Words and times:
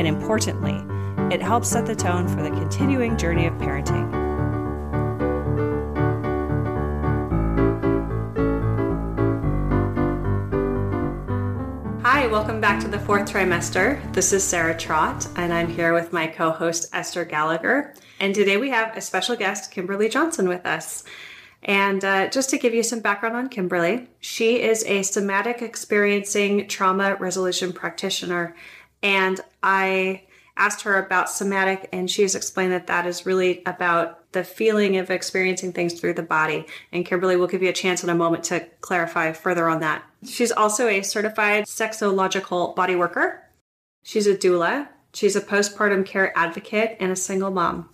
And 0.00 0.08
importantly, 0.08 0.82
it 1.30 1.42
helps 1.42 1.68
set 1.68 1.84
the 1.84 1.94
tone 1.94 2.26
for 2.26 2.42
the 2.42 2.48
continuing 2.48 3.18
journey 3.18 3.44
of 3.44 3.52
parenting. 3.58 4.10
Hi, 12.02 12.26
welcome 12.28 12.62
back 12.62 12.80
to 12.80 12.88
the 12.88 12.98
fourth 12.98 13.30
trimester. 13.30 14.00
This 14.14 14.32
is 14.32 14.42
Sarah 14.42 14.74
Trott, 14.74 15.28
and 15.36 15.52
I'm 15.52 15.68
here 15.68 15.92
with 15.92 16.14
my 16.14 16.28
co 16.28 16.50
host 16.50 16.88
Esther 16.94 17.26
Gallagher. 17.26 17.94
And 18.20 18.34
today 18.34 18.56
we 18.56 18.70
have 18.70 18.96
a 18.96 19.02
special 19.02 19.36
guest, 19.36 19.70
Kimberly 19.70 20.08
Johnson, 20.08 20.48
with 20.48 20.64
us. 20.64 21.04
And 21.62 22.02
uh, 22.06 22.28
just 22.30 22.48
to 22.50 22.58
give 22.58 22.72
you 22.72 22.82
some 22.82 23.00
background 23.00 23.36
on 23.36 23.50
Kimberly, 23.50 24.08
she 24.20 24.62
is 24.62 24.82
a 24.84 25.02
somatic 25.02 25.60
experiencing 25.60 26.68
trauma 26.68 27.16
resolution 27.16 27.74
practitioner. 27.74 28.56
And 29.02 29.40
I 29.62 30.24
asked 30.56 30.82
her 30.82 30.98
about 30.98 31.30
somatic, 31.30 31.88
and 31.92 32.10
she 32.10 32.22
has 32.22 32.34
explained 32.34 32.72
that 32.72 32.86
that 32.88 33.06
is 33.06 33.24
really 33.24 33.62
about 33.64 34.30
the 34.32 34.44
feeling 34.44 34.98
of 34.98 35.10
experiencing 35.10 35.72
things 35.72 35.98
through 35.98 36.14
the 36.14 36.22
body. 36.22 36.66
And 36.92 37.06
Kimberly 37.06 37.36
will 37.36 37.46
give 37.46 37.62
you 37.62 37.70
a 37.70 37.72
chance 37.72 38.04
in 38.04 38.10
a 38.10 38.14
moment 38.14 38.44
to 38.44 38.66
clarify 38.80 39.32
further 39.32 39.68
on 39.68 39.80
that. 39.80 40.04
She's 40.24 40.52
also 40.52 40.86
a 40.86 41.02
certified 41.02 41.64
sexological 41.64 42.76
body 42.76 42.94
worker. 42.94 43.42
She's 44.02 44.26
a 44.26 44.36
doula. 44.36 44.88
She's 45.12 45.34
a 45.34 45.40
postpartum 45.40 46.06
care 46.06 46.36
advocate 46.38 46.96
and 47.00 47.10
a 47.10 47.16
single 47.16 47.50
mom. 47.50 47.88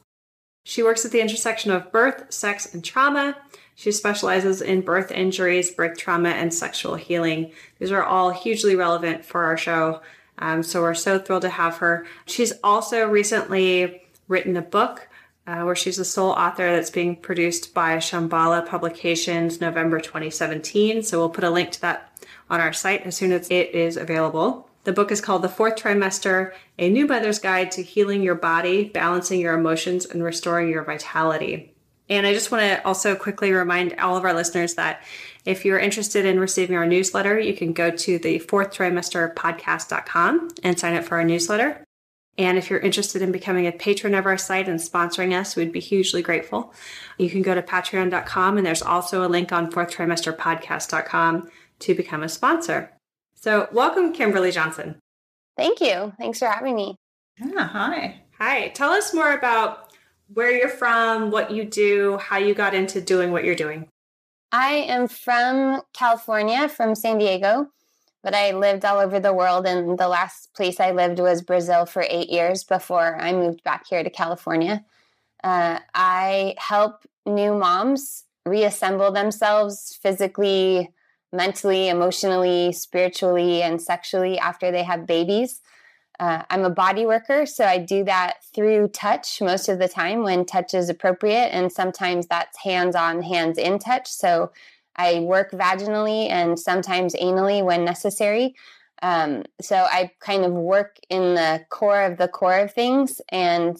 She 0.64 0.82
works 0.82 1.04
at 1.04 1.12
the 1.12 1.20
intersection 1.20 1.70
of 1.70 1.92
birth, 1.92 2.32
sex, 2.32 2.74
and 2.74 2.84
trauma. 2.84 3.36
She 3.76 3.92
specializes 3.92 4.60
in 4.60 4.80
birth 4.80 5.12
injuries, 5.12 5.70
birth 5.70 5.96
trauma, 5.96 6.30
and 6.30 6.52
sexual 6.52 6.96
healing. 6.96 7.52
These 7.78 7.92
are 7.92 8.02
all 8.02 8.30
hugely 8.30 8.74
relevant 8.74 9.24
for 9.24 9.44
our 9.44 9.56
show. 9.56 10.00
Um, 10.38 10.62
so 10.62 10.82
we're 10.82 10.94
so 10.94 11.18
thrilled 11.18 11.42
to 11.42 11.48
have 11.48 11.78
her. 11.78 12.06
She's 12.26 12.52
also 12.62 13.08
recently 13.08 14.02
written 14.28 14.56
a 14.56 14.62
book 14.62 15.08
uh, 15.46 15.62
where 15.62 15.76
she's 15.76 15.96
the 15.96 16.04
sole 16.04 16.30
author 16.30 16.74
that's 16.74 16.90
being 16.90 17.16
produced 17.16 17.72
by 17.72 17.96
Shambhala 17.98 18.66
Publications 18.66 19.60
November 19.60 20.00
2017. 20.00 21.02
So 21.02 21.18
we'll 21.18 21.30
put 21.30 21.44
a 21.44 21.50
link 21.50 21.70
to 21.72 21.80
that 21.82 22.26
on 22.50 22.60
our 22.60 22.72
site 22.72 23.02
as 23.02 23.16
soon 23.16 23.32
as 23.32 23.50
it 23.50 23.74
is 23.74 23.96
available. 23.96 24.68
The 24.84 24.92
book 24.92 25.10
is 25.10 25.20
called 25.20 25.42
The 25.42 25.48
Fourth 25.48 25.76
Trimester 25.76 26.52
A 26.78 26.88
New 26.88 27.06
Mother's 27.06 27.38
Guide 27.38 27.72
to 27.72 27.82
Healing 27.82 28.22
Your 28.22 28.36
Body, 28.36 28.88
Balancing 28.88 29.40
Your 29.40 29.54
Emotions, 29.54 30.06
and 30.06 30.22
Restoring 30.22 30.68
Your 30.68 30.84
Vitality. 30.84 31.74
And 32.08 32.24
I 32.24 32.32
just 32.32 32.52
want 32.52 32.62
to 32.62 32.86
also 32.86 33.16
quickly 33.16 33.52
remind 33.52 33.98
all 33.98 34.16
of 34.16 34.24
our 34.24 34.32
listeners 34.32 34.74
that 34.74 35.02
if 35.46 35.64
you're 35.64 35.78
interested 35.78 36.26
in 36.26 36.40
receiving 36.40 36.76
our 36.76 36.86
newsletter, 36.86 37.38
you 37.38 37.54
can 37.54 37.72
go 37.72 37.90
to 37.90 38.18
the 38.18 38.40
fourth 38.40 38.72
trimester 38.72 39.32
podcast.com 39.32 40.48
and 40.64 40.78
sign 40.78 40.96
up 40.96 41.04
for 41.04 41.16
our 41.16 41.24
newsletter. 41.24 41.84
And 42.36 42.58
if 42.58 42.68
you're 42.68 42.80
interested 42.80 43.22
in 43.22 43.32
becoming 43.32 43.66
a 43.66 43.72
patron 43.72 44.14
of 44.14 44.26
our 44.26 44.36
site 44.36 44.68
and 44.68 44.78
sponsoring 44.78 45.38
us, 45.38 45.56
we'd 45.56 45.72
be 45.72 45.80
hugely 45.80 46.20
grateful. 46.20 46.74
You 47.16 47.30
can 47.30 47.42
go 47.42 47.54
to 47.54 47.62
patreon.com 47.62 48.58
and 48.58 48.66
there's 48.66 48.82
also 48.82 49.24
a 49.24 49.30
link 49.30 49.52
on 49.52 49.70
fourthtrimesterpodcast.com 49.70 51.48
to 51.78 51.94
become 51.94 52.22
a 52.22 52.28
sponsor. 52.28 52.92
So, 53.34 53.68
welcome, 53.72 54.12
Kimberly 54.12 54.50
Johnson. 54.50 54.96
Thank 55.56 55.80
you. 55.80 56.12
Thanks 56.18 56.40
for 56.40 56.48
having 56.48 56.74
me. 56.74 56.96
Yeah, 57.38 57.68
hi. 57.68 58.20
Hi. 58.38 58.68
Tell 58.68 58.90
us 58.90 59.14
more 59.14 59.32
about 59.32 59.92
where 60.34 60.50
you're 60.50 60.68
from, 60.68 61.30
what 61.30 61.52
you 61.52 61.64
do, 61.64 62.18
how 62.18 62.38
you 62.38 62.52
got 62.52 62.74
into 62.74 63.00
doing 63.00 63.30
what 63.30 63.44
you're 63.44 63.54
doing. 63.54 63.88
I 64.52 64.74
am 64.74 65.08
from 65.08 65.82
California, 65.92 66.68
from 66.68 66.94
San 66.94 67.18
Diego, 67.18 67.68
but 68.22 68.34
I 68.34 68.52
lived 68.52 68.84
all 68.84 68.98
over 68.98 69.20
the 69.20 69.32
world. 69.32 69.66
And 69.66 69.98
the 69.98 70.08
last 70.08 70.54
place 70.54 70.80
I 70.80 70.92
lived 70.92 71.18
was 71.18 71.42
Brazil 71.42 71.86
for 71.86 72.04
eight 72.08 72.30
years 72.30 72.64
before 72.64 73.16
I 73.20 73.32
moved 73.32 73.62
back 73.64 73.86
here 73.88 74.02
to 74.02 74.10
California. 74.10 74.84
Uh, 75.42 75.80
I 75.94 76.54
help 76.58 77.04
new 77.24 77.54
moms 77.54 78.24
reassemble 78.44 79.12
themselves 79.12 79.98
physically, 80.02 80.90
mentally, 81.32 81.88
emotionally, 81.88 82.72
spiritually, 82.72 83.62
and 83.62 83.82
sexually 83.82 84.38
after 84.38 84.70
they 84.70 84.84
have 84.84 85.06
babies. 85.06 85.60
Uh, 86.18 86.42
I'm 86.48 86.64
a 86.64 86.70
body 86.70 87.04
worker, 87.04 87.44
so 87.44 87.64
I 87.64 87.78
do 87.78 88.04
that 88.04 88.38
through 88.54 88.88
touch 88.88 89.40
most 89.42 89.68
of 89.68 89.78
the 89.78 89.88
time 89.88 90.22
when 90.22 90.46
touch 90.46 90.72
is 90.72 90.88
appropriate, 90.88 91.50
and 91.52 91.70
sometimes 91.70 92.26
that's 92.26 92.56
hands 92.58 92.96
on, 92.96 93.22
hands 93.22 93.58
in 93.58 93.78
touch. 93.78 94.08
So 94.08 94.50
I 94.96 95.20
work 95.20 95.52
vaginally 95.52 96.30
and 96.30 96.58
sometimes 96.58 97.14
anally 97.14 97.62
when 97.62 97.84
necessary. 97.84 98.54
Um, 99.02 99.44
so 99.60 99.76
I 99.76 100.10
kind 100.20 100.44
of 100.44 100.52
work 100.52 100.96
in 101.10 101.34
the 101.34 101.66
core 101.68 102.02
of 102.02 102.16
the 102.16 102.28
core 102.28 102.60
of 102.60 102.72
things, 102.72 103.20
and 103.28 103.76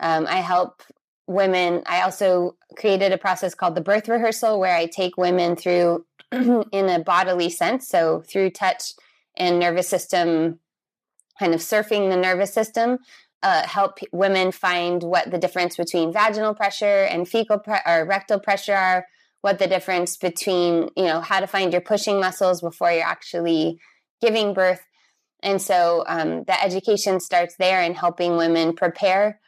um, 0.00 0.26
I 0.26 0.36
help 0.36 0.82
women. 1.26 1.82
I 1.86 2.02
also 2.02 2.56
created 2.76 3.12
a 3.12 3.18
process 3.18 3.54
called 3.54 3.74
the 3.74 3.80
birth 3.82 4.08
rehearsal 4.08 4.58
where 4.58 4.74
I 4.74 4.86
take 4.86 5.16
women 5.16 5.56
through 5.56 6.06
in 6.32 6.88
a 6.88 7.00
bodily 7.00 7.50
sense, 7.50 7.86
so 7.86 8.22
through 8.26 8.50
touch 8.50 8.94
and 9.36 9.58
nervous 9.58 9.88
system, 9.88 10.58
kind 11.38 11.54
of 11.54 11.60
surfing 11.60 12.10
the 12.10 12.16
nervous 12.16 12.52
system. 12.52 12.98
Uh, 13.42 13.66
help 13.66 13.98
women 14.12 14.50
find 14.50 15.02
what 15.02 15.30
the 15.30 15.38
difference 15.38 15.76
between 15.76 16.12
vaginal 16.12 16.54
pressure 16.54 17.04
and 17.04 17.28
fecal 17.28 17.58
pre- 17.58 17.78
or 17.86 18.04
rectal 18.06 18.40
pressure 18.40 18.74
are, 18.74 19.06
what 19.42 19.58
the 19.58 19.66
difference 19.68 20.16
between 20.16 20.88
you 20.96 21.04
know 21.04 21.20
how 21.20 21.38
to 21.38 21.46
find 21.46 21.72
your 21.72 21.82
pushing 21.82 22.18
muscles 22.18 22.60
before 22.60 22.90
you're 22.90 23.04
actually 23.04 23.78
giving 24.20 24.54
birth, 24.54 24.80
and 25.42 25.60
so 25.60 26.02
um, 26.08 26.44
the 26.44 26.64
education 26.64 27.20
starts 27.20 27.56
there 27.56 27.82
in 27.82 27.94
helping 27.94 28.36
women 28.36 28.74
prepare 28.74 29.38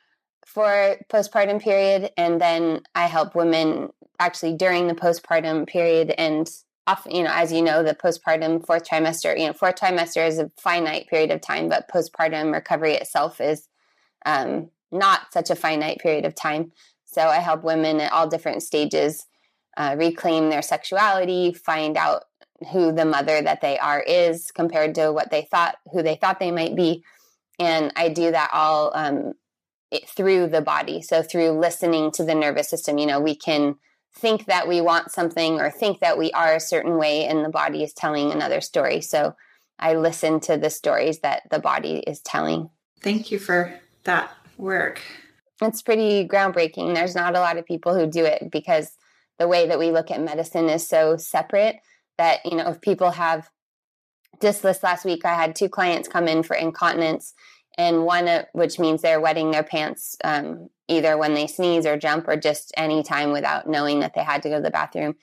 for 0.46 0.96
postpartum 1.10 1.60
period, 1.60 2.10
and 2.16 2.40
then 2.40 2.82
I 2.94 3.06
help 3.06 3.34
women 3.34 3.88
actually 4.20 4.54
during 4.54 4.86
the 4.86 4.94
postpartum 4.94 5.66
period 5.66 6.14
and 6.16 6.48
often, 6.88 7.14
you 7.14 7.22
know, 7.22 7.30
as 7.32 7.52
you 7.52 7.60
know, 7.60 7.82
the 7.82 7.94
postpartum 7.94 8.64
fourth 8.64 8.88
trimester, 8.88 9.38
you 9.38 9.46
know, 9.46 9.52
fourth 9.52 9.76
trimester 9.76 10.26
is 10.26 10.38
a 10.38 10.50
finite 10.56 11.06
period 11.06 11.30
of 11.30 11.42
time, 11.42 11.68
but 11.68 11.88
postpartum 11.88 12.52
recovery 12.52 12.94
itself 12.94 13.40
is 13.42 13.68
um, 14.24 14.70
not 14.90 15.32
such 15.32 15.50
a 15.50 15.54
finite 15.54 15.98
period 15.98 16.24
of 16.24 16.34
time. 16.34 16.72
So 17.04 17.22
I 17.22 17.36
help 17.36 17.62
women 17.62 18.00
at 18.00 18.12
all 18.12 18.26
different 18.26 18.62
stages 18.62 19.26
uh, 19.76 19.96
reclaim 19.98 20.48
their 20.48 20.62
sexuality, 20.62 21.52
find 21.52 21.96
out 21.98 22.24
who 22.72 22.90
the 22.90 23.04
mother 23.04 23.40
that 23.42 23.60
they 23.60 23.78
are 23.78 24.00
is 24.00 24.50
compared 24.50 24.94
to 24.94 25.12
what 25.12 25.30
they 25.30 25.42
thought, 25.42 25.76
who 25.92 26.02
they 26.02 26.16
thought 26.16 26.40
they 26.40 26.50
might 26.50 26.74
be. 26.74 27.04
And 27.58 27.92
I 27.96 28.08
do 28.08 28.30
that 28.30 28.50
all 28.52 28.92
um, 28.94 29.34
it, 29.90 30.08
through 30.08 30.48
the 30.48 30.62
body. 30.62 31.02
So 31.02 31.22
through 31.22 31.50
listening 31.50 32.12
to 32.12 32.24
the 32.24 32.34
nervous 32.34 32.70
system, 32.70 32.96
you 32.96 33.06
know, 33.06 33.20
we 33.20 33.36
can 33.36 33.76
think 34.18 34.46
that 34.46 34.66
we 34.66 34.80
want 34.80 35.12
something 35.12 35.60
or 35.60 35.70
think 35.70 36.00
that 36.00 36.18
we 36.18 36.32
are 36.32 36.56
a 36.56 36.60
certain 36.60 36.96
way 36.96 37.24
and 37.24 37.44
the 37.44 37.48
body 37.48 37.84
is 37.84 37.92
telling 37.92 38.32
another 38.32 38.60
story. 38.60 39.00
So 39.00 39.36
I 39.78 39.94
listen 39.94 40.40
to 40.40 40.56
the 40.56 40.70
stories 40.70 41.20
that 41.20 41.42
the 41.50 41.60
body 41.60 42.02
is 42.06 42.20
telling. 42.20 42.68
Thank 43.00 43.30
you 43.30 43.38
for 43.38 43.72
that 44.04 44.32
work. 44.56 45.00
It's 45.62 45.82
pretty 45.82 46.26
groundbreaking. 46.26 46.94
There's 46.94 47.14
not 47.14 47.36
a 47.36 47.40
lot 47.40 47.58
of 47.58 47.66
people 47.66 47.94
who 47.94 48.06
do 48.06 48.24
it 48.24 48.50
because 48.50 48.96
the 49.38 49.48
way 49.48 49.68
that 49.68 49.78
we 49.78 49.92
look 49.92 50.10
at 50.10 50.20
medicine 50.20 50.68
is 50.68 50.86
so 50.86 51.16
separate 51.16 51.76
that, 52.16 52.44
you 52.44 52.56
know, 52.56 52.70
if 52.70 52.80
people 52.80 53.12
have 53.12 53.48
just 54.42 54.62
this 54.62 54.82
last 54.82 55.04
week, 55.04 55.24
I 55.24 55.34
had 55.34 55.54
two 55.54 55.68
clients 55.68 56.08
come 56.08 56.26
in 56.26 56.42
for 56.42 56.56
incontinence 56.56 57.34
and 57.78 58.04
one 58.04 58.28
which 58.52 58.78
means 58.78 59.00
they're 59.00 59.20
wetting 59.20 59.52
their 59.52 59.62
pants 59.62 60.16
um, 60.24 60.68
either 60.88 61.16
when 61.16 61.34
they 61.34 61.46
sneeze 61.46 61.86
or 61.86 61.96
jump 61.96 62.26
or 62.26 62.36
just 62.36 62.72
any 62.76 63.02
time 63.02 63.30
without 63.30 63.68
knowing 63.68 64.00
that 64.00 64.14
they 64.14 64.24
had 64.24 64.42
to 64.42 64.48
go 64.48 64.56
to 64.56 64.62
the 64.62 64.70
bathroom. 64.70 65.14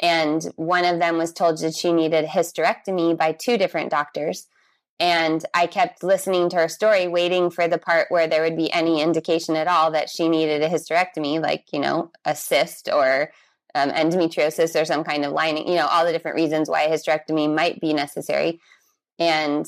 And 0.00 0.42
one 0.56 0.84
of 0.84 0.98
them 0.98 1.18
was 1.18 1.32
told 1.32 1.58
that 1.60 1.76
she 1.76 1.92
needed 1.92 2.24
a 2.24 2.28
hysterectomy 2.28 3.16
by 3.16 3.32
two 3.32 3.56
different 3.56 3.90
doctors. 3.90 4.48
And 5.00 5.44
i 5.54 5.66
kept 5.66 6.04
listening 6.04 6.48
to 6.50 6.56
her 6.56 6.68
story 6.68 7.08
waiting 7.08 7.50
for 7.50 7.66
the 7.66 7.78
part 7.78 8.10
where 8.10 8.26
there 8.26 8.42
would 8.42 8.56
be 8.56 8.72
any 8.72 9.00
indication 9.00 9.56
at 9.56 9.68
all 9.68 9.90
that 9.92 10.08
she 10.08 10.28
needed 10.28 10.62
a 10.62 10.68
hysterectomy 10.68 11.42
like 11.42 11.64
you 11.72 11.80
know 11.80 12.12
a 12.24 12.36
cyst 12.36 12.88
or 12.92 13.32
um, 13.74 13.90
endometriosis 13.90 14.80
or 14.80 14.84
some 14.84 15.02
kind 15.02 15.24
of 15.24 15.32
lining 15.32 15.66
you 15.66 15.74
know 15.74 15.88
all 15.88 16.04
the 16.04 16.12
different 16.12 16.36
reasons 16.36 16.68
why 16.68 16.82
a 16.82 16.90
hysterectomy 16.90 17.52
might 17.52 17.80
be 17.80 17.92
necessary. 17.92 18.60
And 19.18 19.66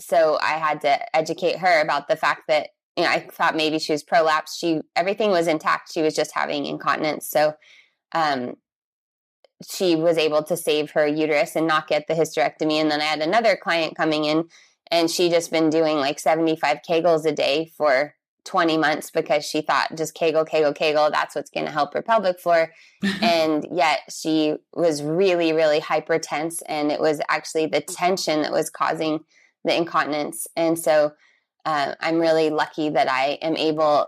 so 0.00 0.38
I 0.40 0.52
had 0.52 0.80
to 0.82 1.16
educate 1.16 1.58
her 1.58 1.80
about 1.80 2.08
the 2.08 2.16
fact 2.16 2.42
that 2.48 2.70
you 2.96 3.04
know 3.04 3.10
I 3.10 3.20
thought 3.20 3.56
maybe 3.56 3.78
she 3.78 3.92
was 3.92 4.04
prolapsed. 4.04 4.58
She 4.58 4.80
everything 4.96 5.30
was 5.30 5.46
intact. 5.46 5.92
She 5.92 6.02
was 6.02 6.14
just 6.14 6.32
having 6.34 6.66
incontinence. 6.66 7.28
So 7.28 7.54
um, 8.12 8.54
she 9.68 9.94
was 9.94 10.18
able 10.18 10.42
to 10.44 10.56
save 10.56 10.90
her 10.92 11.06
uterus 11.06 11.54
and 11.54 11.66
not 11.66 11.88
get 11.88 12.06
the 12.08 12.14
hysterectomy. 12.14 12.74
And 12.74 12.90
then 12.90 13.00
I 13.00 13.04
had 13.04 13.20
another 13.20 13.56
client 13.56 13.96
coming 13.96 14.24
in, 14.24 14.48
and 14.90 15.10
she 15.10 15.28
just 15.28 15.50
been 15.50 15.70
doing 15.70 15.98
like 15.98 16.18
seventy 16.18 16.56
five 16.56 16.78
kegels 16.88 17.24
a 17.24 17.32
day 17.32 17.70
for 17.76 18.14
20 18.44 18.78
months 18.78 19.10
because 19.10 19.44
she 19.44 19.60
thought 19.60 19.94
just 19.96 20.14
kegel, 20.14 20.44
kegel, 20.44 20.72
kegel, 20.72 21.10
that's 21.10 21.34
what's 21.34 21.50
going 21.50 21.66
to 21.66 21.72
help 21.72 21.92
her 21.94 22.02
pelvic 22.02 22.40
floor. 22.40 22.72
and 23.22 23.66
yet 23.70 24.00
she 24.10 24.56
was 24.72 25.02
really, 25.02 25.52
really 25.52 25.80
hypertense. 25.80 26.62
And 26.66 26.90
it 26.90 27.00
was 27.00 27.20
actually 27.28 27.66
the 27.66 27.80
tension 27.80 28.42
that 28.42 28.52
was 28.52 28.70
causing 28.70 29.20
the 29.64 29.76
incontinence. 29.76 30.46
And 30.56 30.78
so 30.78 31.12
uh, 31.64 31.94
I'm 32.00 32.18
really 32.18 32.50
lucky 32.50 32.88
that 32.90 33.10
I 33.10 33.38
am 33.42 33.56
able, 33.56 34.06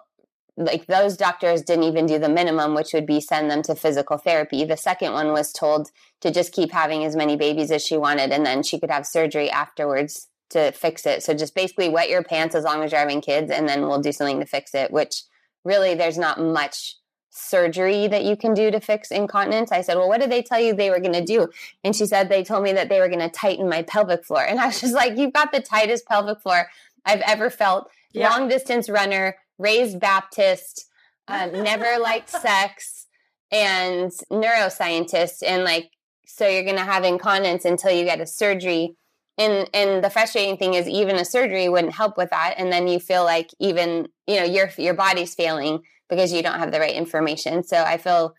like 0.56 0.86
those 0.86 1.16
doctors 1.16 1.62
didn't 1.62 1.84
even 1.84 2.06
do 2.06 2.18
the 2.18 2.28
minimum, 2.28 2.74
which 2.74 2.92
would 2.94 3.06
be 3.06 3.20
send 3.20 3.50
them 3.50 3.62
to 3.62 3.74
physical 3.74 4.18
therapy. 4.18 4.64
The 4.64 4.76
second 4.76 5.12
one 5.12 5.32
was 5.32 5.52
told 5.52 5.90
to 6.20 6.30
just 6.30 6.52
keep 6.52 6.72
having 6.72 7.04
as 7.04 7.16
many 7.16 7.36
babies 7.36 7.70
as 7.70 7.84
she 7.84 7.96
wanted, 7.96 8.30
and 8.30 8.46
then 8.46 8.62
she 8.62 8.78
could 8.78 8.90
have 8.90 9.06
surgery 9.06 9.50
afterwards 9.50 10.28
to 10.50 10.72
fix 10.72 11.06
it. 11.06 11.22
So 11.22 11.34
just 11.34 11.54
basically 11.54 11.88
wet 11.88 12.10
your 12.10 12.22
pants 12.22 12.54
as 12.54 12.64
long 12.64 12.82
as 12.82 12.92
you're 12.92 13.00
having 13.00 13.20
kids, 13.20 13.50
and 13.50 13.68
then 13.68 13.82
we'll 13.82 14.00
do 14.00 14.12
something 14.12 14.40
to 14.40 14.46
fix 14.46 14.74
it, 14.74 14.90
which 14.90 15.22
really 15.64 15.94
there's 15.94 16.18
not 16.18 16.40
much 16.40 16.96
surgery 17.32 18.06
that 18.08 18.24
you 18.24 18.36
can 18.36 18.52
do 18.52 18.70
to 18.70 18.78
fix 18.78 19.10
incontinence. 19.10 19.72
I 19.72 19.80
said, 19.80 19.96
Well, 19.96 20.08
what 20.08 20.20
did 20.20 20.30
they 20.30 20.42
tell 20.42 20.60
you 20.60 20.74
they 20.74 20.90
were 20.90 21.00
going 21.00 21.14
to 21.14 21.24
do? 21.24 21.48
And 21.82 21.96
she 21.96 22.06
said, 22.06 22.28
They 22.28 22.44
told 22.44 22.62
me 22.62 22.72
that 22.74 22.88
they 22.88 23.00
were 23.00 23.08
going 23.08 23.20
to 23.20 23.30
tighten 23.30 23.68
my 23.68 23.82
pelvic 23.82 24.24
floor. 24.24 24.44
And 24.44 24.60
I 24.60 24.66
was 24.66 24.80
just 24.80 24.94
like, 24.94 25.16
You've 25.16 25.32
got 25.32 25.50
the 25.50 25.60
tightest 25.60 26.06
pelvic 26.06 26.40
floor 26.40 26.68
I've 27.04 27.22
ever 27.22 27.50
felt. 27.50 27.90
Yeah. 28.12 28.28
Long 28.28 28.48
distance 28.48 28.88
runner, 28.88 29.36
raised 29.58 29.98
Baptist, 29.98 30.86
um, 31.26 31.52
never 31.62 31.98
liked 31.98 32.28
sex, 32.42 33.06
and 33.50 34.10
neuroscientist. 34.30 35.42
And 35.44 35.64
like, 35.64 35.90
so 36.26 36.46
you're 36.46 36.64
going 36.64 36.76
to 36.76 36.84
have 36.84 37.04
incontinence 37.04 37.64
until 37.64 37.92
you 37.92 38.04
get 38.04 38.20
a 38.20 38.26
surgery 38.26 38.96
and 39.38 39.68
and 39.72 40.04
the 40.04 40.10
frustrating 40.10 40.56
thing 40.56 40.74
is 40.74 40.88
even 40.88 41.16
a 41.16 41.24
surgery 41.24 41.68
wouldn't 41.68 41.94
help 41.94 42.16
with 42.16 42.30
that 42.30 42.54
and 42.58 42.72
then 42.72 42.86
you 42.86 42.98
feel 42.98 43.24
like 43.24 43.50
even 43.58 44.08
you 44.26 44.36
know 44.36 44.44
your 44.44 44.70
your 44.76 44.94
body's 44.94 45.34
failing 45.34 45.82
because 46.08 46.32
you 46.32 46.42
don't 46.42 46.58
have 46.58 46.72
the 46.72 46.80
right 46.80 46.94
information. 46.94 47.62
So 47.62 47.82
i 47.82 47.96
feel 47.96 48.34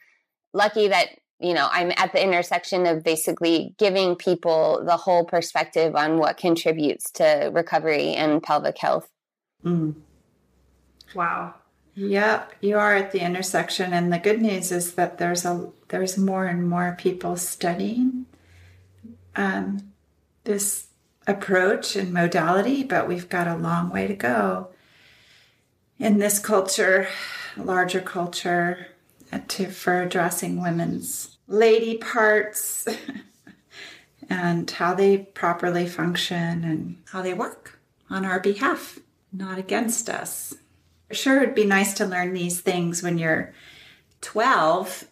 lucky 0.54 0.88
that 0.88 1.08
you 1.40 1.54
know 1.54 1.68
i'm 1.72 1.92
at 1.98 2.12
the 2.14 2.24
intersection 2.24 2.86
of 2.86 3.04
basically 3.04 3.74
giving 3.78 4.16
people 4.16 4.84
the 4.86 4.98
whole 4.98 5.26
perspective 5.26 5.96
on 5.96 6.18
what 6.18 6.38
contributes 6.38 7.10
to 7.12 7.50
recovery 7.54 8.14
and 8.14 8.44
pelvic 8.44 8.78
health. 8.78 9.10
Mm. 9.66 9.96
wow. 11.16 11.56
Yep 11.96 12.54
you 12.62 12.78
are 12.78 12.96
at 12.96 13.12
the 13.12 13.22
intersection 13.22 13.94
and 13.94 14.14
the 14.14 14.20
good 14.20 14.42
news 14.42 14.72
is 14.72 14.94
that 14.94 15.18
there's 15.18 15.46
a 15.46 15.72
there's 15.90 16.18
more 16.18 16.46
and 16.46 16.68
more 16.70 16.96
people 17.00 17.36
studying 17.36 18.26
um, 19.36 19.93
this 20.44 20.88
approach 21.26 21.96
and 21.96 22.14
modality, 22.14 22.84
but 22.84 23.08
we've 23.08 23.30
got 23.30 23.48
a 23.48 23.56
long 23.56 23.90
way 23.90 24.08
to 24.08 24.16
go 24.16 24.70
in 26.00 26.20
this 26.20 26.40
culture, 26.40 27.08
larger 27.58 28.02
culture, 28.02 28.88
uh, 29.32 29.40
to, 29.48 29.68
for 29.70 30.02
addressing 30.02 30.62
women's 30.62 31.38
lady 31.48 31.98
parts 31.98 32.88
and 34.30 34.70
how 34.70 34.94
they 34.94 35.18
properly 35.18 35.88
function 35.88 36.64
and 36.64 36.98
how 37.12 37.22
they 37.22 37.34
work 37.34 37.80
on 38.10 38.26
our 38.26 38.40
behalf, 38.40 39.00
not 39.32 39.58
against 39.58 40.10
us. 40.10 40.56
Sure, 41.12 41.42
it'd 41.42 41.56
be 41.56 41.66
nice 41.66 41.94
to 41.94 42.06
learn 42.06 42.34
these 42.34 42.60
things 42.60 43.02
when 43.02 43.18
you're 43.18 43.54
12 44.22 45.06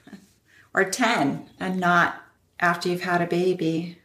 or 0.74 0.84
10 0.84 1.50
and 1.60 1.80
not 1.80 2.22
after 2.60 2.88
you've 2.88 3.02
had 3.02 3.20
a 3.20 3.26
baby. 3.26 3.98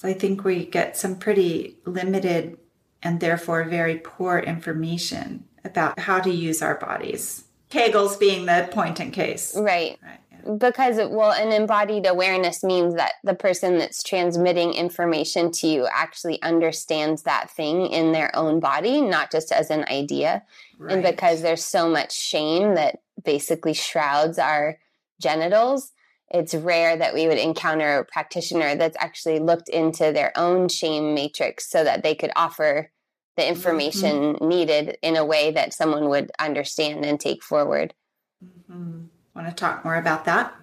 So 0.00 0.08
I 0.08 0.14
think 0.14 0.44
we 0.44 0.64
get 0.64 0.96
some 0.96 1.16
pretty 1.16 1.76
limited 1.84 2.56
and 3.02 3.20
therefore 3.20 3.64
very 3.64 3.98
poor 3.98 4.38
information 4.38 5.44
about 5.62 5.98
how 5.98 6.20
to 6.20 6.30
use 6.30 6.62
our 6.62 6.76
bodies. 6.76 7.44
Kegels 7.70 8.18
being 8.18 8.46
the 8.46 8.66
point 8.72 8.98
in 8.98 9.10
case. 9.10 9.54
Right. 9.54 9.98
right 10.02 10.20
yeah. 10.32 10.52
Because, 10.54 10.96
well, 11.10 11.32
an 11.32 11.52
embodied 11.52 12.06
awareness 12.06 12.64
means 12.64 12.94
that 12.94 13.12
the 13.24 13.34
person 13.34 13.76
that's 13.76 14.02
transmitting 14.02 14.72
information 14.72 15.52
to 15.52 15.66
you 15.66 15.86
actually 15.92 16.40
understands 16.40 17.24
that 17.24 17.50
thing 17.50 17.84
in 17.84 18.12
their 18.12 18.34
own 18.34 18.58
body, 18.58 19.02
not 19.02 19.30
just 19.30 19.52
as 19.52 19.68
an 19.68 19.84
idea. 19.90 20.42
Right. 20.78 20.94
And 20.94 21.02
because 21.02 21.42
there's 21.42 21.62
so 21.62 21.90
much 21.90 22.18
shame 22.18 22.74
that 22.74 23.02
basically 23.22 23.74
shrouds 23.74 24.38
our 24.38 24.78
genitals, 25.20 25.92
it's 26.30 26.54
rare 26.54 26.96
that 26.96 27.14
we 27.14 27.26
would 27.26 27.38
encounter 27.38 27.98
a 27.98 28.04
practitioner 28.04 28.76
that's 28.76 28.96
actually 29.00 29.40
looked 29.40 29.68
into 29.68 30.12
their 30.12 30.32
own 30.36 30.68
shame 30.68 31.14
matrix 31.14 31.68
so 31.68 31.82
that 31.82 32.02
they 32.02 32.14
could 32.14 32.30
offer 32.36 32.90
the 33.36 33.42
mm-hmm. 33.42 33.52
information 33.52 34.34
mm-hmm. 34.34 34.48
needed 34.48 34.96
in 35.02 35.16
a 35.16 35.24
way 35.24 35.50
that 35.50 35.74
someone 35.74 36.08
would 36.08 36.30
understand 36.38 37.04
and 37.04 37.18
take 37.18 37.42
forward. 37.42 37.94
Mm-hmm. 38.44 39.06
Want 39.34 39.48
to 39.48 39.54
talk 39.54 39.84
more 39.84 39.96
about 39.96 40.24
that? 40.26 40.54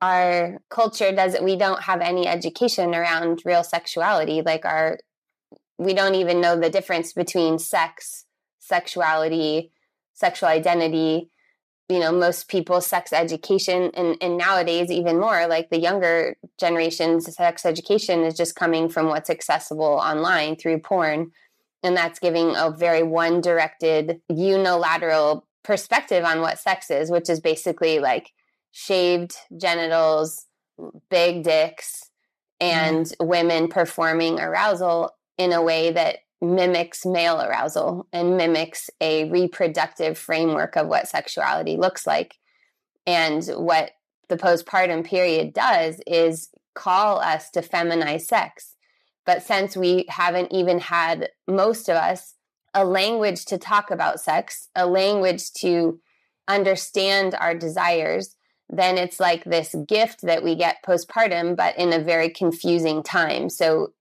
Our 0.00 0.58
culture 0.68 1.12
doesn't, 1.12 1.44
we 1.44 1.54
don't 1.54 1.82
have 1.82 2.00
any 2.00 2.26
education 2.26 2.94
around 2.94 3.42
real 3.44 3.62
sexuality. 3.62 4.42
Like, 4.42 4.64
our, 4.64 4.98
we 5.78 5.94
don't 5.94 6.16
even 6.16 6.40
know 6.40 6.58
the 6.58 6.70
difference 6.70 7.12
between 7.12 7.60
sex, 7.60 8.24
sexuality, 8.58 9.70
sexual 10.14 10.48
identity 10.48 11.30
you 11.88 11.98
know 11.98 12.12
most 12.12 12.48
people's 12.48 12.86
sex 12.86 13.12
education 13.12 13.90
and, 13.94 14.16
and 14.20 14.36
nowadays 14.36 14.90
even 14.90 15.18
more 15.18 15.46
like 15.46 15.70
the 15.70 15.80
younger 15.80 16.36
generation's 16.58 17.34
sex 17.34 17.66
education 17.66 18.22
is 18.22 18.34
just 18.34 18.54
coming 18.54 18.88
from 18.88 19.06
what's 19.06 19.30
accessible 19.30 19.84
online 19.84 20.56
through 20.56 20.78
porn 20.78 21.30
and 21.82 21.96
that's 21.96 22.18
giving 22.18 22.54
a 22.56 22.70
very 22.70 23.02
one 23.02 23.40
directed 23.40 24.20
unilateral 24.28 25.46
perspective 25.62 26.24
on 26.24 26.40
what 26.40 26.58
sex 26.58 26.90
is 26.90 27.10
which 27.10 27.28
is 27.28 27.40
basically 27.40 27.98
like 27.98 28.32
shaved 28.70 29.36
genitals 29.56 30.46
big 31.10 31.42
dicks 31.42 32.10
and 32.60 33.06
mm. 33.06 33.26
women 33.26 33.68
performing 33.68 34.40
arousal 34.40 35.10
in 35.36 35.52
a 35.52 35.62
way 35.62 35.90
that 35.90 36.18
mimics 36.42 37.06
male 37.06 37.40
arousal 37.40 38.06
and 38.12 38.36
mimics 38.36 38.90
a 39.00 39.30
reproductive 39.30 40.18
framework 40.18 40.76
of 40.76 40.88
what 40.88 41.08
sexuality 41.08 41.76
looks 41.76 42.06
like. 42.06 42.34
And 43.06 43.44
what 43.46 43.92
the 44.28 44.36
postpartum 44.36 45.04
period 45.04 45.54
does 45.54 46.00
is 46.06 46.48
call 46.74 47.20
us 47.20 47.50
to 47.50 47.60
feminize 47.60 48.22
sex. 48.22 48.74
But 49.24 49.42
since 49.42 49.76
we 49.76 50.04
haven't 50.08 50.52
even 50.52 50.80
had, 50.80 51.30
most 51.46 51.88
of 51.88 51.96
us, 51.96 52.34
a 52.74 52.84
language 52.84 53.44
to 53.46 53.58
talk 53.58 53.90
about 53.90 54.20
sex, 54.20 54.68
a 54.74 54.86
language 54.86 55.52
to 55.58 56.00
understand 56.48 57.34
our 57.34 57.54
desires, 57.54 58.34
then 58.68 58.98
it's 58.98 59.20
like 59.20 59.44
this 59.44 59.76
gift 59.86 60.22
that 60.22 60.42
we 60.42 60.56
get 60.56 60.82
postpartum, 60.84 61.54
but 61.54 61.76
in 61.78 61.92
a 61.92 62.02
very 62.02 62.30
confusing 62.30 63.02
time. 63.02 63.48
So 63.48 63.92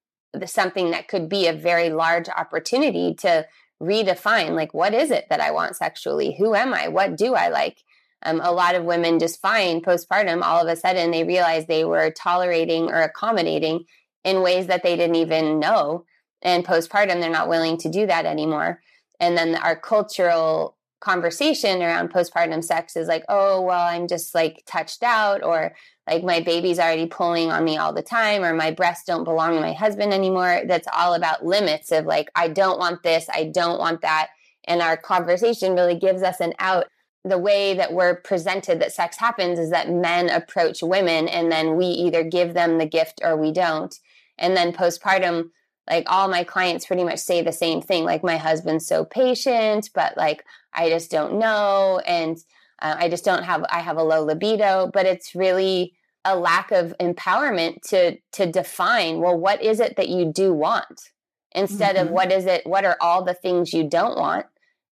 something 0.45 0.91
that 0.91 1.07
could 1.07 1.29
be 1.29 1.47
a 1.47 1.53
very 1.53 1.89
large 1.89 2.29
opportunity 2.29 3.13
to 3.15 3.45
redefine 3.81 4.51
like 4.51 4.73
what 4.73 4.93
is 4.93 5.09
it 5.09 5.25
that 5.29 5.41
i 5.41 5.51
want 5.51 5.75
sexually? 5.75 6.35
Who 6.37 6.53
am 6.53 6.73
i? 6.73 6.87
What 6.87 7.17
do 7.17 7.33
i 7.33 7.49
like? 7.49 7.77
Um, 8.23 8.39
a 8.43 8.51
lot 8.51 8.75
of 8.75 8.85
women 8.85 9.17
just 9.17 9.41
find 9.41 9.83
postpartum 9.83 10.43
all 10.43 10.61
of 10.61 10.67
a 10.67 10.75
sudden 10.75 11.09
they 11.09 11.23
realize 11.23 11.65
they 11.65 11.83
were 11.83 12.11
tolerating 12.11 12.89
or 12.89 13.01
accommodating 13.01 13.85
in 14.23 14.43
ways 14.43 14.67
that 14.67 14.83
they 14.83 14.95
didn't 14.95 15.15
even 15.15 15.59
know 15.59 16.05
and 16.43 16.65
postpartum 16.65 17.19
they're 17.19 17.29
not 17.29 17.49
willing 17.49 17.77
to 17.77 17.89
do 17.89 18.05
that 18.05 18.25
anymore. 18.25 18.81
And 19.19 19.37
then 19.37 19.55
our 19.55 19.75
cultural 19.75 20.77
conversation 21.01 21.81
around 21.81 22.13
postpartum 22.13 22.63
sex 22.63 22.95
is 22.95 23.07
like 23.07 23.25
oh 23.27 23.59
well 23.59 23.87
i'm 23.87 24.07
just 24.07 24.35
like 24.35 24.63
touched 24.67 25.01
out 25.01 25.43
or 25.43 25.73
like 26.11 26.23
my 26.25 26.41
baby's 26.41 26.77
already 26.77 27.05
pulling 27.05 27.51
on 27.51 27.63
me 27.63 27.77
all 27.77 27.93
the 27.93 28.01
time 28.01 28.43
or 28.43 28.53
my 28.53 28.69
breasts 28.69 29.05
don't 29.05 29.23
belong 29.23 29.55
to 29.55 29.61
my 29.61 29.71
husband 29.71 30.13
anymore. 30.13 30.63
That's 30.67 30.87
all 30.93 31.13
about 31.13 31.45
limits 31.45 31.89
of 31.91 32.05
like 32.05 32.29
i 32.35 32.49
don't 32.49 32.79
want 32.79 33.01
this 33.01 33.27
i 33.33 33.45
don't 33.45 33.79
want 33.79 34.01
that. 34.01 34.29
And 34.65 34.81
our 34.81 34.97
conversation 34.97 35.73
really 35.73 35.97
gives 35.97 36.21
us 36.21 36.41
an 36.41 36.53
out. 36.59 36.87
The 37.23 37.37
way 37.37 37.75
that 37.75 37.93
we're 37.93 38.15
presented 38.15 38.81
that 38.81 38.91
sex 38.91 39.17
happens 39.17 39.57
is 39.57 39.69
that 39.69 39.89
men 39.89 40.29
approach 40.29 40.83
women 40.83 41.27
and 41.29 41.49
then 41.49 41.77
we 41.77 41.85
either 41.85 42.23
give 42.23 42.53
them 42.53 42.77
the 42.77 42.85
gift 42.85 43.21
or 43.23 43.37
we 43.37 43.53
don't. 43.53 43.95
And 44.37 44.57
then 44.57 44.73
postpartum 44.73 45.51
like 45.89 46.11
all 46.11 46.27
my 46.27 46.43
clients 46.43 46.85
pretty 46.85 47.05
much 47.05 47.19
say 47.19 47.41
the 47.41 47.53
same 47.53 47.81
thing 47.81 48.03
like 48.03 48.23
my 48.23 48.37
husband's 48.37 48.85
so 48.85 49.03
patient 49.03 49.89
but 49.95 50.15
like 50.15 50.43
i 50.73 50.87
just 50.89 51.09
don't 51.09 51.39
know 51.39 51.99
and 52.05 52.37
uh, 52.81 52.95
I 52.97 53.09
just 53.09 53.23
don't 53.23 53.43
have 53.43 53.63
I 53.69 53.79
have 53.79 53.97
a 53.97 54.03
low 54.03 54.23
libido, 54.23 54.89
but 54.91 55.05
it's 55.05 55.35
really 55.35 55.93
a 56.23 56.35
lack 56.35 56.71
of 56.71 56.93
empowerment 56.99 57.81
to 57.81 58.17
to 58.31 58.45
define 58.45 59.19
well 59.19 59.37
what 59.37 59.61
is 59.61 59.79
it 59.79 59.95
that 59.97 60.09
you 60.09 60.31
do 60.31 60.53
want? 60.53 61.11
Instead 61.53 61.95
mm-hmm. 61.95 62.07
of 62.07 62.11
what 62.11 62.31
is 62.31 62.45
it 62.45 62.65
what 62.65 62.85
are 62.85 62.97
all 63.01 63.23
the 63.23 63.33
things 63.33 63.73
you 63.73 63.87
don't 63.87 64.17
want? 64.17 64.45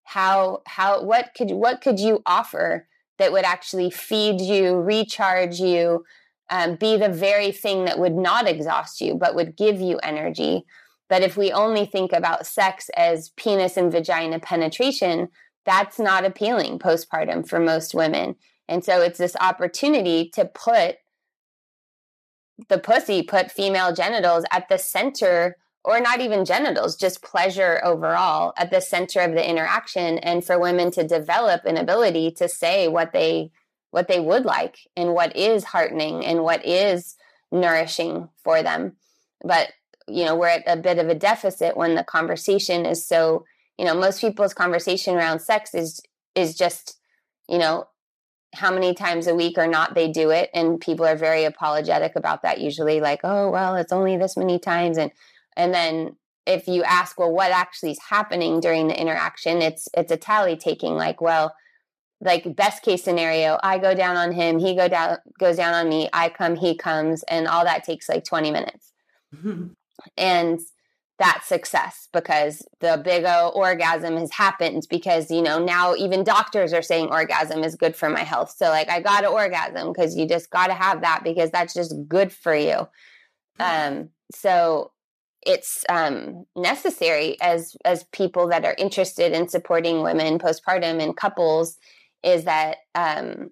How 0.03 0.61
how 0.65 1.03
what 1.03 1.31
could 1.35 1.51
what 1.51 1.81
could 1.81 1.99
you 1.99 2.21
offer 2.25 2.87
that 3.17 3.31
would 3.31 3.45
actually 3.45 3.91
feed 3.91 4.41
you 4.41 4.75
recharge 4.75 5.59
you 5.59 6.05
um, 6.49 6.75
be 6.75 6.97
the 6.97 7.09
very 7.09 7.51
thing 7.51 7.85
that 7.85 7.99
would 7.99 8.15
not 8.15 8.47
exhaust 8.47 9.01
you 9.01 9.15
but 9.15 9.35
would 9.35 9.55
give 9.55 9.79
you 9.79 9.97
energy? 9.99 10.65
But 11.09 11.23
if 11.23 11.35
we 11.35 11.51
only 11.51 11.85
think 11.85 12.11
about 12.13 12.45
sex 12.45 12.89
as 12.95 13.29
penis 13.29 13.77
and 13.77 13.91
vagina 13.91 14.39
penetration 14.39 15.29
that's 15.65 15.99
not 15.99 16.25
appealing 16.25 16.79
postpartum 16.79 17.47
for 17.47 17.59
most 17.59 17.93
women. 17.93 18.35
And 18.67 18.83
so 18.83 19.01
it's 19.01 19.19
this 19.19 19.35
opportunity 19.39 20.29
to 20.33 20.45
put 20.45 20.97
the 22.67 22.77
pussy 22.77 23.23
put 23.23 23.51
female 23.51 23.93
genitals 23.93 24.43
at 24.51 24.69
the 24.69 24.77
center 24.77 25.57
or 25.83 25.99
not 26.01 26.19
even 26.19 26.45
genitals, 26.45 26.97
just 26.97 27.21
pleasure 27.21 27.81
overall 27.83 28.53
at 28.57 28.69
the 28.69 28.81
center 28.81 29.21
of 29.21 29.31
the 29.31 29.49
interaction 29.49 30.17
and 30.19 30.43
for 30.43 30.59
women 30.59 30.91
to 30.91 31.07
develop 31.07 31.65
an 31.65 31.77
ability 31.77 32.31
to 32.31 32.49
say 32.49 32.87
what 32.87 33.13
they 33.13 33.51
what 33.91 34.07
they 34.07 34.19
would 34.19 34.45
like 34.45 34.77
and 34.95 35.13
what 35.13 35.35
is 35.35 35.63
heartening 35.63 36.23
and 36.23 36.43
what 36.43 36.63
is 36.63 37.15
nourishing 37.51 38.29
for 38.43 38.61
them. 38.61 38.93
But 39.43 39.71
you 40.07 40.25
know, 40.25 40.35
we're 40.35 40.47
at 40.47 40.63
a 40.67 40.75
bit 40.75 40.97
of 40.97 41.07
a 41.07 41.15
deficit 41.15 41.77
when 41.77 41.95
the 41.95 42.03
conversation 42.03 42.85
is 42.85 43.05
so, 43.05 43.45
you 43.77 43.85
know, 43.85 43.95
most 43.95 44.21
people's 44.21 44.53
conversation 44.53 45.15
around 45.15 45.39
sex 45.39 45.73
is 45.73 46.01
is 46.35 46.55
just, 46.55 46.97
you 47.47 47.57
know, 47.57 47.85
how 48.55 48.71
many 48.71 48.93
times 48.93 49.27
a 49.27 49.35
week 49.35 49.57
or 49.57 49.67
not 49.67 49.93
they 49.93 50.11
do 50.11 50.31
it 50.31 50.49
and 50.53 50.81
people 50.81 51.05
are 51.05 51.15
very 51.15 51.43
apologetic 51.43 52.15
about 52.15 52.41
that 52.41 52.59
usually 52.59 52.99
like 52.99 53.19
oh 53.23 53.49
well 53.49 53.75
it's 53.75 53.91
only 53.91 54.17
this 54.17 54.35
many 54.35 54.57
times 54.57 54.97
and 54.97 55.11
and 55.55 55.73
then 55.73 56.15
if 56.49 56.67
you 56.67 56.83
ask 56.83 57.19
well 57.19 57.31
what 57.31 57.51
actually 57.51 57.91
is 57.91 57.99
happening 58.09 58.59
during 58.59 58.87
the 58.87 58.99
interaction? 58.99 59.61
It's 59.61 59.87
it's 59.95 60.11
a 60.11 60.17
tally 60.17 60.57
taking 60.57 60.95
like 60.95 61.21
well 61.21 61.53
like 62.21 62.55
best 62.55 62.83
case 62.83 63.01
scenario 63.01 63.57
i 63.63 63.77
go 63.77 63.95
down 63.95 64.17
on 64.17 64.33
him 64.33 64.59
he 64.59 64.75
go 64.75 64.89
down 64.89 65.17
goes 65.39 65.55
down 65.55 65.73
on 65.73 65.87
me 65.87 66.09
i 66.11 66.27
come 66.27 66.57
he 66.57 66.75
comes 66.75 67.23
and 67.23 67.47
all 67.47 67.63
that 67.63 67.85
takes 67.85 68.09
like 68.09 68.25
20 68.25 68.51
minutes. 68.51 68.91
And 70.17 70.61
that 71.19 71.43
success 71.45 72.07
because 72.13 72.65
the 72.79 72.99
big 73.03 73.25
O 73.25 73.51
orgasm 73.53 74.15
has 74.17 74.31
happened 74.31 74.87
because 74.89 75.29
you 75.29 75.41
know 75.41 75.63
now 75.63 75.93
even 75.93 76.23
doctors 76.23 76.73
are 76.73 76.81
saying 76.81 77.09
orgasm 77.09 77.63
is 77.63 77.75
good 77.75 77.95
for 77.95 78.09
my 78.09 78.23
health. 78.23 78.55
So 78.57 78.69
like 78.69 78.89
i 78.89 79.01
got 79.01 79.25
an 79.25 79.31
orgasm 79.31 79.91
because 79.91 80.15
you 80.15 80.27
just 80.27 80.49
got 80.49 80.67
to 80.67 80.73
have 80.73 81.01
that 81.01 81.21
because 81.23 81.51
that's 81.51 81.73
just 81.73 81.93
good 82.07 82.31
for 82.31 82.55
you. 82.55 82.87
Um 83.59 84.09
so 84.33 84.91
it's 85.45 85.83
um 85.89 86.45
necessary 86.55 87.39
as 87.41 87.75
as 87.83 88.05
people 88.05 88.47
that 88.47 88.65
are 88.65 88.75
interested 88.77 89.33
in 89.33 89.49
supporting 89.49 90.01
women 90.01 90.39
postpartum 90.39 91.01
and 91.01 91.17
couples 91.17 91.77
is 92.23 92.45
that 92.45 92.77
um 92.95 93.49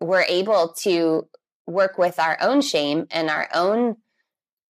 we're 0.00 0.22
able 0.22 0.74
to 0.82 1.28
work 1.66 1.98
with 1.98 2.18
our 2.18 2.36
own 2.40 2.60
shame 2.60 3.06
and 3.10 3.30
our 3.30 3.48
own 3.54 3.96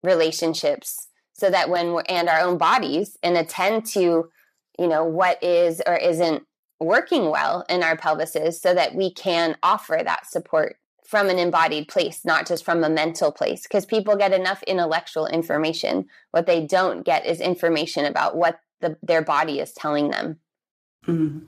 relationships 0.02 1.08
so 1.32 1.50
that 1.50 1.70
when 1.70 1.92
we're 1.92 2.04
and 2.08 2.28
our 2.28 2.40
own 2.40 2.58
bodies 2.58 3.16
and 3.22 3.36
attend 3.36 3.86
to 3.86 4.30
you 4.78 4.88
know 4.88 5.04
what 5.04 5.42
is 5.42 5.82
or 5.86 5.96
isn't 5.96 6.44
working 6.80 7.30
well 7.30 7.64
in 7.68 7.82
our 7.82 7.96
pelvises 7.96 8.54
so 8.54 8.74
that 8.74 8.94
we 8.94 9.12
can 9.12 9.56
offer 9.62 10.00
that 10.02 10.26
support 10.26 10.76
from 11.06 11.28
an 11.28 11.38
embodied 11.38 11.88
place 11.88 12.24
not 12.24 12.46
just 12.46 12.64
from 12.64 12.82
a 12.82 12.88
mental 12.88 13.30
place. 13.30 13.64
Because 13.64 13.84
people 13.84 14.16
get 14.16 14.32
enough 14.32 14.62
intellectual 14.64 15.26
information. 15.26 16.06
What 16.30 16.46
they 16.46 16.64
don't 16.64 17.04
get 17.04 17.26
is 17.26 17.40
information 17.40 18.06
about 18.06 18.36
what 18.36 18.60
the, 18.80 18.96
their 19.02 19.22
body 19.22 19.60
is 19.60 19.72
telling 19.72 20.10
them. 20.10 20.38
Mm-hmm. 21.06 21.46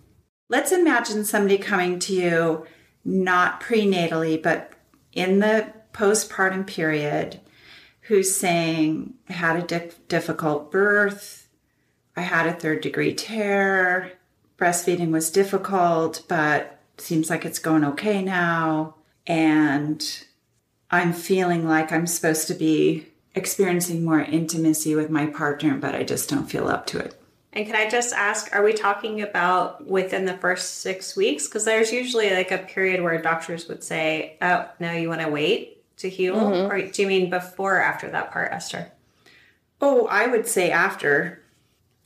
let's 0.48 0.72
imagine 0.72 1.24
somebody 1.24 1.58
coming 1.58 2.00
to 2.00 2.12
you 2.12 2.66
not 3.04 3.60
prenatally 3.60 4.42
but 4.42 4.72
in 5.12 5.38
the 5.38 5.72
postpartum 5.92 6.66
period 6.66 7.40
who's 8.04 8.34
saying, 8.34 9.14
I 9.28 9.32
had 9.32 9.56
a 9.56 9.62
di- 9.62 9.90
difficult 10.08 10.70
birth, 10.70 11.48
I 12.16 12.20
had 12.20 12.46
a 12.46 12.52
third 12.52 12.80
degree 12.82 13.14
tear, 13.14 14.12
breastfeeding 14.58 15.10
was 15.10 15.30
difficult, 15.30 16.22
but 16.28 16.78
seems 16.98 17.30
like 17.30 17.44
it's 17.44 17.58
going 17.58 17.84
okay 17.84 18.22
now. 18.22 18.94
And 19.26 20.24
I'm 20.90 21.12
feeling 21.12 21.66
like 21.66 21.92
I'm 21.92 22.06
supposed 22.06 22.46
to 22.48 22.54
be 22.54 23.08
experiencing 23.34 24.04
more 24.04 24.20
intimacy 24.20 24.94
with 24.94 25.10
my 25.10 25.26
partner, 25.26 25.74
but 25.76 25.94
I 25.94 26.04
just 26.04 26.28
don't 26.28 26.46
feel 26.46 26.68
up 26.68 26.86
to 26.88 26.98
it. 26.98 27.20
And 27.54 27.66
can 27.66 27.74
I 27.74 27.88
just 27.88 28.12
ask, 28.12 28.54
are 28.54 28.62
we 28.62 28.74
talking 28.74 29.22
about 29.22 29.86
within 29.86 30.24
the 30.24 30.36
first 30.36 30.80
six 30.80 31.16
weeks? 31.16 31.48
Because 31.48 31.64
there's 31.64 31.92
usually 31.92 32.30
like 32.30 32.50
a 32.50 32.58
period 32.58 33.00
where 33.00 33.20
doctors 33.20 33.66
would 33.68 33.82
say, 33.82 34.36
oh, 34.42 34.68
no, 34.78 34.92
you 34.92 35.08
want 35.08 35.22
to 35.22 35.28
wait 35.28 35.73
to 35.98 36.08
heal? 36.08 36.36
Mm-hmm. 36.36 36.72
Or 36.72 36.90
do 36.90 37.02
you 37.02 37.08
mean 37.08 37.30
before 37.30 37.76
or 37.76 37.82
after 37.82 38.10
that 38.10 38.30
part, 38.32 38.52
Esther? 38.52 38.92
Oh, 39.80 40.06
I 40.06 40.26
would 40.26 40.46
say 40.46 40.70
after, 40.70 41.42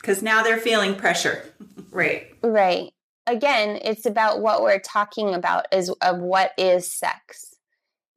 because 0.00 0.22
now 0.22 0.42
they're 0.42 0.58
feeling 0.58 0.94
pressure. 0.94 1.44
right. 1.90 2.26
Right. 2.42 2.92
Again, 3.26 3.78
it's 3.82 4.06
about 4.06 4.40
what 4.40 4.62
we're 4.62 4.80
talking 4.80 5.34
about 5.34 5.66
is 5.72 5.90
of 6.00 6.18
what 6.18 6.52
is 6.56 6.90
sex, 6.90 7.54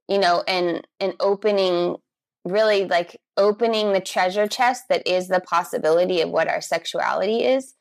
you 0.07 0.19
know, 0.19 0.43
and 0.47 0.87
and 1.01 1.15
opening 1.19 1.97
really 2.45 2.85
like 2.85 3.19
opening 3.37 3.91
the 3.93 3.99
treasure 3.99 4.47
chest 4.47 4.85
that 4.89 5.05
is 5.05 5.27
the 5.27 5.41
possibility 5.41 6.21
of 6.21 6.29
what 6.29 6.47
our 6.47 6.61
sexuality 6.61 7.43
is. 7.43 7.73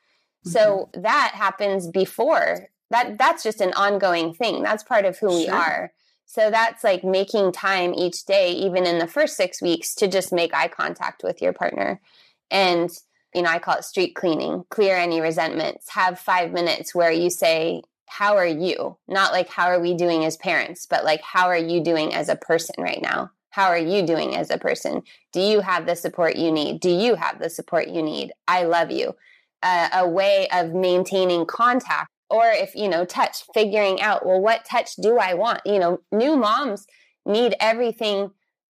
Mm-hmm. 0.44 0.50
So 0.50 0.90
that 0.94 1.32
happens 1.34 1.86
before 1.86 2.68
that. 2.90 3.16
That's 3.16 3.44
just 3.44 3.60
an 3.60 3.74
ongoing 3.74 4.34
thing. 4.34 4.62
That's 4.62 4.82
part 4.82 5.04
of 5.04 5.18
who 5.18 5.30
sure. 5.30 5.38
we 5.38 5.48
are. 5.48 5.92
So 6.30 6.48
that's 6.48 6.84
like 6.84 7.02
making 7.02 7.50
time 7.50 7.92
each 7.92 8.24
day, 8.24 8.52
even 8.52 8.86
in 8.86 9.00
the 9.00 9.08
first 9.08 9.36
six 9.36 9.60
weeks, 9.60 9.96
to 9.96 10.06
just 10.06 10.32
make 10.32 10.54
eye 10.54 10.68
contact 10.68 11.24
with 11.24 11.42
your 11.42 11.52
partner. 11.52 12.00
And, 12.52 12.88
you 13.34 13.42
know, 13.42 13.48
I 13.48 13.58
call 13.58 13.78
it 13.78 13.84
street 13.84 14.14
cleaning, 14.14 14.62
clear 14.70 14.94
any 14.94 15.20
resentments. 15.20 15.90
Have 15.90 16.20
five 16.20 16.52
minutes 16.52 16.94
where 16.94 17.10
you 17.10 17.30
say, 17.30 17.82
How 18.06 18.36
are 18.36 18.46
you? 18.46 18.96
Not 19.08 19.32
like, 19.32 19.48
How 19.48 19.66
are 19.66 19.80
we 19.80 19.92
doing 19.92 20.24
as 20.24 20.36
parents, 20.36 20.86
but 20.88 21.04
like, 21.04 21.20
How 21.20 21.48
are 21.48 21.58
you 21.58 21.82
doing 21.82 22.14
as 22.14 22.28
a 22.28 22.36
person 22.36 22.76
right 22.78 23.02
now? 23.02 23.32
How 23.50 23.66
are 23.66 23.76
you 23.76 24.06
doing 24.06 24.36
as 24.36 24.50
a 24.50 24.58
person? 24.58 25.02
Do 25.32 25.40
you 25.40 25.62
have 25.62 25.84
the 25.84 25.96
support 25.96 26.36
you 26.36 26.52
need? 26.52 26.78
Do 26.78 26.90
you 26.90 27.16
have 27.16 27.40
the 27.40 27.50
support 27.50 27.88
you 27.88 28.04
need? 28.04 28.30
I 28.46 28.62
love 28.66 28.92
you. 28.92 29.16
Uh, 29.64 29.88
a 29.92 30.08
way 30.08 30.46
of 30.52 30.74
maintaining 30.74 31.44
contact 31.44 32.08
or 32.30 32.46
if 32.46 32.74
you 32.74 32.88
know 32.88 33.04
touch 33.04 33.44
figuring 33.52 34.00
out 34.00 34.24
well 34.24 34.40
what 34.40 34.64
touch 34.64 34.94
do 34.96 35.18
i 35.18 35.34
want? 35.34 35.60
You 35.64 35.78
know 35.78 36.00
new 36.12 36.36
moms 36.36 36.86
need 37.26 37.54
everything 37.60 38.30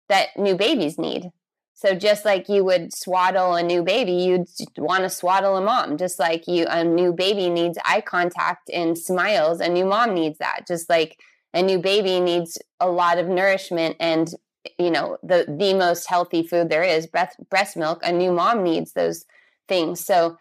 that 0.10 0.30
new 0.38 0.56
babies 0.56 0.98
need. 0.98 1.32
So 1.76 1.96
just 1.96 2.24
like 2.24 2.48
you 2.50 2.64
would 2.64 2.94
swaddle 2.94 3.56
a 3.56 3.64
new 3.64 3.84
baby 3.84 4.14
you'd 4.14 4.48
want 4.78 5.04
to 5.04 5.10
swaddle 5.10 5.58
a 5.58 5.62
mom. 5.62 5.98
Just 5.98 6.20
like 6.20 6.48
you 6.48 6.66
a 6.70 6.84
new 6.84 7.14
baby 7.14 7.50
needs 7.50 7.78
eye 7.86 8.02
contact 8.02 8.70
and 8.72 8.98
smiles 8.98 9.60
a 9.60 9.70
new 9.70 9.86
mom 9.86 10.14
needs 10.14 10.38
that. 10.40 10.68
Just 10.68 10.90
like 10.90 11.20
a 11.54 11.62
new 11.62 11.80
baby 11.80 12.20
needs 12.20 12.58
a 12.80 12.90
lot 12.90 13.18
of 13.18 13.28
nourishment 13.28 13.96
and 14.00 14.34
you 14.80 14.90
know 14.90 15.18
the 15.24 15.46
the 15.60 15.74
most 15.74 16.08
healthy 16.08 16.42
food 16.42 16.70
there 16.70 16.84
is 16.84 17.06
breast 17.06 17.38
breast 17.50 17.76
milk 17.76 18.00
a 18.04 18.12
new 18.12 18.32
mom 18.32 18.64
needs 18.64 18.94
those 18.94 19.26
things. 19.68 20.04
So 20.06 20.38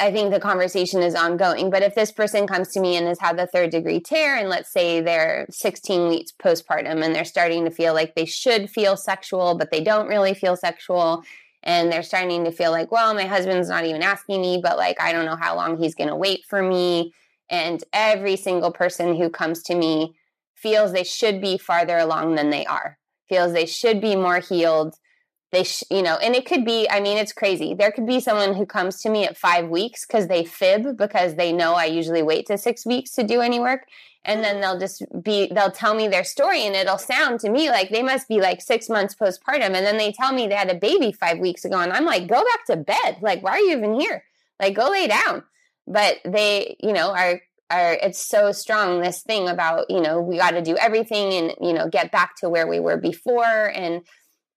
I 0.00 0.10
think 0.10 0.32
the 0.32 0.40
conversation 0.40 1.02
is 1.02 1.14
ongoing. 1.14 1.70
But 1.70 1.82
if 1.82 1.94
this 1.94 2.10
person 2.10 2.46
comes 2.46 2.68
to 2.68 2.80
me 2.80 2.96
and 2.96 3.06
has 3.06 3.20
had 3.20 3.38
the 3.38 3.46
third 3.46 3.70
degree 3.70 4.00
tear, 4.00 4.36
and 4.36 4.48
let's 4.48 4.72
say 4.72 5.00
they're 5.00 5.46
16 5.50 6.08
weeks 6.08 6.32
postpartum 6.32 7.04
and 7.04 7.14
they're 7.14 7.24
starting 7.24 7.64
to 7.66 7.70
feel 7.70 7.92
like 7.92 8.14
they 8.14 8.24
should 8.24 8.70
feel 8.70 8.96
sexual, 8.96 9.56
but 9.56 9.70
they 9.70 9.82
don't 9.82 10.08
really 10.08 10.34
feel 10.34 10.56
sexual, 10.56 11.22
and 11.62 11.92
they're 11.92 12.02
starting 12.02 12.44
to 12.44 12.52
feel 12.52 12.70
like, 12.70 12.90
well, 12.90 13.12
my 13.14 13.26
husband's 13.26 13.68
not 13.68 13.84
even 13.84 14.02
asking 14.02 14.40
me, 14.40 14.58
but 14.62 14.78
like, 14.78 15.00
I 15.00 15.12
don't 15.12 15.26
know 15.26 15.36
how 15.36 15.54
long 15.54 15.76
he's 15.76 15.94
going 15.94 16.08
to 16.08 16.16
wait 16.16 16.44
for 16.48 16.62
me. 16.62 17.12
And 17.50 17.84
every 17.92 18.36
single 18.36 18.72
person 18.72 19.16
who 19.16 19.28
comes 19.28 19.62
to 19.64 19.74
me 19.74 20.14
feels 20.54 20.92
they 20.92 21.04
should 21.04 21.40
be 21.40 21.58
farther 21.58 21.98
along 21.98 22.36
than 22.36 22.50
they 22.50 22.64
are, 22.64 22.98
feels 23.28 23.52
they 23.52 23.66
should 23.66 24.00
be 24.00 24.16
more 24.16 24.38
healed 24.38 24.94
they 25.52 25.64
sh- 25.64 25.84
you 25.90 26.02
know 26.02 26.16
and 26.16 26.34
it 26.34 26.46
could 26.46 26.64
be 26.64 26.88
i 26.90 27.00
mean 27.00 27.16
it's 27.18 27.32
crazy. 27.32 27.74
There 27.74 27.92
could 27.92 28.06
be 28.06 28.20
someone 28.20 28.54
who 28.54 28.66
comes 28.66 29.00
to 29.02 29.10
me 29.10 29.24
at 29.24 29.36
five 29.36 29.68
weeks 29.68 30.06
because 30.06 30.28
they 30.28 30.44
fib 30.44 30.96
because 30.96 31.34
they 31.34 31.52
know 31.52 31.74
i 31.74 31.84
usually 31.84 32.22
wait 32.22 32.46
to 32.46 32.58
six 32.58 32.86
weeks 32.86 33.10
to 33.12 33.22
do 33.22 33.40
any 33.40 33.60
work 33.60 33.86
and 34.24 34.44
then 34.44 34.60
they'll 34.60 34.78
just 34.78 35.02
be 35.22 35.48
they'll 35.52 35.70
tell 35.70 35.94
me 35.94 36.06
their 36.08 36.24
story 36.24 36.62
and 36.62 36.76
it'll 36.76 36.98
sound 36.98 37.40
to 37.40 37.50
me 37.50 37.70
like 37.70 37.90
they 37.90 38.02
must 38.02 38.28
be 38.28 38.40
like 38.40 38.60
six 38.60 38.88
months 38.88 39.14
postpartum 39.14 39.74
and 39.74 39.86
then 39.86 39.96
they 39.96 40.12
tell 40.12 40.32
me 40.32 40.46
they 40.46 40.54
had 40.54 40.70
a 40.70 40.74
baby 40.74 41.10
five 41.12 41.38
weeks 41.38 41.64
ago 41.64 41.78
and 41.78 41.92
i'm 41.92 42.04
like 42.04 42.26
go 42.26 42.42
back 42.42 42.64
to 42.66 42.76
bed. 42.76 43.18
Like 43.20 43.42
why 43.42 43.52
are 43.52 43.60
you 43.60 43.76
even 43.76 43.98
here? 43.98 44.24
Like 44.60 44.74
go 44.74 44.90
lay 44.90 45.06
down. 45.06 45.42
But 45.86 46.18
they 46.24 46.76
you 46.80 46.92
know 46.92 47.10
are 47.10 47.40
are 47.70 47.92
it's 47.94 48.20
so 48.20 48.52
strong 48.52 49.00
this 49.00 49.22
thing 49.22 49.48
about 49.48 49.90
you 49.90 50.00
know 50.00 50.20
we 50.20 50.36
got 50.36 50.52
to 50.52 50.62
do 50.62 50.76
everything 50.76 51.32
and 51.34 51.54
you 51.60 51.72
know 51.72 51.88
get 51.88 52.12
back 52.12 52.36
to 52.36 52.48
where 52.48 52.66
we 52.66 52.80
were 52.80 52.96
before 52.96 53.70
and 53.74 54.02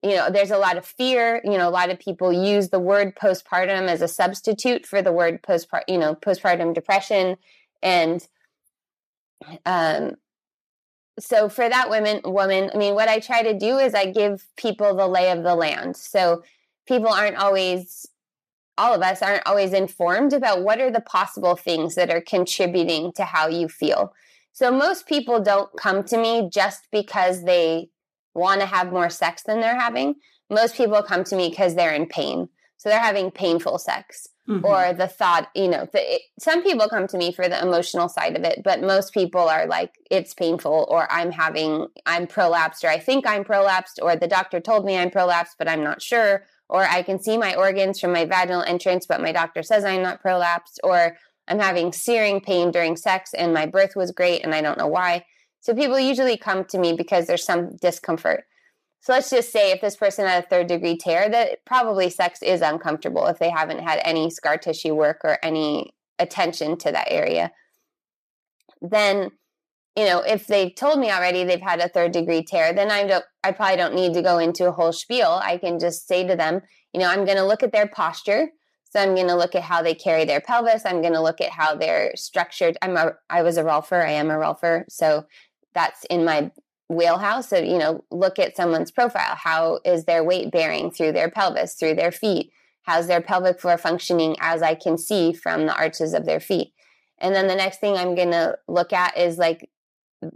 you 0.04 0.16
know, 0.16 0.30
there's 0.30 0.52
a 0.52 0.58
lot 0.58 0.78
of 0.78 0.86
fear. 0.86 1.42
You 1.44 1.58
know, 1.58 1.68
a 1.68 1.72
lot 1.72 1.90
of 1.90 2.00
people 2.00 2.34
use 2.34 2.70
the 2.70 2.80
word 2.80 3.16
postpartum 3.16 3.88
as 3.88 4.02
a 4.02 4.08
substitute 4.08 4.86
for 4.86 5.02
the 5.02 5.14
word 5.14 5.42
postpartum, 5.42 5.84
you 5.88 5.98
know, 5.98 6.14
postpartum 6.14 6.74
depression. 6.74 7.38
And 7.82 8.26
um, 9.66 10.16
so 11.20 11.48
for 11.48 11.68
that 11.68 11.90
woman, 11.90 12.22
woman, 12.26 12.70
I 12.74 12.78
mean, 12.78 12.96
what 12.96 13.08
I 13.08 13.20
try 13.20 13.44
to 13.44 13.58
do 13.58 13.78
is 13.78 13.94
I 13.94 14.08
give 14.08 14.46
people 14.58 14.96
the 14.96 15.08
lay 15.08 15.32
of 15.32 15.44
the 15.44 15.56
land. 15.56 15.96
So 15.96 16.44
people 16.86 17.10
aren't 17.10 17.38
always 17.38 18.08
all 18.78 18.96
of 18.96 19.04
us 19.04 19.22
aren't 19.22 19.46
always 19.46 19.72
informed 19.72 20.34
about 20.34 20.64
what 20.64 20.82
are 20.82 20.90
the 20.90 21.00
possible 21.00 21.56
things 21.56 21.94
that 21.94 22.10
are 22.10 22.22
contributing 22.22 23.12
to 23.14 23.24
how 23.24 23.48
you 23.48 23.68
feel. 23.68 24.14
So 24.52 24.72
most 24.72 25.08
people 25.08 25.40
don't 25.40 25.70
come 25.78 26.04
to 26.06 26.18
me 26.18 26.50
just 26.52 26.88
because 26.92 27.44
they 27.44 27.90
want 28.34 28.62
to 28.62 28.68
have 28.68 28.92
more 28.92 29.10
sex 29.10 29.44
than 29.44 29.62
they're 29.62 29.80
having. 29.80 30.16
Most 30.50 30.76
people 30.76 31.02
come 31.04 31.24
to 31.26 31.36
me 31.36 31.50
because 31.50 31.76
they're 31.76 31.94
in 31.94 32.08
pain. 32.08 32.50
So 32.78 32.90
they're 32.90 33.00
having 33.00 33.32
painful 33.32 33.80
sex. 33.80 34.28
Mm-hmm. 34.50 34.66
Or 34.66 34.92
the 34.92 35.08
thought, 35.08 35.50
you 35.56 35.70
know, 35.70 35.88
the, 35.94 36.16
it, 36.16 36.22
some 36.38 36.64
people 36.64 36.90
come 36.90 37.08
to 37.08 37.18
me 37.18 37.32
for 37.32 37.48
the 37.48 37.62
emotional 37.62 38.10
side 38.10 38.36
of 38.36 38.44
it, 38.44 38.60
but 38.62 38.82
most 38.82 39.14
people 39.14 39.48
are 39.48 39.66
like, 39.68 39.94
it's 40.12 40.34
painful, 40.34 40.86
or 40.90 41.10
I'm 41.10 41.32
having, 41.32 41.88
I'm 42.06 42.28
prolapsed, 42.28 42.84
or 42.84 42.90
I 42.90 43.00
think 43.00 43.26
I'm 43.26 43.46
prolapsed, 43.46 44.00
or 44.02 44.18
the 44.18 44.28
doctor 44.28 44.60
told 44.60 44.84
me 44.84 44.98
I'm 44.98 45.12
prolapsed, 45.12 45.56
but 45.58 45.70
I'm 45.70 45.82
not 45.82 46.02
sure, 46.02 46.44
or 46.68 46.84
I 46.84 47.04
can 47.04 47.24
see 47.24 47.38
my 47.38 47.56
organs 47.56 48.02
from 48.02 48.12
my 48.12 48.26
vaginal 48.26 48.64
entrance, 48.64 49.06
but 49.06 49.22
my 49.22 49.32
doctor 49.32 49.64
says 49.64 49.86
I'm 49.86 50.04
not 50.04 50.22
prolapsed, 50.22 50.78
or 50.84 51.16
I'm 51.48 51.60
having 51.60 51.94
searing 51.94 52.42
pain 52.42 52.72
during 52.72 52.96
sex 52.96 53.34
and 53.34 53.54
my 53.54 53.66
birth 53.66 53.96
was 53.96 54.12
great 54.12 54.44
and 54.44 54.54
I 54.54 54.62
don't 54.62 54.78
know 54.78 54.88
why. 54.88 55.26
So 55.64 55.74
people 55.74 55.98
usually 55.98 56.36
come 56.36 56.66
to 56.66 56.78
me 56.78 56.92
because 56.92 57.26
there's 57.26 57.46
some 57.46 57.78
discomfort. 57.78 58.44
So 59.00 59.14
let's 59.14 59.30
just 59.30 59.50
say 59.50 59.72
if 59.72 59.80
this 59.80 59.96
person 59.96 60.28
had 60.28 60.44
a 60.44 60.48
third 60.48 60.68
degree 60.68 60.98
tear, 60.98 61.30
that 61.30 61.66
probably 61.66 62.10
sex 62.10 62.42
is 62.42 62.60
uncomfortable 62.60 63.28
if 63.28 63.40
they 63.40 63.50
haven't 63.50 63.80
had 63.80 64.02
any 64.04 64.30
scar 64.30 64.58
tissue 64.58 64.94
work 64.94 65.22
or 65.24 65.40
any 65.42 65.94
attention 66.20 66.78
to 66.80 66.92
that 66.92 67.08
area. 67.10 67.54
Then 68.82 69.32
you 69.96 70.06
know, 70.06 70.22
if 70.22 70.48
they've 70.48 70.74
told 70.74 71.00
me 71.00 71.12
already 71.12 71.44
they've 71.44 71.62
had 71.62 71.80
a 71.80 71.88
third 71.88 72.12
degree 72.12 72.44
tear, 72.44 72.74
then 72.74 72.92
I 72.92 73.06
don't 73.06 73.26
I 73.44 73.52
probably 73.52 73.78
don't 73.78 73.96
need 73.96 74.14
to 74.16 74.22
go 74.22 74.40
into 74.40 74.68
a 74.68 74.72
whole 74.72 74.92
spiel. 74.92 75.40
I 75.42 75.58
can 75.58 75.80
just 75.80 76.08
say 76.08 76.28
to 76.28 76.36
them, 76.36 76.62
you 76.94 77.00
know, 77.00 77.08
I'm 77.08 77.26
going 77.26 77.38
to 77.38 77.46
look 77.46 77.64
at 77.64 77.72
their 77.72 77.88
posture. 77.88 78.50
So 78.90 79.00
I'm 79.00 79.16
going 79.16 79.28
to 79.28 79.36
look 79.36 79.56
at 79.56 79.64
how 79.64 79.82
they 79.82 79.96
carry 79.96 80.26
their 80.26 80.42
pelvis. 80.42 80.86
I'm 80.86 81.02
going 81.02 81.14
to 81.14 81.22
look 81.22 81.42
at 81.42 81.52
how 81.52 81.76
they're 81.76 82.12
structured. 82.16 82.78
I'm 82.82 82.98
a 82.98 83.14
I 83.30 83.44
was 83.44 83.58
a 83.58 83.64
rolfer. 83.64 84.04
I 84.04 84.12
am 84.12 84.30
a 84.30 84.36
rolfer. 84.36 84.84
So 84.90 85.26
that's 85.74 86.04
in 86.06 86.26
my 86.26 86.52
wheelhouse. 86.90 87.50
So, 87.50 87.58
you 87.58 87.78
know, 87.78 88.04
look 88.12 88.40
at 88.40 88.56
someone's 88.56 88.92
profile. 88.92 89.36
How 89.36 89.80
is 89.86 90.06
their 90.06 90.24
weight 90.24 90.52
bearing 90.52 90.92
through 90.92 91.14
their 91.14 91.30
pelvis, 91.30 91.76
through 91.76 91.96
their 91.96 92.12
feet? 92.12 92.52
How's 92.84 93.08
their 93.08 93.22
pelvic 93.22 93.60
floor 93.60 93.78
functioning 93.78 94.36
as 94.40 94.62
I 94.62 94.76
can 94.76 94.98
see 94.98 95.34
from 95.34 95.66
the 95.66 95.76
arches 95.76 96.14
of 96.14 96.26
their 96.26 96.40
feet? 96.40 96.74
And 97.20 97.34
then 97.34 97.48
the 97.48 97.56
next 97.56 97.80
thing 97.80 97.96
I'm 97.96 98.16
going 98.16 98.32
to 98.32 98.58
look 98.68 98.92
at 98.92 99.18
is 99.18 99.38
like 99.38 99.70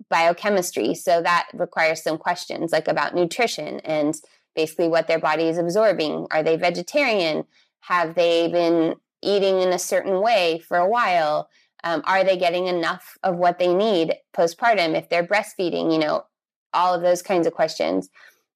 biochemistry. 0.09 0.95
So 0.95 1.21
that 1.21 1.47
requires 1.53 2.01
some 2.01 2.17
questions 2.17 2.71
like 2.71 2.87
about 2.87 3.15
nutrition 3.15 3.79
and 3.81 4.15
basically 4.55 4.87
what 4.87 5.07
their 5.07 5.19
body 5.19 5.43
is 5.43 5.57
absorbing. 5.57 6.27
Are 6.31 6.43
they 6.43 6.55
vegetarian? 6.55 7.43
Have 7.81 8.15
they 8.15 8.47
been 8.47 8.95
eating 9.21 9.61
in 9.61 9.69
a 9.69 9.79
certain 9.79 10.21
way 10.21 10.59
for 10.59 10.77
a 10.77 10.87
while? 10.87 11.49
Um, 11.87 12.01
are 12.05 12.23
they 12.23 12.37
getting 12.37 12.67
enough 12.67 13.17
of 13.23 13.37
what 13.37 13.59
they 13.59 13.73
need 13.73 14.15
postpartum? 14.35 14.97
If 14.97 15.07
they're 15.07 15.25
breastfeeding, 15.25 15.91
you 15.91 15.99
know, 15.99 16.25
all 16.73 16.93
of 16.93 17.01
those 17.01 17.21
kinds 17.21 17.47
of 17.47 17.53
questions. 17.53 18.09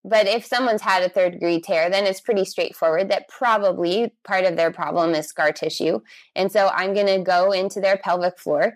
But 0.03 0.27
if 0.27 0.45
someone's 0.45 0.81
had 0.81 1.03
a 1.03 1.09
third 1.09 1.33
degree 1.33 1.61
tear, 1.61 1.89
then 1.89 2.05
it's 2.05 2.19
pretty 2.19 2.43
straightforward 2.43 3.09
that 3.09 3.29
probably 3.29 4.13
part 4.25 4.45
of 4.45 4.57
their 4.57 4.71
problem 4.71 5.13
is 5.13 5.27
scar 5.27 5.51
tissue. 5.51 6.01
And 6.35 6.51
so 6.51 6.69
I'm 6.73 6.93
going 6.93 7.07
to 7.07 7.23
go 7.23 7.51
into 7.51 7.79
their 7.79 7.97
pelvic 7.97 8.37
floor 8.39 8.75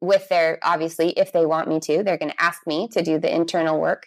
with 0.00 0.28
their 0.28 0.60
obviously 0.62 1.10
if 1.10 1.32
they 1.32 1.44
want 1.44 1.68
me 1.68 1.80
to 1.80 2.04
they're 2.04 2.16
going 2.16 2.30
to 2.30 2.40
ask 2.40 2.64
me 2.68 2.86
to 2.86 3.02
do 3.02 3.18
the 3.18 3.34
internal 3.34 3.80
work 3.80 4.06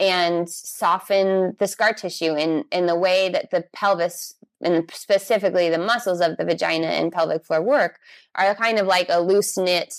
and 0.00 0.48
soften 0.48 1.54
the 1.58 1.66
scar 1.66 1.92
tissue 1.92 2.34
in 2.34 2.64
in 2.72 2.86
the 2.86 2.96
way 2.96 3.28
that 3.28 3.50
the 3.50 3.62
pelvis 3.74 4.34
and 4.60 4.90
specifically 4.92 5.68
the 5.68 5.78
muscles 5.78 6.20
of 6.20 6.36
the 6.36 6.44
vagina 6.44 6.86
and 6.86 7.12
pelvic 7.12 7.44
floor 7.44 7.62
work 7.62 7.98
are 8.34 8.54
kind 8.54 8.78
of 8.78 8.86
like 8.86 9.06
a 9.08 9.20
loose 9.20 9.56
knit 9.56 9.94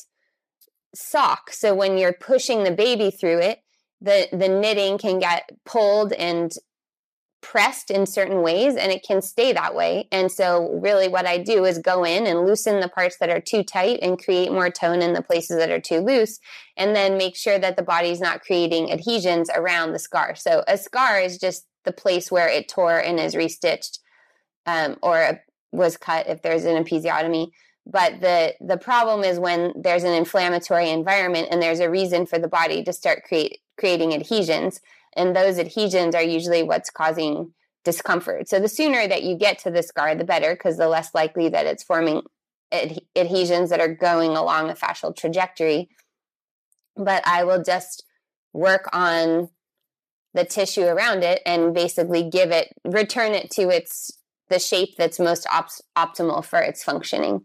sock 0.95 1.51
so 1.51 1.75
when 1.75 1.97
you're 1.97 2.13
pushing 2.13 2.63
the 2.63 2.71
baby 2.71 3.11
through 3.11 3.39
it 3.39 3.59
the 4.01 4.27
the 4.31 4.47
knitting 4.47 4.97
can 4.97 5.19
get 5.19 5.49
pulled 5.65 6.13
and 6.13 6.53
pressed 7.41 7.91
in 7.91 8.05
certain 8.05 8.41
ways 8.41 8.75
and 8.75 8.91
it 8.91 9.03
can 9.03 9.21
stay 9.21 9.53
that 9.53 9.75
way. 9.75 10.07
And 10.11 10.31
so, 10.31 10.69
really, 10.81 11.07
what 11.07 11.25
I 11.25 11.37
do 11.37 11.65
is 11.65 11.77
go 11.79 12.03
in 12.03 12.25
and 12.25 12.45
loosen 12.45 12.79
the 12.79 12.89
parts 12.89 13.17
that 13.19 13.29
are 13.29 13.39
too 13.39 13.63
tight 13.63 13.99
and 14.01 14.21
create 14.21 14.51
more 14.51 14.69
tone 14.69 15.01
in 15.01 15.13
the 15.13 15.21
places 15.21 15.57
that 15.57 15.71
are 15.71 15.79
too 15.79 15.99
loose, 15.99 16.39
and 16.75 16.95
then 16.95 17.17
make 17.17 17.35
sure 17.35 17.59
that 17.59 17.77
the 17.77 17.83
body's 17.83 18.19
not 18.19 18.41
creating 18.41 18.91
adhesions 18.91 19.49
around 19.55 19.93
the 19.93 19.99
scar. 19.99 20.35
So, 20.35 20.63
a 20.67 20.77
scar 20.77 21.19
is 21.19 21.37
just 21.37 21.65
the 21.85 21.93
place 21.93 22.31
where 22.31 22.49
it 22.49 22.67
tore 22.67 22.99
and 22.99 23.19
is 23.19 23.35
restitched 23.35 23.99
um, 24.67 24.97
or 25.01 25.41
was 25.71 25.97
cut 25.97 26.27
if 26.27 26.41
there's 26.41 26.65
an 26.65 26.83
episiotomy. 26.83 27.49
But 27.85 28.19
the 28.21 28.53
the 28.59 28.77
problem 28.77 29.23
is 29.23 29.39
when 29.39 29.73
there's 29.81 30.03
an 30.03 30.13
inflammatory 30.13 30.89
environment 30.89 31.47
and 31.49 31.61
there's 31.61 31.79
a 31.79 31.89
reason 31.89 32.25
for 32.25 32.37
the 32.37 32.49
body 32.49 32.83
to 32.83 32.93
start 32.93 33.23
create 33.23 33.59
creating 33.77 34.13
adhesions 34.13 34.81
and 35.15 35.35
those 35.35 35.57
adhesions 35.57 36.13
are 36.13 36.23
usually 36.23 36.63
what's 36.63 36.89
causing 36.89 37.53
discomfort. 37.83 38.47
So 38.47 38.59
the 38.59 38.67
sooner 38.67 39.07
that 39.07 39.23
you 39.23 39.35
get 39.35 39.59
to 39.59 39.71
the 39.71 39.81
scar, 39.81 40.13
the 40.13 40.23
better, 40.23 40.53
because 40.53 40.77
the 40.77 40.87
less 40.87 41.15
likely 41.15 41.49
that 41.49 41.65
it's 41.65 41.83
forming 41.83 42.21
ad- 42.71 42.99
adhesions 43.15 43.69
that 43.69 43.79
are 43.79 43.93
going 43.93 44.31
along 44.31 44.69
a 44.69 44.73
fascial 44.73 45.15
trajectory. 45.15 45.89
But 46.95 47.25
I 47.25 47.45
will 47.45 47.63
just 47.63 48.03
work 48.53 48.89
on 48.93 49.49
the 50.33 50.45
tissue 50.45 50.83
around 50.83 51.23
it 51.23 51.41
and 51.45 51.73
basically 51.73 52.29
give 52.29 52.51
it, 52.51 52.73
return 52.83 53.33
it 53.33 53.49
to 53.51 53.69
its 53.69 54.16
the 54.49 54.59
shape 54.59 54.95
that's 54.97 55.19
most 55.19 55.45
op- 55.51 55.69
optimal 55.97 56.43
for 56.43 56.59
its 56.59 56.83
functioning. 56.83 57.43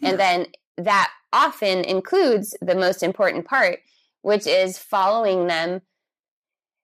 Yeah. 0.00 0.10
And 0.10 0.20
then 0.20 0.46
that 0.78 1.10
often 1.32 1.84
includes 1.84 2.56
the 2.60 2.74
most 2.74 3.02
important 3.02 3.46
part, 3.46 3.80
which 4.22 4.46
is 4.46 4.78
following 4.78 5.46
them 5.46 5.82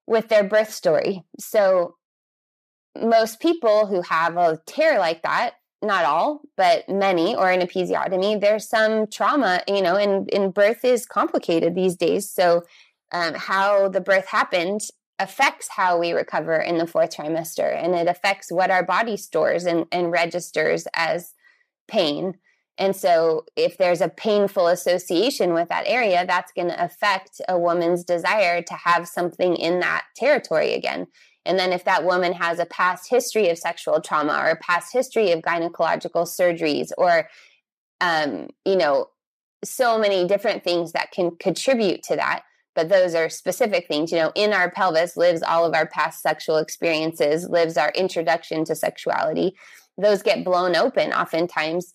with 0.06 0.28
their 0.28 0.44
birth 0.44 0.72
story. 0.72 1.24
So, 1.38 1.96
most 3.00 3.40
people 3.40 3.86
who 3.86 4.02
have 4.02 4.36
a 4.36 4.60
tear 4.66 4.98
like 4.98 5.22
that, 5.22 5.54
not 5.82 6.04
all, 6.04 6.40
but 6.56 6.88
many, 6.88 7.36
or 7.36 7.50
an 7.50 7.60
episiotomy, 7.60 8.40
there's 8.40 8.68
some 8.68 9.06
trauma, 9.06 9.62
you 9.68 9.82
know, 9.82 9.94
and, 9.94 10.28
and 10.32 10.52
birth 10.52 10.84
is 10.84 11.06
complicated 11.06 11.74
these 11.74 11.94
days. 11.94 12.28
So, 12.28 12.62
um, 13.12 13.34
how 13.34 13.88
the 13.88 14.00
birth 14.00 14.26
happened 14.26 14.80
affects 15.18 15.68
how 15.68 15.98
we 15.98 16.12
recover 16.12 16.56
in 16.56 16.78
the 16.78 16.86
fourth 16.86 17.16
trimester, 17.16 17.74
and 17.76 17.94
it 17.94 18.06
affects 18.06 18.52
what 18.52 18.70
our 18.70 18.84
body 18.84 19.16
stores 19.16 19.64
and, 19.64 19.86
and 19.90 20.10
registers 20.10 20.86
as 20.94 21.34
pain. 21.88 22.34
And 22.78 22.94
so, 22.94 23.44
if 23.56 23.76
there's 23.76 24.00
a 24.00 24.08
painful 24.08 24.68
association 24.68 25.52
with 25.52 25.68
that 25.68 25.86
area, 25.86 26.24
that's 26.24 26.52
going 26.52 26.68
to 26.68 26.84
affect 26.84 27.40
a 27.48 27.58
woman's 27.58 28.04
desire 28.04 28.62
to 28.62 28.74
have 28.74 29.08
something 29.08 29.56
in 29.56 29.80
that 29.80 30.04
territory 30.16 30.74
again. 30.74 31.08
And 31.44 31.58
then, 31.58 31.72
if 31.72 31.84
that 31.84 32.04
woman 32.04 32.32
has 32.34 32.60
a 32.60 32.66
past 32.66 33.10
history 33.10 33.48
of 33.48 33.58
sexual 33.58 34.00
trauma 34.00 34.34
or 34.34 34.50
a 34.50 34.56
past 34.56 34.92
history 34.92 35.32
of 35.32 35.40
gynecological 35.40 36.24
surgeries, 36.24 36.90
or, 36.96 37.28
um, 38.00 38.48
you 38.64 38.76
know, 38.76 39.08
so 39.64 39.98
many 39.98 40.24
different 40.26 40.62
things 40.62 40.92
that 40.92 41.10
can 41.10 41.32
contribute 41.36 42.04
to 42.04 42.16
that. 42.16 42.42
But 42.78 42.90
those 42.90 43.16
are 43.16 43.28
specific 43.28 43.88
things. 43.88 44.12
You 44.12 44.18
know, 44.18 44.32
in 44.36 44.52
our 44.52 44.70
pelvis 44.70 45.16
lives 45.16 45.42
all 45.42 45.64
of 45.64 45.74
our 45.74 45.88
past 45.88 46.22
sexual 46.22 46.58
experiences, 46.58 47.48
lives 47.48 47.76
our 47.76 47.90
introduction 47.90 48.64
to 48.66 48.76
sexuality. 48.76 49.56
Those 49.96 50.22
get 50.22 50.44
blown 50.44 50.76
open 50.76 51.12
oftentimes 51.12 51.94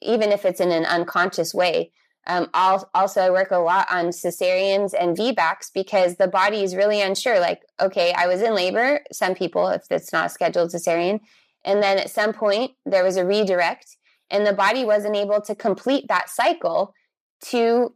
even 0.00 0.30
if 0.30 0.44
it's 0.44 0.60
in 0.60 0.70
an 0.70 0.84
unconscious 0.84 1.52
way. 1.52 1.90
Um, 2.28 2.48
also, 2.54 3.20
I 3.20 3.30
work 3.30 3.50
a 3.50 3.58
lot 3.58 3.88
on 3.90 4.10
cesareans 4.10 4.94
and 4.96 5.16
VBACs 5.16 5.72
because 5.74 6.14
the 6.14 6.28
body 6.28 6.62
is 6.62 6.76
really 6.76 7.02
unsure. 7.02 7.40
Like, 7.40 7.62
okay, 7.80 8.12
I 8.12 8.28
was 8.28 8.40
in 8.40 8.54
labor, 8.54 9.00
some 9.10 9.34
people, 9.34 9.66
if 9.66 9.82
it's 9.90 10.12
not 10.12 10.26
a 10.26 10.28
scheduled 10.28 10.70
cesarean, 10.70 11.18
and 11.64 11.82
then 11.82 11.98
at 11.98 12.10
some 12.10 12.32
point 12.32 12.70
there 12.86 13.02
was 13.02 13.16
a 13.16 13.26
redirect, 13.26 13.96
and 14.30 14.46
the 14.46 14.52
body 14.52 14.84
wasn't 14.84 15.16
able 15.16 15.40
to 15.40 15.56
complete 15.56 16.06
that 16.06 16.30
cycle 16.30 16.94
to 17.46 17.94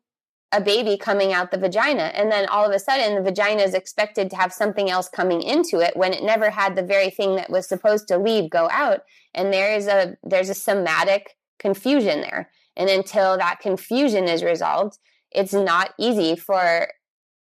a 0.55 0.61
baby 0.61 0.97
coming 0.97 1.33
out 1.33 1.51
the 1.51 1.59
vagina. 1.59 2.05
And 2.15 2.31
then 2.31 2.47
all 2.47 2.65
of 2.65 2.73
a 2.73 2.79
sudden, 2.79 3.17
the 3.17 3.23
vagina 3.23 3.63
is 3.63 3.75
expected 3.75 4.31
to 4.31 4.37
have 4.37 4.53
something 4.53 4.89
else 4.89 5.09
coming 5.09 5.43
into 5.43 5.81
it 5.81 5.97
when 5.97 6.13
it 6.13 6.23
never 6.23 6.49
had 6.49 6.77
the 6.77 6.83
very 6.83 7.11
thing 7.11 7.35
that 7.35 7.51
was 7.51 7.69
supposed 7.69 8.07
to 8.09 8.19
leave 8.19 8.51
go 8.51 8.69
out. 8.71 9.01
And 9.35 9.53
there 9.53 9.75
is 9.75 9.89
a 9.89 10.17
there's 10.23 10.49
a 10.49 10.55
somatic 10.55 11.37
confusion 11.59 12.21
there. 12.21 12.51
And 12.77 12.89
until 12.89 13.37
that 13.37 13.59
confusion 13.59 14.25
is 14.29 14.45
resolved, 14.45 14.99
it's 15.33 15.53
not 15.53 15.93
easy 15.99 16.37
for 16.37 16.89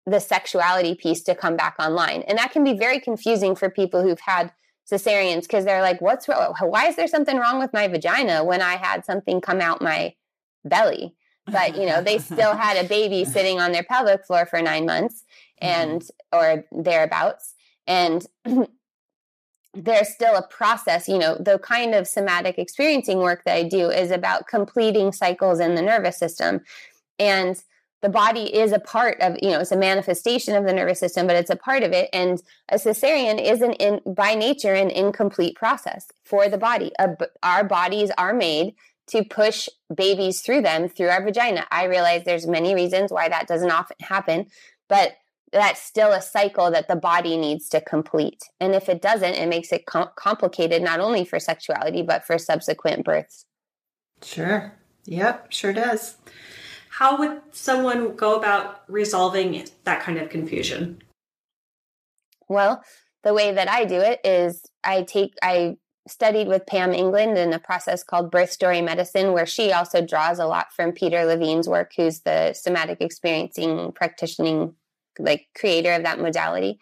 the 0.07 0.21
sexuality 0.21 0.95
piece 0.95 1.23
to 1.25 1.35
come 1.35 1.57
back 1.57 1.75
online. 1.81 2.23
And 2.29 2.39
that 2.39 2.53
can 2.53 2.63
be 2.63 2.79
very 2.79 3.01
confusing 3.01 3.57
for 3.57 3.71
people 3.71 4.03
who've 4.03 4.21
had 4.21 4.53
cesareans 4.91 5.43
because 5.43 5.65
they're 5.65 5.83
like, 5.83 6.01
what's? 6.01 6.27
Why 6.27 6.87
is 6.87 6.95
there 6.95 7.09
something 7.09 7.39
wrong 7.39 7.59
with 7.59 7.73
my 7.73 7.89
vagina 7.89 8.45
when 8.45 8.63
I 8.63 8.77
had 8.77 9.05
something 9.05 9.41
come 9.41 9.61
out 9.61 9.83
my 9.83 10.15
belly? 10.65 11.17
But, 11.47 11.77
you 11.77 11.87
know, 11.87 12.03
they 12.03 12.19
still 12.19 12.57
had 12.57 12.83
a 12.83 12.89
baby 12.89 13.25
sitting 13.25 13.61
on 13.61 13.73
their 13.73 13.85
pelvic 13.85 14.27
floor 14.27 14.47
for 14.47 14.61
nine 14.63 14.87
months 14.87 15.25
mm-hmm. 15.63 15.91
and, 15.93 16.09
or 16.33 16.65
thereabouts. 16.73 17.55
And 17.87 18.27
there's 19.75 20.09
still 20.09 20.37
a 20.37 20.47
process, 20.47 21.09
you 21.09 21.19
know, 21.19 21.37
the 21.37 21.59
kind 21.59 21.95
of 21.95 22.07
somatic 22.07 22.59
experiencing 22.59 23.19
work 23.19 23.45
that 23.45 23.57
I 23.57 23.63
do 23.65 23.91
is 23.91 24.11
about 24.11 24.47
completing 24.47 25.13
cycles 25.13 25.61
in 25.61 25.75
the 25.75 25.83
nervous 25.83 26.19
system. 26.19 26.61
And 27.19 27.63
the 28.05 28.11
body 28.11 28.55
is 28.55 28.71
a 28.73 28.79
part 28.79 29.19
of 29.23 29.39
you 29.41 29.49
know 29.49 29.61
it's 29.61 29.73
a 29.73 29.79
manifestation 29.79 30.55
of 30.55 30.67
the 30.67 30.75
nervous 30.75 31.01
system 31.01 31.27
but 31.27 31.37
it's 31.37 31.49
a 31.49 31.57
part 31.57 31.83
of 31.83 31.93
it 31.93 32.11
and 32.13 32.43
a 32.69 32.75
cesarean 32.75 33.43
is 33.43 33.63
an 33.63 33.73
in 33.73 33.99
by 34.05 34.35
nature 34.35 34.75
an 34.75 34.91
incomplete 34.91 35.57
process 35.57 36.13
for 36.23 36.47
the 36.51 36.59
body 36.59 36.93
a, 36.99 37.17
our 37.43 37.65
bodies 37.65 38.11
are 38.19 38.35
made 38.35 38.75
to 39.09 39.25
push 39.25 39.69
babies 39.95 40.41
through 40.41 40.63
them 40.63 40.89
through 40.89 41.09
our 41.09 41.23
vagina. 41.23 41.67
I 41.71 41.85
realize 41.85 42.25
there's 42.25 42.47
many 42.47 42.75
reasons 42.75 43.13
why 43.13 43.29
that 43.29 43.47
doesn't 43.47 43.71
often 43.71 43.97
happen 44.01 44.47
but 44.89 45.13
that's 45.53 45.81
still 45.81 46.13
a 46.13 46.21
cycle 46.21 46.71
that 46.73 46.89
the 46.89 46.97
body 46.97 47.37
needs 47.37 47.69
to 47.69 47.81
complete. 47.81 48.43
And 48.61 48.75
if 48.75 48.89
it 48.89 49.01
doesn't 49.01 49.35
it 49.35 49.49
makes 49.49 49.73
it 49.73 49.87
com- 49.87 50.11
complicated 50.17 50.83
not 50.83 51.01
only 51.01 51.25
for 51.25 51.39
sexuality 51.39 52.03
but 52.03 52.25
for 52.25 52.39
subsequent 52.39 53.05
births. 53.05 53.47
Sure. 54.23 54.73
Yep 55.07 55.53
sure 55.53 55.73
does. 55.73 56.17
How 56.89 57.19
would 57.19 57.41
someone 57.51 58.15
go 58.15 58.37
about 58.37 58.83
resolving 58.89 59.67
that 59.83 60.01
kind 60.01 60.17
of 60.17 60.31
confusion? 60.31 61.03
Well, 62.49 62.85
the 63.25 63.35
way 63.35 63.53
that 63.53 63.69
I 63.69 63.85
do 63.85 64.01
it 64.01 64.21
is 64.25 64.63
I 64.85 65.03
take, 65.03 65.35
I 65.43 65.77
studied 66.07 66.49
with 66.49 66.67
Pam 66.67 66.93
England 66.93 67.39
in 67.39 67.53
a 67.53 67.59
process 67.59 68.03
called 68.03 68.31
birth 68.31 68.51
story 68.51 68.83
medicine, 68.83 69.33
where 69.33 69.47
she 69.47 69.73
also 69.73 70.05
draws 70.05 70.39
a 70.39 70.47
lot 70.47 70.73
from 70.75 70.93
Peter 70.93 71.25
Levine's 71.25 71.69
work, 71.69 71.93
who's 71.97 72.21
the 72.21 72.53
somatic 72.53 73.01
experiencing 73.01 73.93
practitioner, 73.93 74.71
like 75.19 75.47
creator 75.57 75.93
of 75.93 76.03
that 76.03 76.21
modality. 76.21 76.79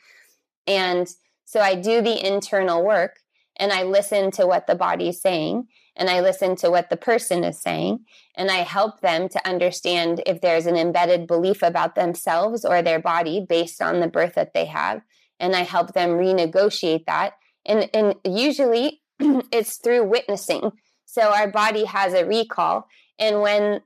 And 0.66 1.08
so 1.44 1.60
I 1.60 1.74
do 1.74 2.00
the 2.00 2.26
internal 2.26 2.84
work 2.84 3.16
and 3.56 3.72
I 3.72 3.82
listen 3.82 4.30
to 4.32 4.46
what 4.46 4.66
the 4.66 4.74
body's 4.74 5.20
saying 5.20 5.68
and 5.94 6.08
I 6.08 6.20
listen 6.20 6.56
to 6.56 6.70
what 6.70 6.88
the 6.88 6.96
person 6.96 7.44
is 7.44 7.60
saying 7.60 8.00
and 8.36 8.50
I 8.50 8.58
help 8.58 9.00
them 9.00 9.28
to 9.28 9.48
understand 9.48 10.22
if 10.24 10.40
there's 10.40 10.66
an 10.66 10.76
embedded 10.76 11.26
belief 11.26 11.62
about 11.62 11.94
themselves 11.94 12.64
or 12.64 12.80
their 12.80 12.98
body 12.98 13.44
based 13.46 13.82
on 13.82 14.00
the 14.00 14.08
birth 14.08 14.34
that 14.34 14.54
they 14.54 14.64
have 14.66 15.02
and 15.38 15.54
I 15.54 15.60
help 15.60 15.92
them 15.92 16.10
renegotiate 16.10 17.04
that 17.06 17.34
and 17.66 17.90
and 17.92 18.14
usually 18.24 19.01
it's 19.52 19.76
through 19.76 20.04
witnessing. 20.04 20.72
So 21.04 21.22
our 21.22 21.50
body 21.50 21.84
has 21.84 22.14
a 22.14 22.24
recall 22.24 22.86
and 23.18 23.40
when 23.40 23.80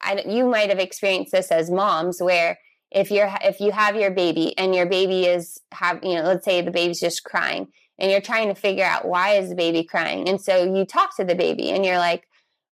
I, 0.00 0.22
you 0.26 0.46
might 0.46 0.68
have 0.68 0.78
experienced 0.78 1.32
this 1.32 1.50
as 1.50 1.70
moms 1.70 2.22
where 2.22 2.58
if 2.90 3.10
you're 3.10 3.30
if 3.42 3.60
you 3.60 3.72
have 3.72 3.96
your 3.96 4.10
baby 4.10 4.56
and 4.56 4.74
your 4.74 4.86
baby 4.86 5.26
is 5.26 5.58
have 5.72 6.02
you 6.04 6.14
know 6.14 6.22
let's 6.22 6.44
say 6.44 6.60
the 6.60 6.70
baby's 6.70 7.00
just 7.00 7.24
crying 7.24 7.68
and 7.98 8.10
you're 8.10 8.20
trying 8.20 8.48
to 8.48 8.54
figure 8.54 8.84
out 8.84 9.06
why 9.06 9.34
is 9.34 9.48
the 9.48 9.54
baby 9.54 9.82
crying 9.82 10.28
and 10.28 10.40
so 10.40 10.62
you 10.74 10.84
talk 10.84 11.16
to 11.16 11.24
the 11.24 11.34
baby 11.34 11.70
and 11.70 11.84
you're 11.84 11.98
like 11.98 12.28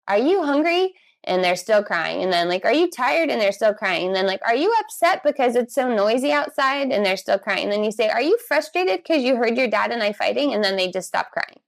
are 0.09 0.19
you 0.19 0.45
hungry? 0.45 0.95
And 1.25 1.43
they're 1.43 1.57
still 1.57 1.83
crying 1.83 2.23
and 2.23 2.33
then 2.33 2.49
like 2.49 2.65
are 2.65 2.73
you 2.73 2.89
tired? 2.89 3.31
And 3.31 3.41
they're 3.41 3.51
still 3.51 3.75
crying 3.75 4.07
and 4.07 4.15
then 4.15 4.27
like 4.27 4.41
are 4.47 4.55
you 4.55 4.73
upset 4.81 5.25
because 5.25 5.57
it's 5.57 5.75
so 5.75 5.93
noisy 5.93 6.31
outside? 6.31 6.93
And 6.93 7.05
they're 7.05 7.17
still 7.17 7.39
crying 7.39 7.65
and 7.65 7.73
then 7.73 7.83
you 7.83 7.91
say 7.91 8.09
are 8.09 8.23
you 8.23 8.39
frustrated 8.47 9.03
because 9.03 9.25
you 9.25 9.35
heard 9.35 9.57
your 9.57 9.67
dad 9.67 9.91
and 9.91 10.03
i 10.03 10.13
fighting? 10.13 10.55
And 10.55 10.63
then 10.63 10.77
they 10.77 10.89
just 10.89 11.09
stop 11.09 11.33
crying 11.33 11.59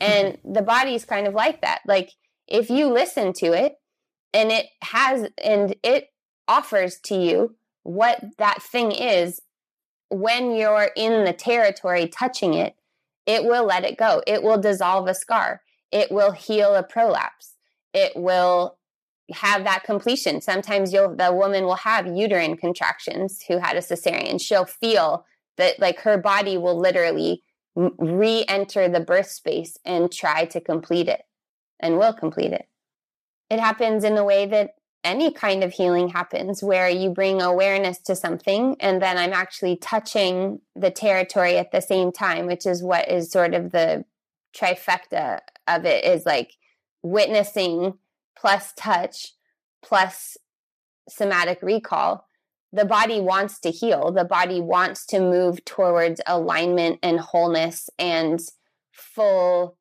and 0.00 0.34
mm-hmm. 0.34 0.52
the 0.52 0.62
body 0.62 0.94
is 0.94 1.04
kind 1.04 1.26
of 1.26 1.34
like 1.34 1.60
that 1.60 1.80
like 1.86 2.12
if 2.48 2.70
you 2.70 2.88
listen 2.92 3.32
to 3.32 3.52
it 3.52 3.76
and 4.32 4.50
it 4.50 4.66
has 4.82 5.28
and 5.42 5.74
it 5.82 6.08
offers 6.48 6.98
to 7.04 7.14
you 7.14 7.56
what 7.82 8.22
that 8.38 8.62
thing 8.62 8.92
is 8.92 9.40
when 10.10 10.54
you're 10.54 10.90
in 10.96 11.24
the 11.24 11.32
territory 11.32 12.08
touching 12.08 12.54
it, 12.54 12.74
it 13.26 13.44
will 13.44 13.64
let 13.64 13.84
it 13.84 13.96
go. 13.96 14.22
It 14.26 14.42
will 14.42 14.58
dissolve 14.58 15.06
a 15.06 15.14
scar. 15.14 15.62
It 15.92 16.10
will 16.10 16.32
heal 16.32 16.74
a 16.74 16.82
prolapse. 16.82 17.54
It 17.94 18.12
will 18.16 18.76
have 19.32 19.64
that 19.64 19.84
completion. 19.84 20.40
Sometimes 20.40 20.92
you'll 20.92 21.14
the 21.14 21.32
woman 21.32 21.64
will 21.64 21.76
have 21.76 22.06
uterine 22.06 22.56
contractions 22.56 23.44
who 23.46 23.58
had 23.58 23.76
a 23.76 23.80
cesarean. 23.80 24.40
She'll 24.40 24.64
feel 24.64 25.24
that 25.56 25.78
like 25.78 26.00
her 26.00 26.18
body 26.18 26.58
will 26.58 26.78
literally 26.78 27.42
re-enter 27.74 28.88
the 28.88 29.00
birth 29.00 29.30
space 29.30 29.76
and 29.84 30.12
try 30.12 30.44
to 30.46 30.60
complete 30.60 31.08
it 31.08 31.22
and 31.78 31.98
will 31.98 32.12
complete 32.12 32.52
it. 32.52 32.68
It 33.48 33.60
happens 33.60 34.04
in 34.04 34.16
a 34.16 34.24
way 34.24 34.46
that 34.46 34.74
any 35.02 35.32
kind 35.32 35.64
of 35.64 35.72
healing 35.72 36.08
happens 36.08 36.62
where 36.62 36.88
you 36.88 37.10
bring 37.10 37.40
awareness 37.40 37.98
to 37.98 38.14
something 38.14 38.76
and 38.80 39.00
then 39.00 39.16
I'm 39.16 39.32
actually 39.32 39.76
touching 39.76 40.60
the 40.76 40.90
territory 40.90 41.56
at 41.56 41.72
the 41.72 41.80
same 41.80 42.12
time, 42.12 42.46
which 42.46 42.66
is 42.66 42.82
what 42.82 43.10
is 43.10 43.30
sort 43.30 43.54
of 43.54 43.72
the 43.72 44.04
trifecta 44.54 45.40
of 45.66 45.84
it 45.84 46.04
is 46.04 46.26
like 46.26 46.52
witnessing 47.02 47.94
plus 48.36 48.72
touch 48.76 49.32
plus 49.82 50.36
somatic 51.08 51.60
recall. 51.62 52.26
The 52.72 52.84
body 52.84 53.20
wants 53.20 53.58
to 53.60 53.70
heal. 53.70 54.12
The 54.12 54.24
body 54.24 54.60
wants 54.60 55.04
to 55.06 55.20
move 55.20 55.64
towards 55.64 56.20
alignment 56.26 57.00
and 57.02 57.18
wholeness 57.18 57.90
and 57.98 58.40
full 58.92 59.76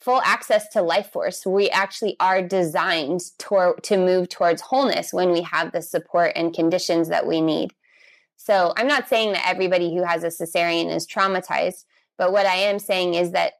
full 0.00 0.20
access 0.22 0.68
to 0.68 0.82
life 0.82 1.10
force. 1.10 1.46
We 1.46 1.70
actually 1.70 2.14
are 2.20 2.42
designed 2.42 3.20
to, 3.38 3.74
to 3.84 3.96
move 3.96 4.28
towards 4.28 4.60
wholeness 4.60 5.14
when 5.14 5.30
we 5.32 5.40
have 5.40 5.72
the 5.72 5.80
support 5.80 6.32
and 6.36 6.52
conditions 6.52 7.08
that 7.08 7.26
we 7.26 7.40
need. 7.40 7.72
So 8.36 8.74
I'm 8.76 8.86
not 8.86 9.08
saying 9.08 9.32
that 9.32 9.48
everybody 9.48 9.94
who 9.94 10.04
has 10.04 10.22
a 10.22 10.26
cesarean 10.26 10.94
is 10.94 11.06
traumatized, 11.06 11.86
but 12.18 12.32
what 12.32 12.44
I 12.44 12.56
am 12.56 12.78
saying 12.78 13.14
is 13.14 13.30
that 13.30 13.54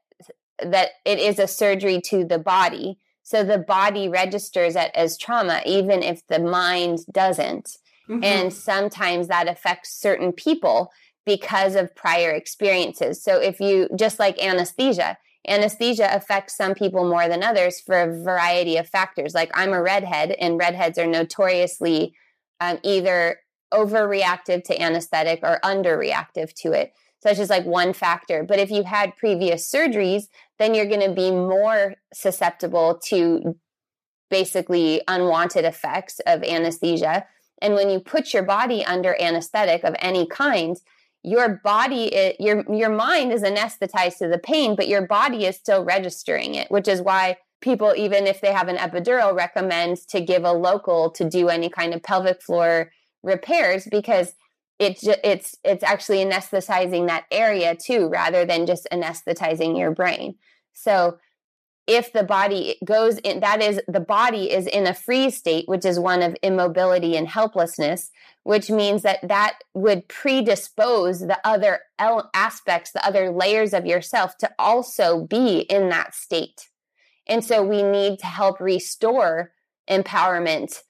that 0.59 0.89
it 1.03 1.17
is 1.17 1.39
a 1.39 1.47
surgery 1.47 1.99
to 2.01 2.23
the 2.23 2.39
body. 2.39 2.99
So 3.23 3.43
the 3.43 3.57
body 3.57 4.07
registers 4.07 4.75
it 4.75 4.91
as 4.93 5.17
trauma, 5.17 5.61
even 5.65 6.03
if 6.03 6.25
the 6.27 6.39
mind 6.39 6.99
doesn't. 7.11 7.77
Mm-hmm. 8.09 8.23
And 8.23 8.53
sometimes 8.53 9.27
that 9.27 9.47
affects 9.47 9.99
certain 9.99 10.31
people 10.31 10.91
because 11.25 11.75
of 11.75 11.95
prior 11.95 12.31
experiences. 12.31 13.23
So 13.23 13.39
if 13.39 13.59
you, 13.59 13.89
just 13.95 14.19
like 14.19 14.41
anesthesia, 14.41 15.17
anesthesia 15.47 16.09
affects 16.11 16.55
some 16.55 16.75
people 16.75 17.09
more 17.09 17.27
than 17.27 17.43
others 17.43 17.79
for 17.79 18.01
a 18.01 18.23
variety 18.23 18.77
of 18.77 18.87
factors. 18.87 19.33
Like 19.33 19.51
I'm 19.53 19.73
a 19.73 19.81
redhead, 19.81 20.31
and 20.31 20.57
redheads 20.57 20.97
are 20.97 21.07
notoriously 21.07 22.15
um, 22.59 22.79
either 22.83 23.39
overreactive 23.73 24.63
to 24.63 24.81
anesthetic 24.81 25.39
or 25.43 25.59
underreactive 25.63 26.53
to 26.53 26.71
it. 26.71 26.93
So 27.19 27.29
that's 27.29 27.39
just 27.39 27.49
like 27.49 27.65
one 27.65 27.93
factor. 27.93 28.43
But 28.43 28.59
if 28.59 28.69
you've 28.69 28.85
had 28.85 29.15
previous 29.17 29.69
surgeries, 29.69 30.25
then 30.59 30.75
you're 30.75 30.85
going 30.85 31.07
to 31.07 31.13
be 31.13 31.31
more 31.31 31.95
susceptible 32.13 32.99
to 33.05 33.55
basically 34.29 35.01
unwanted 35.07 35.65
effects 35.65 36.19
of 36.27 36.43
anesthesia. 36.43 37.25
And 37.61 37.73
when 37.73 37.89
you 37.89 37.99
put 37.99 38.33
your 38.33 38.43
body 38.43 38.85
under 38.85 39.19
anesthetic 39.19 39.83
of 39.83 39.95
any 39.99 40.27
kind, 40.27 40.77
your 41.23 41.59
body 41.63 42.13
it, 42.13 42.39
your 42.39 42.63
your 42.71 42.89
mind 42.89 43.31
is 43.31 43.41
anesthetized 43.41 44.19
to 44.19 44.27
the 44.27 44.37
pain 44.37 44.75
but 44.75 44.87
your 44.87 45.07
body 45.07 45.45
is 45.45 45.55
still 45.55 45.83
registering 45.83 46.53
it 46.53 46.69
which 46.69 46.87
is 46.87 47.01
why 47.01 47.35
people 47.61 47.95
even 47.97 48.27
if 48.27 48.41
they 48.41 48.53
have 48.53 48.67
an 48.67 48.77
epidural 48.77 49.35
recommend 49.35 49.97
to 50.07 50.21
give 50.21 50.43
a 50.43 50.51
local 50.51 51.09
to 51.09 51.27
do 51.27 51.49
any 51.49 51.67
kind 51.67 51.95
of 51.95 52.03
pelvic 52.03 52.43
floor 52.43 52.91
repairs 53.23 53.87
because 53.89 54.35
it's 54.79 55.07
it's 55.23 55.55
it's 55.63 55.83
actually 55.83 56.23
anesthetizing 56.23 57.07
that 57.07 57.25
area 57.31 57.75
too 57.75 58.07
rather 58.07 58.45
than 58.45 58.65
just 58.65 58.87
anesthetizing 58.91 59.77
your 59.77 59.91
brain. 59.91 60.35
So 60.73 61.17
if 61.87 62.13
the 62.13 62.23
body 62.23 62.77
goes 62.83 63.17
in 63.19 63.41
that 63.41 63.61
is 63.61 63.79
the 63.87 63.99
body 63.99 64.51
is 64.51 64.67
in 64.67 64.87
a 64.87 64.93
freeze 64.93 65.37
state 65.37 65.67
which 65.67 65.85
is 65.85 65.99
one 65.99 66.21
of 66.21 66.35
immobility 66.41 67.15
and 67.15 67.27
helplessness 67.27 68.11
which 68.45 68.69
means 68.69 69.01
that 69.01 69.27
that 69.27 69.57
would 69.73 70.07
predispose 70.07 71.19
the 71.19 71.39
other 71.43 71.79
aspects 72.35 72.91
the 72.91 73.03
other 73.03 73.31
layers 73.31 73.73
of 73.73 73.87
yourself 73.87 74.37
to 74.37 74.49
also 74.59 75.25
be 75.25 75.61
in 75.61 75.89
that 75.89 76.13
state. 76.13 76.69
And 77.25 77.43
so 77.43 77.63
we 77.63 77.81
need 77.81 78.19
to 78.19 78.27
help 78.27 78.59
restore 78.59 79.51
empowerment 79.89 80.83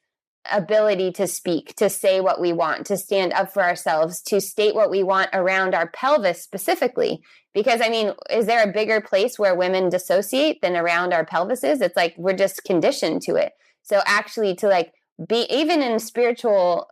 ability 0.52 1.12
to 1.14 1.28
speak, 1.28 1.76
to 1.76 1.90
say 1.90 2.22
what 2.22 2.40
we 2.40 2.54
want, 2.54 2.86
to 2.88 2.98
stand 2.98 3.34
up 3.34 3.54
for 3.54 3.64
ourselves, 3.64 4.22
to 4.24 4.40
state 4.42 4.76
what 4.76 4.90
we 4.90 5.04
want 5.04 5.30
around 5.34 5.74
our 5.74 5.88
pelvis 5.88 6.42
specifically. 6.42 7.22
Because, 7.54 7.82
I 7.82 7.90
mean, 7.90 8.14
is 8.30 8.46
there 8.46 8.64
a 8.64 8.74
bigger 8.74 9.02
place 9.02 9.40
where 9.40 9.56
women 9.56 9.90
dissociate 9.90 10.62
than 10.62 10.76
around 10.76 11.14
our 11.14 11.26
pelvises? 11.26 11.82
It's 11.82 11.96
like 11.96 12.14
we're 12.18 12.34
just 12.34 12.64
conditioned 12.64 13.22
to 13.24 13.36
it. 13.36 13.54
So, 13.84 14.02
actually, 14.06 14.56
to 14.56 14.68
like 14.68 14.94
be 15.28 15.46
even 15.50 15.82
in 15.82 16.00
spiritual 16.00 16.90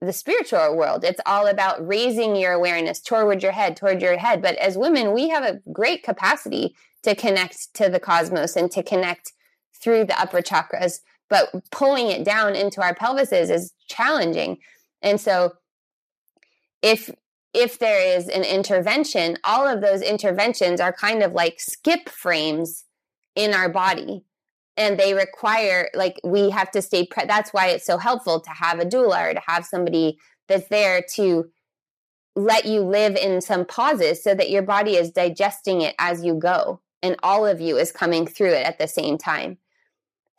the 0.00 0.12
spiritual 0.12 0.76
world. 0.76 1.04
It's 1.04 1.20
all 1.26 1.46
about 1.46 1.86
raising 1.86 2.34
your 2.34 2.52
awareness 2.52 3.00
toward 3.00 3.42
your 3.42 3.52
head, 3.52 3.76
toward 3.76 4.00
your 4.00 4.16
head. 4.16 4.40
But 4.40 4.56
as 4.56 4.78
women, 4.78 5.12
we 5.12 5.28
have 5.28 5.44
a 5.44 5.60
great 5.72 6.02
capacity 6.02 6.74
to 7.02 7.14
connect 7.14 7.74
to 7.74 7.88
the 7.88 8.00
cosmos 8.00 8.56
and 8.56 8.70
to 8.70 8.82
connect 8.82 9.32
through 9.82 10.06
the 10.06 10.18
upper 10.20 10.40
chakras. 10.40 11.00
But 11.30 11.48
pulling 11.70 12.10
it 12.10 12.24
down 12.24 12.54
into 12.56 12.82
our 12.82 12.94
pelvises 12.94 13.50
is 13.50 13.72
challenging. 13.88 14.58
And 15.00 15.20
so 15.20 15.52
if 16.82 17.10
if 17.52 17.78
there 17.78 18.16
is 18.16 18.28
an 18.28 18.44
intervention, 18.44 19.36
all 19.42 19.66
of 19.66 19.80
those 19.80 20.02
interventions 20.02 20.80
are 20.80 20.92
kind 20.92 21.22
of 21.22 21.32
like 21.32 21.58
skip 21.58 22.08
frames 22.08 22.84
in 23.34 23.54
our 23.54 23.68
body 23.68 24.24
and 24.76 24.98
they 24.98 25.14
require 25.14 25.88
like 25.94 26.20
we 26.24 26.50
have 26.50 26.70
to 26.70 26.82
stay 26.82 27.06
pre- 27.06 27.26
that's 27.26 27.52
why 27.52 27.68
it's 27.68 27.84
so 27.84 27.98
helpful 27.98 28.40
to 28.40 28.50
have 28.50 28.80
a 28.80 28.84
doula 28.84 29.30
or 29.30 29.34
to 29.34 29.40
have 29.46 29.64
somebody 29.64 30.18
that's 30.48 30.68
there 30.68 31.02
to 31.14 31.44
let 32.36 32.64
you 32.64 32.80
live 32.80 33.16
in 33.16 33.40
some 33.40 33.64
pauses 33.64 34.22
so 34.22 34.34
that 34.34 34.50
your 34.50 34.62
body 34.62 34.96
is 34.96 35.10
digesting 35.10 35.80
it 35.80 35.94
as 35.98 36.24
you 36.24 36.34
go 36.34 36.80
and 37.02 37.16
all 37.22 37.46
of 37.46 37.60
you 37.60 37.76
is 37.76 37.92
coming 37.92 38.26
through 38.26 38.52
it 38.52 38.66
at 38.66 38.78
the 38.78 38.88
same 38.88 39.18
time 39.18 39.58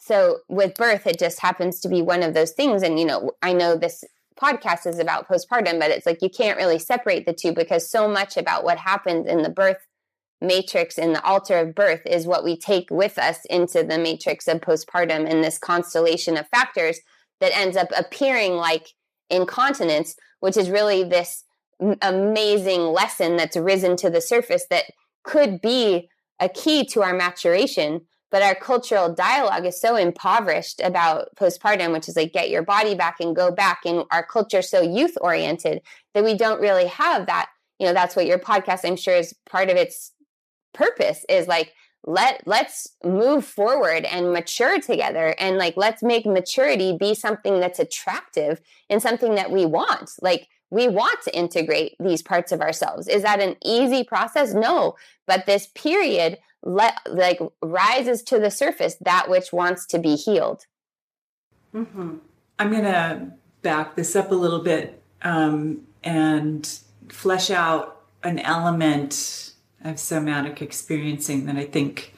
so 0.01 0.39
with 0.49 0.73
birth 0.75 1.05
it 1.07 1.19
just 1.19 1.39
happens 1.39 1.79
to 1.79 1.87
be 1.87 2.01
one 2.01 2.23
of 2.23 2.33
those 2.33 2.51
things 2.51 2.83
and 2.83 2.99
you 2.99 3.05
know 3.05 3.31
i 3.41 3.53
know 3.53 3.75
this 3.75 4.03
podcast 4.41 4.87
is 4.87 4.99
about 4.99 5.27
postpartum 5.27 5.79
but 5.79 5.91
it's 5.91 6.05
like 6.05 6.21
you 6.21 6.29
can't 6.29 6.57
really 6.57 6.79
separate 6.79 7.25
the 7.25 7.33
two 7.33 7.53
because 7.53 7.89
so 7.89 8.07
much 8.07 8.37
about 8.37 8.63
what 8.63 8.77
happens 8.77 9.27
in 9.27 9.43
the 9.43 9.49
birth 9.49 9.87
matrix 10.41 10.97
in 10.97 11.13
the 11.13 11.23
altar 11.23 11.57
of 11.57 11.75
birth 11.75 12.01
is 12.05 12.25
what 12.25 12.43
we 12.43 12.57
take 12.57 12.89
with 12.89 13.17
us 13.17 13.45
into 13.45 13.83
the 13.83 13.97
matrix 13.97 14.47
of 14.47 14.59
postpartum 14.59 15.29
and 15.29 15.43
this 15.43 15.59
constellation 15.59 16.35
of 16.35 16.47
factors 16.47 16.99
that 17.39 17.55
ends 17.55 17.77
up 17.77 17.89
appearing 17.97 18.53
like 18.53 18.87
incontinence, 19.29 20.15
which 20.39 20.57
is 20.57 20.69
really 20.69 21.03
this 21.03 21.43
amazing 22.01 22.81
lesson 22.81 23.37
that's 23.37 23.57
risen 23.57 23.95
to 23.97 24.09
the 24.09 24.21
surface 24.21 24.65
that 24.69 24.85
could 25.23 25.61
be 25.61 26.09
a 26.39 26.49
key 26.49 26.85
to 26.85 27.01
our 27.01 27.13
maturation. 27.13 28.01
But 28.31 28.41
our 28.41 28.55
cultural 28.55 29.13
dialogue 29.13 29.65
is 29.65 29.79
so 29.79 29.95
impoverished 29.95 30.81
about 30.81 31.35
postpartum, 31.35 31.91
which 31.91 32.07
is 32.07 32.15
like 32.15 32.33
get 32.33 32.49
your 32.49 32.63
body 32.63 32.95
back 32.95 33.17
and 33.19 33.35
go 33.35 33.51
back. 33.51 33.81
And 33.85 34.05
our 34.11 34.25
culture 34.25 34.61
so 34.61 34.81
youth 34.81 35.17
oriented 35.21 35.81
that 36.13 36.23
we 36.23 36.35
don't 36.35 36.61
really 36.61 36.87
have 36.87 37.27
that. 37.27 37.49
You 37.77 37.87
know, 37.87 37.93
that's 37.93 38.15
what 38.15 38.25
your 38.25 38.39
podcast, 38.39 38.81
I'm 38.85 38.95
sure, 38.95 39.15
is 39.15 39.35
part 39.49 39.69
of 39.69 39.75
its 39.75 40.11
purpose 40.73 41.25
is 41.29 41.47
like 41.47 41.73
let 42.03 42.41
let's 42.47 42.87
move 43.03 43.45
forward 43.45 44.05
and 44.05 44.33
mature 44.33 44.79
together 44.79 45.35
and 45.37 45.57
like 45.57 45.75
let's 45.77 46.01
make 46.01 46.25
maturity 46.25 46.97
be 46.97 47.13
something 47.13 47.59
that's 47.59 47.79
attractive 47.79 48.59
and 48.89 49.01
something 49.01 49.35
that 49.35 49.51
we 49.51 49.65
want 49.65 50.09
like 50.21 50.47
we 50.71 50.87
want 50.87 51.21
to 51.23 51.37
integrate 51.37 51.95
these 51.99 52.23
parts 52.23 52.51
of 52.51 52.61
ourselves. 52.61 53.07
Is 53.07 53.21
that 53.21 53.39
an 53.39 53.55
easy 53.63 54.03
process? 54.03 54.53
No 54.53 54.95
but 55.31 55.45
this 55.45 55.67
period 55.67 56.37
let 56.61 56.97
like 57.09 57.39
rises 57.61 58.21
to 58.21 58.37
the 58.37 58.51
surface 58.51 58.95
that 58.99 59.29
which 59.29 59.53
wants 59.53 59.85
to 59.85 59.97
be 59.97 60.15
healed. 60.15 60.65
Mm-hmm. 61.73 62.17
i'm 62.59 62.69
gonna 62.69 63.31
back 63.61 63.95
this 63.95 64.13
up 64.13 64.31
a 64.31 64.35
little 64.35 64.59
bit 64.59 65.01
um, 65.21 65.87
and 66.03 66.79
flesh 67.07 67.49
out 67.49 68.01
an 68.23 68.39
element 68.39 69.53
of 69.85 69.97
somatic 69.97 70.61
experiencing 70.61 71.45
that 71.45 71.55
I 71.55 71.63
think 71.63 72.13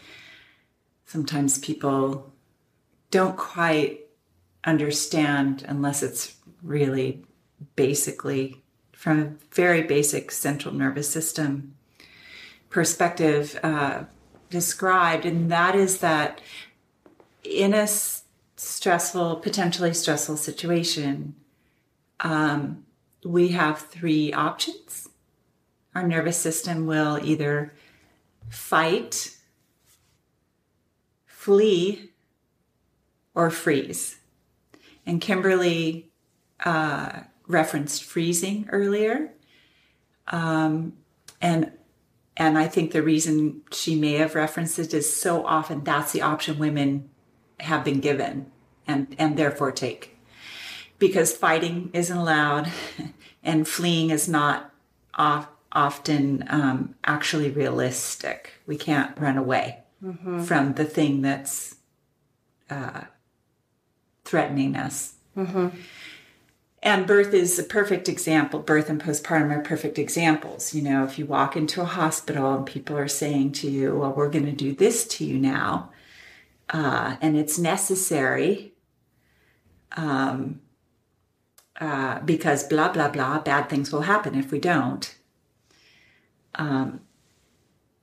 sometimes 1.06 1.60
people 1.60 2.34
don't 3.12 3.38
quite 3.38 4.08
understand 4.64 5.64
unless 5.68 6.02
it's 6.02 6.36
really 6.64 7.24
basically 7.76 8.64
from 8.92 9.20
a 9.20 9.54
very 9.56 9.82
basic 9.82 10.32
central 10.32 10.74
nervous 10.74 11.10
system 11.10 11.76
perspective 12.70 13.60
uh, 13.64 14.04
described, 14.50 15.26
and 15.26 15.52
that 15.52 15.76
is 15.76 16.00
that 16.00 16.42
in 17.44 17.74
a 17.74 17.88
stressful, 18.56 19.38
potentially 19.38 19.94
stressful 19.94 20.38
situation, 20.38 21.36
um, 22.22 22.86
we 23.24 23.50
have 23.50 23.80
three 23.80 24.32
options 24.34 25.10
our 25.96 26.08
nervous 26.08 26.38
system 26.38 26.86
will 26.86 27.20
either 27.24 27.74
fight, 28.50 29.38
flee, 31.26 32.12
or 33.36 33.50
freeze. 33.50 34.18
And 35.06 35.22
Kimberly 35.22 36.10
uh, 36.64 37.22
referenced 37.48 38.04
freezing 38.04 38.68
earlier. 38.72 39.34
Um, 40.28 40.94
and 41.42 41.72
and 42.36 42.58
I 42.58 42.68
think 42.68 42.92
the 42.92 43.04
reason 43.04 43.62
she 43.72 43.96
may 43.96 44.14
have 44.14 44.36
referenced 44.36 44.80
it 44.80 44.94
is 44.94 45.14
so 45.16 45.46
often 45.46 45.84
that's 45.84 46.12
the 46.12 46.24
option 46.24 46.58
women 46.58 47.10
have 47.60 47.84
been 47.84 48.00
given 48.00 48.52
and, 48.88 49.16
and 49.18 49.38
therefore 49.38 49.72
take. 49.72 50.18
Because 51.00 51.36
fighting 51.36 51.90
isn't 51.94 52.16
allowed 52.16 52.72
and 53.44 53.68
fleeing 53.68 54.10
is 54.10 54.28
not 54.28 54.72
off, 55.14 55.48
often 55.72 56.46
um, 56.50 56.96
actually 57.04 57.50
realistic. 57.50 58.54
We 58.66 58.78
can't 58.78 59.18
run 59.20 59.38
away 59.38 59.84
mm-hmm. 60.04 60.44
from 60.44 60.74
the 60.74 60.86
thing 60.86 61.22
that's 61.22 61.76
uh, 62.70 63.02
threatening 64.24 64.76
us. 64.76 65.16
Mm-hmm. 65.38 65.70
And 66.84 67.08
birth 67.08 67.34
is 67.34 67.58
a 67.58 67.64
perfect 67.64 68.08
example. 68.08 68.60
Birth 68.60 68.90
and 68.90 69.02
postpartum 69.02 69.56
are 69.56 69.62
perfect 69.62 69.98
examples. 69.98 70.76
You 70.76 70.84
know, 70.84 71.06
if 71.06 71.18
you 71.18 71.26
walk 71.26 71.56
into 71.56 71.82
a 71.82 71.86
hospital 71.86 72.54
and 72.54 72.66
people 72.66 72.98
are 72.98 73.08
saying 73.08 73.54
to 73.54 73.70
you, 73.70 73.96
well, 73.96 74.14
we're 74.14 74.30
going 74.30 74.46
to 74.46 74.52
do 74.52 74.76
this 74.76 75.08
to 75.08 75.26
you 75.26 75.40
now, 75.40 75.92
uh, 76.70 77.16
and 77.22 77.38
it's 77.38 77.58
necessary 77.58 78.74
um, 79.96 80.60
uh, 81.80 82.20
because 82.20 82.64
blah, 82.66 82.92
blah, 82.92 83.10
blah, 83.10 83.40
bad 83.40 83.70
things 83.70 83.92
will 83.92 84.02
happen 84.02 84.36
if 84.36 84.52
we 84.52 84.60
don't 84.60 85.16
um, 86.56 87.02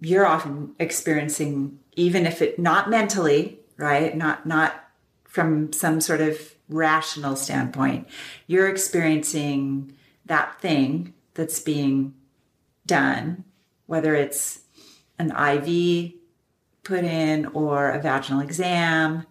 you're 0.01 0.27
often 0.27 0.75
experiencing, 0.79 1.79
even 1.95 2.27
if 2.27 2.43
it 2.43 2.59
not 2.59 2.91
mentally, 2.91 3.61
right? 3.77 4.17
Not 4.17 4.47
not 4.47 4.85
from 5.25 5.73
some 5.73 6.01
sort 6.01 6.21
of 6.21 6.55
rational 6.71 7.37
standpoint, 7.37 8.07
you're 8.47 8.69
experiencing 8.69 9.95
that 10.27 10.61
thing 10.61 11.13
that's 11.35 11.61
being 11.61 12.15
done, 12.87 13.45
whether 13.87 14.15
it's 14.15 14.61
an 15.19 15.31
IV 15.31 16.13
put 16.83 17.05
in 17.05 17.47
or 17.47 17.91
a 17.91 18.01
vaginal 18.01 18.41
exam 18.41 19.27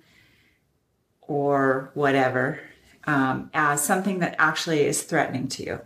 or 1.21 1.91
whatever, 1.93 2.59
um, 3.05 3.49
as 3.53 3.83
something 3.83 4.19
that 4.19 4.35
actually 4.37 4.81
is 4.81 5.03
threatening 5.03 5.47
to 5.47 5.63
you 5.63 5.81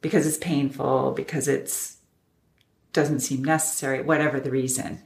because 0.00 0.26
it's 0.26 0.38
painful, 0.38 1.12
because 1.12 1.48
it's 1.48 1.94
doesn't 2.92 3.20
seem 3.20 3.42
necessary, 3.42 4.00
whatever 4.00 4.40
the 4.40 4.50
reason. 4.50 5.02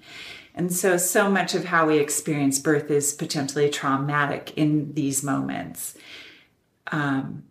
And 0.58 0.72
so, 0.72 0.96
so 0.96 1.30
much 1.30 1.54
of 1.54 1.66
how 1.66 1.86
we 1.86 1.98
experience 1.98 2.58
birth 2.58 2.90
is 2.90 3.14
potentially 3.14 3.70
traumatic 3.70 4.52
in 4.56 4.92
these 4.92 5.22
moments. 5.22 5.96
Um, 6.90 7.44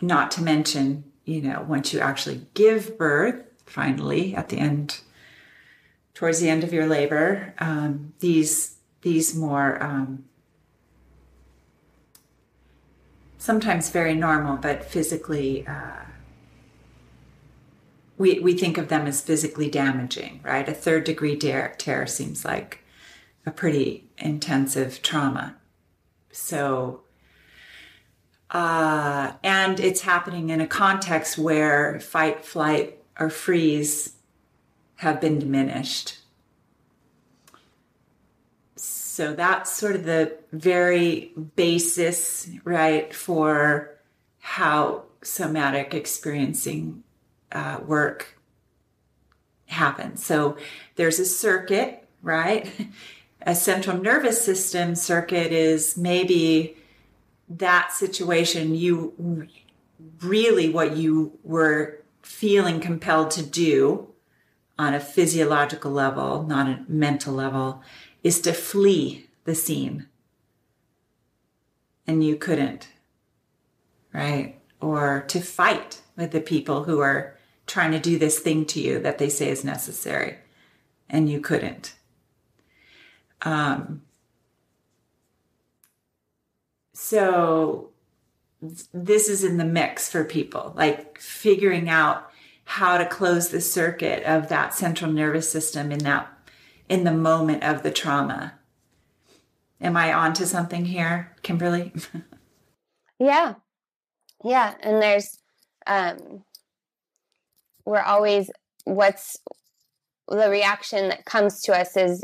not 0.00 0.30
to 0.32 0.42
mention, 0.42 1.04
you 1.26 1.42
know, 1.42 1.60
once 1.68 1.92
you 1.92 2.00
actually 2.00 2.46
give 2.54 2.96
birth, 2.96 3.44
finally 3.66 4.34
at 4.34 4.48
the 4.48 4.56
end, 4.56 5.02
towards 6.14 6.40
the 6.40 6.48
end 6.48 6.64
of 6.64 6.72
your 6.72 6.86
labor, 6.86 7.54
um, 7.58 8.14
these 8.20 8.76
these 9.02 9.34
more 9.36 9.82
um, 9.82 10.24
sometimes 13.36 13.90
very 13.90 14.14
normal 14.14 14.56
but 14.56 14.84
physically 14.84 15.66
uh, 15.66 16.04
we, 18.20 18.38
we 18.38 18.52
think 18.52 18.76
of 18.76 18.88
them 18.88 19.06
as 19.06 19.22
physically 19.22 19.70
damaging, 19.70 20.40
right? 20.44 20.68
A 20.68 20.74
third 20.74 21.04
degree 21.04 21.36
tear, 21.36 21.74
tear 21.78 22.06
seems 22.06 22.44
like 22.44 22.80
a 23.46 23.50
pretty 23.50 24.10
intensive 24.18 25.00
trauma. 25.00 25.56
So, 26.30 27.00
uh, 28.50 29.32
and 29.42 29.80
it's 29.80 30.02
happening 30.02 30.50
in 30.50 30.60
a 30.60 30.66
context 30.66 31.38
where 31.38 31.98
fight, 31.98 32.44
flight, 32.44 32.98
or 33.18 33.30
freeze 33.30 34.16
have 34.96 35.18
been 35.18 35.38
diminished. 35.38 36.18
So 38.76 39.32
that's 39.32 39.72
sort 39.72 39.96
of 39.96 40.04
the 40.04 40.36
very 40.52 41.32
basis, 41.56 42.50
right, 42.64 43.14
for 43.14 43.96
how 44.40 45.04
somatic 45.22 45.94
experiencing 45.94 47.02
uh, 47.52 47.80
work 47.86 48.38
happens. 49.66 50.24
So 50.24 50.56
there's 50.96 51.18
a 51.18 51.24
circuit, 51.24 52.06
right? 52.22 52.70
A 53.42 53.54
central 53.54 53.96
nervous 53.96 54.44
system 54.44 54.94
circuit 54.94 55.50
is 55.50 55.96
maybe 55.96 56.76
that 57.48 57.90
situation 57.90 58.74
you 58.74 59.48
really 60.20 60.68
what 60.68 60.96
you 60.98 61.38
were 61.42 62.02
feeling 62.20 62.80
compelled 62.80 63.30
to 63.30 63.42
do 63.42 64.08
on 64.78 64.94
a 64.94 65.00
physiological 65.00 65.90
level, 65.90 66.42
not 66.42 66.66
a 66.66 66.84
mental 66.86 67.34
level, 67.34 67.82
is 68.22 68.40
to 68.40 68.52
flee 68.52 69.26
the 69.44 69.54
scene. 69.54 70.06
And 72.06 72.24
you 72.24 72.36
couldn't, 72.36 72.88
right? 74.12 74.58
Or 74.80 75.24
to 75.28 75.40
fight 75.40 76.02
with 76.16 76.30
the 76.30 76.40
people 76.40 76.84
who 76.84 77.00
are 77.00 77.36
trying 77.70 77.92
to 77.92 78.00
do 78.00 78.18
this 78.18 78.40
thing 78.40 78.66
to 78.66 78.80
you 78.80 78.98
that 78.98 79.18
they 79.18 79.28
say 79.28 79.48
is 79.48 79.64
necessary. 79.64 80.36
And 81.08 81.30
you 81.30 81.40
couldn't. 81.40 81.94
Um, 83.42 84.02
so 86.92 87.90
this 88.92 89.28
is 89.28 89.44
in 89.44 89.56
the 89.56 89.64
mix 89.64 90.10
for 90.10 90.24
people, 90.24 90.72
like 90.76 91.18
figuring 91.18 91.88
out 91.88 92.30
how 92.64 92.98
to 92.98 93.06
close 93.06 93.48
the 93.48 93.60
circuit 93.60 94.22
of 94.24 94.48
that 94.48 94.74
central 94.74 95.10
nervous 95.10 95.50
system 95.50 95.90
in 95.90 96.00
that 96.00 96.28
in 96.88 97.04
the 97.04 97.12
moment 97.12 97.62
of 97.62 97.82
the 97.82 97.90
trauma. 97.90 98.54
Am 99.80 99.96
I 99.96 100.12
onto 100.12 100.44
something 100.44 100.84
here, 100.84 101.34
Kimberly? 101.42 101.92
yeah. 103.18 103.54
Yeah, 104.44 104.74
and 104.82 105.00
there's 105.02 105.38
um 105.86 106.44
we're 107.84 108.02
always 108.02 108.50
what's 108.84 109.36
the 110.28 110.48
reaction 110.48 111.08
that 111.08 111.24
comes 111.24 111.60
to 111.62 111.72
us 111.72 111.96
is 111.96 112.22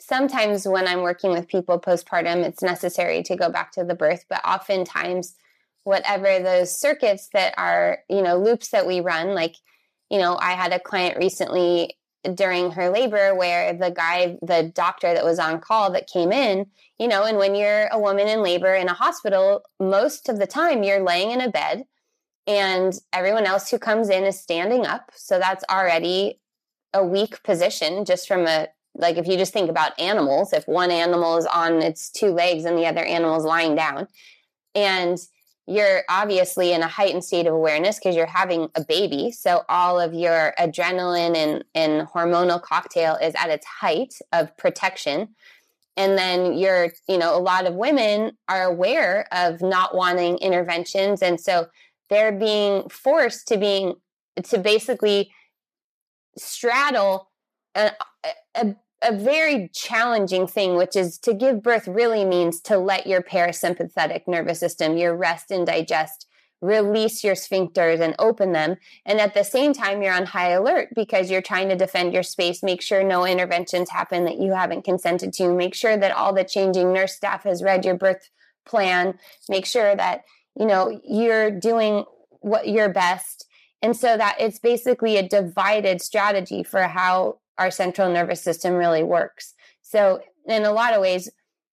sometimes 0.00 0.66
when 0.66 0.88
I'm 0.88 1.02
working 1.02 1.30
with 1.30 1.48
people 1.48 1.78
postpartum, 1.78 2.44
it's 2.44 2.62
necessary 2.62 3.22
to 3.24 3.36
go 3.36 3.50
back 3.50 3.72
to 3.72 3.84
the 3.84 3.94
birth, 3.94 4.24
but 4.28 4.44
oftentimes, 4.44 5.34
whatever 5.84 6.38
those 6.38 6.78
circuits 6.78 7.28
that 7.32 7.54
are, 7.56 7.98
you 8.08 8.22
know, 8.22 8.38
loops 8.38 8.70
that 8.70 8.86
we 8.86 9.00
run, 9.00 9.34
like, 9.34 9.56
you 10.10 10.18
know, 10.18 10.36
I 10.40 10.52
had 10.52 10.72
a 10.72 10.80
client 10.80 11.16
recently 11.18 11.96
during 12.34 12.72
her 12.72 12.90
labor 12.90 13.34
where 13.34 13.72
the 13.72 13.90
guy, 13.90 14.36
the 14.42 14.70
doctor 14.74 15.14
that 15.14 15.24
was 15.24 15.38
on 15.38 15.60
call 15.60 15.92
that 15.92 16.06
came 16.06 16.32
in, 16.32 16.66
you 16.98 17.08
know, 17.08 17.24
and 17.24 17.38
when 17.38 17.54
you're 17.54 17.86
a 17.86 17.98
woman 17.98 18.28
in 18.28 18.42
labor 18.42 18.74
in 18.74 18.88
a 18.88 18.94
hospital, 18.94 19.62
most 19.78 20.28
of 20.28 20.38
the 20.38 20.46
time 20.46 20.82
you're 20.82 21.02
laying 21.02 21.30
in 21.30 21.40
a 21.40 21.50
bed 21.50 21.84
and 22.46 22.92
everyone 23.12 23.46
else 23.46 23.70
who 23.70 23.78
comes 23.78 24.08
in 24.08 24.24
is 24.24 24.40
standing 24.40 24.86
up. 24.86 25.10
So 25.14 25.38
that's 25.38 25.64
already 25.70 26.40
a 26.92 27.04
weak 27.04 27.42
position 27.42 28.04
just 28.04 28.26
from 28.26 28.46
a 28.46 28.68
like 28.94 29.16
if 29.16 29.28
you 29.28 29.36
just 29.36 29.52
think 29.52 29.70
about 29.70 29.98
animals, 30.00 30.52
if 30.52 30.66
one 30.66 30.90
animal 30.90 31.36
is 31.36 31.46
on 31.46 31.80
its 31.80 32.10
two 32.10 32.32
legs 32.32 32.64
and 32.64 32.76
the 32.76 32.86
other 32.86 33.04
animal 33.04 33.36
is 33.36 33.44
lying 33.44 33.76
down, 33.76 34.08
and 34.74 35.18
you're 35.70 36.02
obviously 36.08 36.72
in 36.72 36.82
a 36.82 36.88
heightened 36.88 37.24
state 37.24 37.46
of 37.46 37.54
awareness 37.54 37.98
because 37.98 38.16
you're 38.16 38.26
having 38.26 38.68
a 38.74 38.84
baby. 38.84 39.30
So 39.30 39.62
all 39.68 40.00
of 40.00 40.12
your 40.12 40.52
adrenaline 40.58 41.36
and, 41.36 41.64
and 41.76 42.08
hormonal 42.08 42.60
cocktail 42.60 43.16
is 43.22 43.34
at 43.36 43.50
its 43.50 43.64
height 43.64 44.14
of 44.32 44.56
protection. 44.56 45.28
And 45.96 46.18
then 46.18 46.54
you're, 46.54 46.90
you 47.08 47.18
know, 47.18 47.36
a 47.36 47.38
lot 47.38 47.66
of 47.66 47.74
women 47.74 48.32
are 48.48 48.64
aware 48.64 49.26
of 49.30 49.62
not 49.62 49.94
wanting 49.94 50.38
interventions. 50.38 51.22
And 51.22 51.40
so 51.40 51.68
they're 52.10 52.32
being 52.32 52.88
forced 52.88 53.48
to 53.48 53.56
being 53.56 53.94
to 54.42 54.58
basically 54.58 55.30
straddle 56.36 57.30
a, 57.74 57.92
a, 58.54 58.74
a 59.02 59.16
very 59.16 59.70
challenging 59.72 60.46
thing, 60.46 60.76
which 60.76 60.96
is 60.96 61.18
to 61.18 61.32
give 61.34 61.62
birth 61.62 61.88
really 61.88 62.24
means 62.24 62.60
to 62.60 62.76
let 62.78 63.06
your 63.06 63.22
parasympathetic 63.22 64.22
nervous 64.26 64.60
system, 64.60 64.96
your 64.96 65.16
rest 65.16 65.50
and 65.50 65.66
digest, 65.66 66.26
release 66.60 67.24
your 67.24 67.34
sphincters 67.34 68.00
and 68.00 68.14
open 68.18 68.52
them. 68.52 68.76
And 69.06 69.18
at 69.18 69.32
the 69.32 69.44
same 69.44 69.72
time, 69.72 70.02
you're 70.02 70.12
on 70.12 70.26
high 70.26 70.50
alert 70.50 70.88
because 70.94 71.30
you're 71.30 71.40
trying 71.40 71.70
to 71.70 71.76
defend 71.76 72.12
your 72.12 72.22
space, 72.22 72.62
make 72.62 72.82
sure 72.82 73.02
no 73.02 73.24
interventions 73.24 73.88
happen 73.88 74.24
that 74.24 74.38
you 74.38 74.52
haven't 74.52 74.84
consented 74.84 75.32
to, 75.34 75.54
make 75.54 75.74
sure 75.74 75.96
that 75.96 76.12
all 76.12 76.34
the 76.34 76.44
changing 76.44 76.92
nurse 76.92 77.14
staff 77.14 77.44
has 77.44 77.62
read 77.62 77.84
your 77.84 77.96
birth 77.96 78.28
plan, 78.66 79.18
make 79.48 79.64
sure 79.64 79.96
that, 79.96 80.24
you 80.60 80.66
know, 80.66 81.00
you're 81.08 81.50
doing 81.50 82.04
what 82.40 82.68
your 82.68 82.90
best. 82.90 83.46
And 83.80 83.96
so 83.96 84.18
that 84.18 84.36
it's 84.38 84.58
basically 84.58 85.16
a 85.16 85.26
divided 85.26 86.02
strategy 86.02 86.62
for 86.62 86.82
how 86.82 87.38
our 87.56 87.70
central 87.70 88.12
nervous 88.12 88.42
system 88.42 88.74
really 88.74 89.02
works. 89.02 89.54
So, 89.80 90.20
in 90.46 90.64
a 90.64 90.72
lot 90.72 90.92
of 90.92 91.00
ways, 91.00 91.30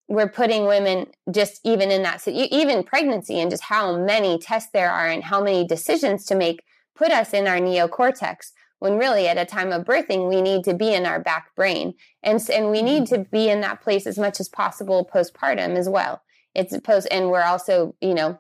we're 0.08 0.30
putting 0.30 0.66
women 0.66 1.08
just 1.30 1.60
even 1.66 1.92
in 1.92 2.04
that, 2.04 2.26
even 2.28 2.84
pregnancy 2.84 3.42
and 3.42 3.52
just 3.52 3.64
how 3.64 3.98
many 3.98 4.40
tests 4.40 4.70
there 4.74 4.90
are 4.90 5.08
and 5.08 5.24
how 5.24 5.44
many 5.44 5.68
decisions 5.68 6.26
to 6.26 6.36
make 6.36 6.64
put 6.96 7.12
us 7.12 7.34
in 7.34 7.46
our 7.46 7.58
neocortex 7.58 8.52
when 8.80 8.98
really 8.98 9.28
at 9.28 9.38
a 9.38 9.46
time 9.46 9.72
of 9.72 9.84
birthing 9.84 10.30
we 10.30 10.42
need 10.42 10.64
to 10.64 10.74
be 10.74 10.94
in 10.94 11.06
our 11.06 11.20
back 11.20 11.54
brain 11.56 11.94
and 12.24 12.42
and 12.50 12.72
we 12.72 12.82
need 12.82 13.04
mm-hmm. 13.04 13.24
to 13.24 13.30
be 13.30 13.50
in 13.50 13.62
that 13.62 13.82
place 13.82 14.08
as 14.08 14.18
much 14.18 14.40
as 14.40 14.50
possible 14.50 15.08
postpartum 15.14 15.76
as 15.76 15.88
well 15.88 16.22
it's 16.56 16.78
post 16.80 17.08
and 17.12 17.30
we're 17.30 17.44
also 17.44 17.96
you 18.02 18.14
know 18.14 18.40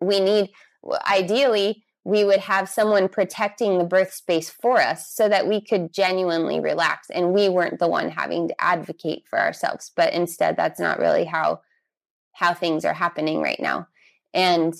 we 0.00 0.20
need 0.20 0.50
ideally 1.08 1.84
we 2.02 2.24
would 2.24 2.40
have 2.40 2.66
someone 2.66 3.08
protecting 3.08 3.76
the 3.76 3.84
birth 3.84 4.12
space 4.14 4.48
for 4.48 4.80
us 4.80 5.12
so 5.12 5.28
that 5.28 5.46
we 5.46 5.60
could 5.60 5.92
genuinely 5.92 6.58
relax 6.58 7.10
and 7.10 7.34
we 7.34 7.48
weren't 7.48 7.78
the 7.78 7.88
one 7.88 8.08
having 8.08 8.48
to 8.48 8.60
advocate 8.60 9.24
for 9.28 9.38
ourselves 9.38 9.90
but 9.94 10.12
instead 10.12 10.56
that's 10.56 10.80
not 10.80 10.98
really 10.98 11.24
how 11.24 11.60
how 12.40 12.54
things 12.54 12.84
are 12.86 12.94
happening 12.94 13.42
right 13.42 13.60
now. 13.60 13.86
And 14.32 14.74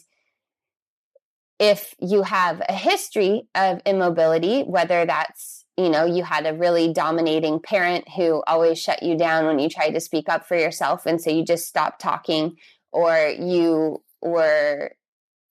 if 1.58 1.94
you 2.00 2.22
have 2.22 2.62
a 2.66 2.72
history 2.72 3.42
of 3.54 3.82
immobility 3.84 4.62
whether 4.62 5.04
that's 5.04 5.66
you 5.76 5.90
know 5.90 6.06
you 6.06 6.24
had 6.24 6.46
a 6.46 6.54
really 6.54 6.90
dominating 6.92 7.60
parent 7.60 8.08
who 8.16 8.42
always 8.46 8.80
shut 8.80 9.02
you 9.02 9.16
down 9.16 9.44
when 9.44 9.58
you 9.58 9.68
tried 9.68 9.90
to 9.90 10.00
speak 10.00 10.28
up 10.30 10.46
for 10.46 10.56
yourself 10.56 11.04
and 11.04 11.20
so 11.20 11.28
you 11.28 11.44
just 11.44 11.68
stopped 11.68 12.00
talking 12.00 12.56
or 12.92 13.14
you 13.38 14.02
were 14.22 14.90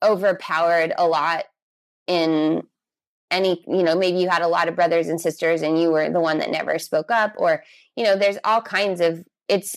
overpowered 0.03 0.93
a 0.97 1.07
lot 1.07 1.45
in 2.07 2.63
any 3.31 3.63
you 3.67 3.83
know 3.83 3.95
maybe 3.95 4.17
you 4.17 4.29
had 4.29 4.41
a 4.41 4.47
lot 4.47 4.67
of 4.67 4.75
brothers 4.75 5.07
and 5.07 5.21
sisters 5.21 5.61
and 5.61 5.79
you 5.79 5.91
were 5.91 6.09
the 6.09 6.19
one 6.19 6.39
that 6.39 6.49
never 6.49 6.79
spoke 6.79 7.11
up 7.11 7.33
or 7.37 7.63
you 7.95 8.03
know 8.03 8.15
there's 8.15 8.37
all 8.43 8.61
kinds 8.61 9.01
of 9.01 9.23
it's 9.47 9.75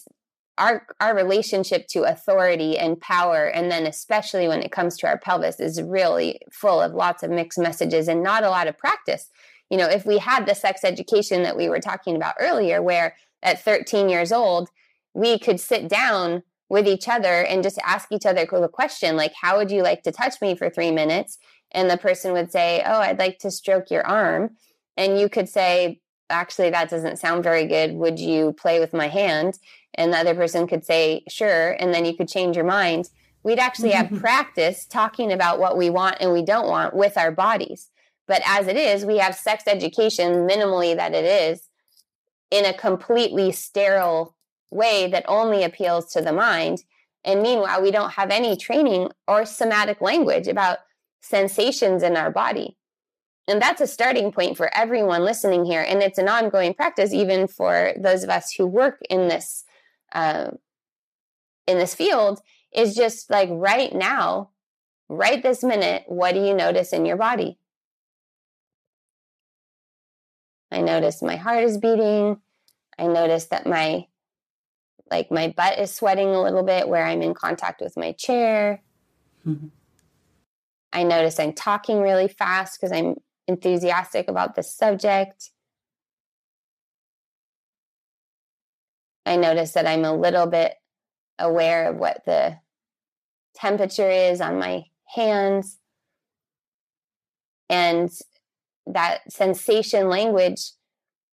our 0.59 0.87
our 1.01 1.15
relationship 1.15 1.87
to 1.89 2.05
authority 2.05 2.79
and 2.79 3.01
power 3.01 3.47
and 3.47 3.71
then 3.71 3.87
especially 3.87 4.49
when 4.49 4.63
it 4.63 4.73
comes 4.73 4.97
to 4.97 5.07
our 5.07 5.19
pelvis 5.19 5.61
is 5.61 5.83
really 5.83 6.41
full 6.51 6.81
of 6.81 6.93
lots 6.93 7.23
of 7.23 7.31
mixed 7.31 7.59
messages 7.59 8.09
and 8.09 8.23
not 8.23 8.45
a 8.45 8.51
lot 8.51 8.69
of 8.69 8.77
practice. 8.77 9.31
You 9.71 9.79
know 9.79 9.89
if 9.89 10.05
we 10.05 10.19
had 10.19 10.47
the 10.47 10.55
sex 10.55 10.85
education 10.85 11.43
that 11.43 11.57
we 11.57 11.69
were 11.69 11.81
talking 11.81 12.17
about 12.17 12.35
earlier 12.39 12.83
where 12.83 13.17
at 13.43 13.63
13 13.63 14.09
years 14.09 14.31
old 14.33 14.69
we 15.15 15.39
could 15.39 15.61
sit 15.61 15.89
down 15.89 16.43
with 16.73 16.89
each 16.89 17.07
other 17.09 17.45
and 17.45 17.63
just 17.63 17.79
ask 17.85 18.09
each 18.11 18.27
other 18.27 18.47
a 18.51 18.69
question 18.69 19.15
like 19.15 19.33
how 19.41 19.59
would 19.59 19.71
you 19.71 19.83
like 19.83 20.03
to 20.03 20.11
touch 20.11 20.41
me 20.41 20.57
for 20.57 20.71
3 20.71 20.91
minutes 20.91 21.39
and 21.73 21.91
the 21.91 21.97
person 21.97 22.33
would 22.33 22.53
say, 22.53 22.83
Oh, 22.85 23.01
I'd 23.01 23.19
like 23.19 23.39
to 23.41 23.51
stroke 23.51 23.91
your 23.91 24.07
arm. 24.07 24.57
And 24.97 25.19
you 25.19 25.29
could 25.29 25.49
say, 25.49 26.01
Actually, 26.31 26.71
that 26.71 26.89
doesn't 26.89 27.19
sound 27.19 27.43
very 27.43 27.67
good. 27.67 27.95
Would 27.95 28.19
you 28.19 28.53
play 28.53 28.81
with 28.81 28.95
my 28.95 29.09
hand? 29.09 29.59
And 29.95 30.13
the 30.13 30.19
other 30.19 30.35
person 30.35 30.67
could 30.67 30.85
say, 30.85 31.25
Sure. 31.29 31.73
And 31.73 31.93
then 31.93 32.05
you 32.05 32.17
could 32.17 32.29
change 32.29 32.57
your 32.57 32.65
mind. 32.65 33.11
We'd 33.43 33.59
actually 33.59 33.91
have 33.91 34.13
practice 34.21 34.87
talking 34.87 35.33
about 35.33 35.59
what 35.59 35.77
we 35.77 35.91
want 35.91 36.17
and 36.21 36.33
we 36.33 36.43
don't 36.43 36.69
want 36.69 36.95
with 36.95 37.19
our 37.19 37.33
bodies. 37.33 37.89
But 38.29 38.43
as 38.47 38.69
it 38.69 38.77
is, 38.77 39.05
we 39.05 39.19
have 39.19 39.35
sex 39.35 39.65
education, 39.67 40.47
minimally 40.49 40.95
that 40.95 41.13
it 41.13 41.25
is, 41.25 41.69
in 42.51 42.65
a 42.65 42.73
completely 42.73 43.51
sterile 43.51 44.37
way 44.73 45.09
that 45.09 45.25
only 45.29 45.63
appeals 45.63 46.13
to 46.13 46.21
the 46.21 46.33
mind. 46.33 46.85
And 47.25 47.43
meanwhile, 47.43 47.83
we 47.83 47.91
don't 47.91 48.13
have 48.13 48.31
any 48.31 48.57
training 48.57 49.11
or 49.29 49.45
somatic 49.45 50.01
language 50.01 50.49
about 50.49 50.79
sensations 51.21 52.03
in 52.03 52.17
our 52.17 52.31
body. 52.31 52.77
And 53.47 53.61
that's 53.61 53.81
a 53.81 53.87
starting 53.87 54.33
point 54.33 54.57
for 54.57 54.75
everyone 54.75 55.25
listening 55.25 55.65
here. 55.65 55.85
And 55.87 56.03
it's 56.03 56.19
an 56.19 56.29
ongoing 56.29 56.75
practice, 56.75 57.13
even 57.13 57.49
for 57.49 57.93
those 57.97 58.23
of 58.25 58.31
us 58.31 58.53
who 58.53 58.67
work 58.67 58.99
in 59.11 59.29
this 59.29 59.65
uh, 60.13 60.51
in 61.67 61.79
this 61.79 61.95
field. 61.95 62.41
Is 62.73 62.95
just 62.95 63.29
like 63.29 63.51
right 63.53 63.95
now, 63.95 64.51
right 65.11 65.43
this 65.43 65.63
minute, 65.63 66.05
what 66.07 66.33
do 66.33 66.43
you 66.43 66.55
notice 66.55 66.95
in 66.95 67.05
your 67.05 67.19
body? 67.19 67.59
I 70.71 70.81
notice 70.81 71.21
my 71.21 71.37
heart 71.37 71.65
is 71.65 71.77
beating. 71.77 72.41
I 72.99 73.07
notice 73.09 73.45
that 73.47 73.67
my 73.67 74.07
like 75.13 75.31
my 75.31 75.53
butt 75.55 75.79
is 75.79 75.95
sweating 75.95 76.29
a 76.29 76.43
little 76.43 76.63
bit 76.63 76.89
where 76.89 77.05
I'm 77.05 77.21
in 77.21 77.35
contact 77.35 77.83
with 77.83 77.99
my 77.99 78.13
chair. 78.13 78.83
Mm-hmm. 79.47 79.69
I 80.91 81.03
notice 81.03 81.39
I'm 81.39 81.53
talking 81.53 82.01
really 82.01 82.29
fast 82.29 82.81
because 82.81 82.93
I'm 82.93 83.17
enthusiastic 83.47 84.29
about 84.29 84.55
the 84.55 84.63
subject. 84.63 85.51
I 89.27 89.37
notice 89.37 89.73
that 89.73 89.87
I'm 89.87 90.05
a 90.07 90.17
little 90.17 90.47
bit 90.47 90.77
aware 91.39 91.91
of 91.91 91.97
what 91.97 92.25
the 92.25 92.59
temperature 93.55 94.11
is 94.11 94.41
on 94.41 94.59
my 94.59 94.85
hands 95.15 95.79
and 97.69 98.11
that 98.87 99.31
sensation 99.31 100.09
language 100.09 100.73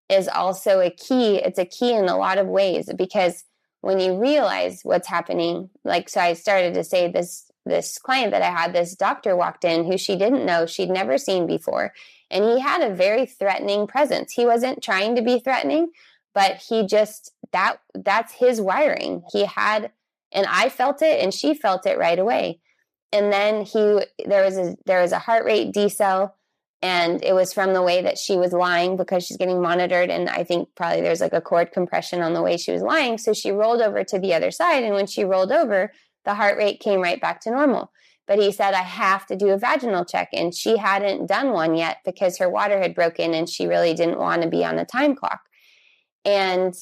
is 0.10 0.28
also 0.28 0.80
a 0.80 0.90
key 0.90 1.36
it's 1.36 1.60
a 1.60 1.66
key 1.66 1.94
in 1.94 2.10
a 2.10 2.18
lot 2.18 2.38
of 2.38 2.48
ways 2.48 2.90
because 2.98 3.44
when 3.88 4.00
you 4.00 4.20
realize 4.20 4.82
what's 4.84 5.08
happening 5.08 5.70
like 5.84 6.10
so 6.10 6.20
i 6.20 6.34
started 6.34 6.74
to 6.74 6.84
say 6.84 7.10
this 7.10 7.50
this 7.66 7.98
client 7.98 8.32
that 8.32 8.42
i 8.42 8.50
had 8.50 8.74
this 8.74 8.96
doctor 8.96 9.36
walked 9.36 9.64
in 9.64 9.86
who 9.86 9.98
she 9.98 10.18
didn't 10.18 10.46
know 10.46 10.66
she'd 10.66 10.90
never 10.90 11.18
seen 11.18 11.48
before 11.48 11.94
and 12.30 12.44
he 12.44 12.60
had 12.60 12.82
a 12.82 12.94
very 12.94 13.26
threatening 13.26 13.88
presence. 13.88 14.34
He 14.34 14.46
wasn't 14.46 14.84
trying 14.84 15.16
to 15.16 15.22
be 15.22 15.40
threatening 15.40 15.92
but 16.34 16.58
he 16.58 16.86
just 16.86 17.32
that 17.52 17.78
that's 17.96 18.34
his 18.34 18.62
wiring. 18.62 19.24
He 19.32 19.46
had 19.46 19.92
and 20.32 20.46
i 20.48 20.70
felt 20.70 21.02
it 21.02 21.24
and 21.24 21.34
she 21.34 21.54
felt 21.54 21.86
it 21.86 21.98
right 21.98 22.20
away. 22.20 22.60
And 23.12 23.32
then 23.32 23.64
he 23.64 24.02
there 24.26 24.44
was 24.44 24.58
a 24.58 24.76
there 24.86 25.02
was 25.02 25.14
a 25.14 25.20
heart 25.20 25.46
rate 25.46 25.74
decel 25.74 26.34
and 26.82 27.24
it 27.24 27.34
was 27.34 27.54
from 27.54 27.74
the 27.74 27.82
way 27.82 28.04
that 28.04 28.18
she 28.18 28.38
was 28.38 28.54
lying 28.54 28.98
because 28.98 29.26
she's 29.26 29.38
getting 29.38 29.62
monitored. 29.62 30.10
And 30.10 30.30
i 30.30 30.44
think 30.44 30.70
probably 30.76 31.02
there's 31.02 31.22
like 31.22 31.34
a 31.34 31.42
cord 31.42 31.72
compression 31.72 32.22
on 32.22 32.34
the 32.34 32.42
way 32.42 32.58
she 32.58 32.72
was 32.72 32.82
lying. 32.82 33.18
So 33.18 33.34
she 33.34 33.52
rolled 33.52 33.82
over 33.82 34.04
to 34.04 34.20
the 34.20 34.34
other 34.34 34.52
side. 34.52 34.84
And 34.84 34.94
when 34.94 35.08
she 35.08 35.24
rolled 35.24 35.52
over 35.52 35.92
the 36.26 36.36
heart 36.36 36.58
rate 36.58 36.80
came 36.80 37.02
right 37.02 37.20
back 37.20 37.42
to 37.42 37.52
normal. 37.52 37.92
But 38.28 38.40
he 38.40 38.52
said 38.52 38.74
i 38.74 38.82
have 38.84 39.26
to 39.28 39.36
do 39.36 39.50
a 39.50 39.58
vaginal 39.58 40.06
check. 40.06 40.30
And 40.34 40.54
she 40.54 40.78
hadn't 40.78 41.28
done 41.28 41.52
one 41.52 41.76
yet 41.76 41.98
because 42.06 42.38
her 42.38 42.50
water 42.50 42.80
had 42.80 42.94
broken 42.94 43.34
and 43.34 43.50
she 43.50 43.66
really 43.66 43.94
didn't 43.94 44.20
want 44.20 44.44
to 44.44 44.50
be 44.50 44.64
on 44.64 44.78
a 44.78 44.86
time 44.86 45.16
clock. 45.16 45.42
And 46.26 46.76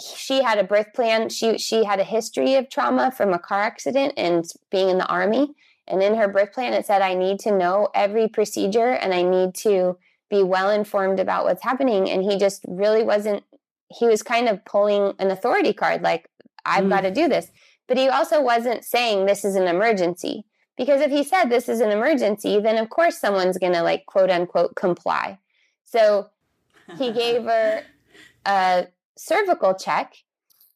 she 0.00 0.42
had 0.42 0.58
a 0.58 0.64
birth 0.64 0.92
plan. 0.94 1.30
She 1.30 1.58
she 1.58 1.82
had 1.82 1.98
a 1.98 2.04
history 2.04 2.54
of 2.54 2.70
trauma 2.70 3.10
from 3.10 3.32
a 3.32 3.38
car 3.40 3.62
accident 3.62 4.14
and 4.16 4.44
being 4.70 4.88
in 4.88 4.98
the 4.98 5.06
army 5.06 5.54
and 5.88 6.02
in 6.02 6.14
her 6.16 6.28
birth 6.28 6.52
plan, 6.52 6.74
it 6.74 6.86
said, 6.86 7.02
I 7.02 7.14
need 7.14 7.40
to 7.40 7.56
know 7.56 7.88
every 7.94 8.28
procedure 8.28 8.90
and 8.90 9.12
I 9.12 9.22
need 9.22 9.54
to 9.56 9.98
be 10.30 10.42
well 10.42 10.70
informed 10.70 11.18
about 11.18 11.44
what's 11.44 11.62
happening. 11.62 12.08
And 12.08 12.22
he 12.22 12.38
just 12.38 12.64
really 12.68 13.02
wasn't, 13.02 13.42
he 13.88 14.06
was 14.06 14.22
kind 14.22 14.48
of 14.48 14.64
pulling 14.64 15.14
an 15.18 15.30
authority 15.30 15.72
card, 15.72 16.02
like, 16.02 16.28
I've 16.64 16.84
mm. 16.84 16.90
got 16.90 17.00
to 17.00 17.10
do 17.10 17.28
this. 17.28 17.50
But 17.86 17.96
he 17.96 18.08
also 18.08 18.42
wasn't 18.42 18.84
saying 18.84 19.24
this 19.24 19.44
is 19.44 19.56
an 19.56 19.66
emergency. 19.66 20.44
Because 20.76 21.00
if 21.00 21.10
he 21.10 21.24
said 21.24 21.46
this 21.46 21.68
is 21.68 21.80
an 21.80 21.90
emergency, 21.90 22.60
then 22.60 22.76
of 22.76 22.90
course 22.90 23.18
someone's 23.18 23.58
going 23.58 23.72
to, 23.72 23.82
like, 23.82 24.06
quote 24.06 24.30
unquote, 24.30 24.76
comply. 24.76 25.38
So 25.84 26.28
he 26.98 27.10
gave 27.12 27.44
her 27.44 27.82
a 28.44 28.86
cervical 29.16 29.74
check 29.74 30.14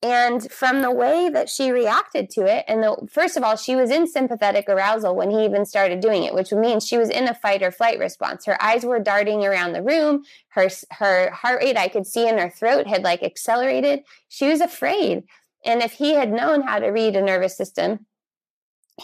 and 0.03 0.51
from 0.51 0.83
the 0.83 0.91
way 0.91 1.29
that 1.29 1.49
she 1.49 1.71
reacted 1.71 2.29
to 2.31 2.45
it, 2.45 2.65
and 2.67 2.83
the, 2.83 2.97
first 3.09 3.37
of 3.37 3.45
all, 3.45 3.57
she 3.57 3.77
was 3.77 3.89
in 3.89 4.09
sympathetic 4.09 4.69
arousal 4.69 5.15
when 5.15 5.31
he 5.31 5.45
even 5.45 5.65
started 5.65 6.01
doing 6.01 6.25
it, 6.25 6.35
which 6.35 6.51
means 6.51 6.85
she 6.85 6.99
was 6.99 7.09
in 7.09 7.29
a 7.29 7.35
fight 7.35 7.63
or 7.63 7.71
flight 7.71 8.01
response. 8.01 8.45
Her 8.45 8.61
eyes 8.61 8.85
were 8.85 8.99
darting 8.99 9.45
around 9.45 9.73
the 9.73 9.83
room. 9.83 10.25
Her 10.49 10.69
her 10.91 11.31
heart 11.31 11.63
rate 11.63 11.77
I 11.77 11.87
could 11.87 12.07
see 12.07 12.29
in 12.29 12.39
her 12.39 12.51
throat 12.51 12.89
had 12.89 13.05
like 13.05 13.23
accelerated. 13.23 14.01
She 14.29 14.49
was 14.49 14.61
afraid. 14.61 15.23
And 15.65 15.83
if 15.83 15.93
he 15.93 16.15
had 16.15 16.33
known 16.33 16.63
how 16.63 16.81
to 16.81 16.89
read 16.89 17.15
a 17.15 17.23
nervous 17.23 17.57
system, 17.57 18.07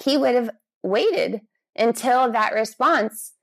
he 0.02 0.16
would 0.16 0.34
have 0.34 0.50
waited 0.82 1.42
until 1.76 2.32
that 2.32 2.54
response 2.54 3.34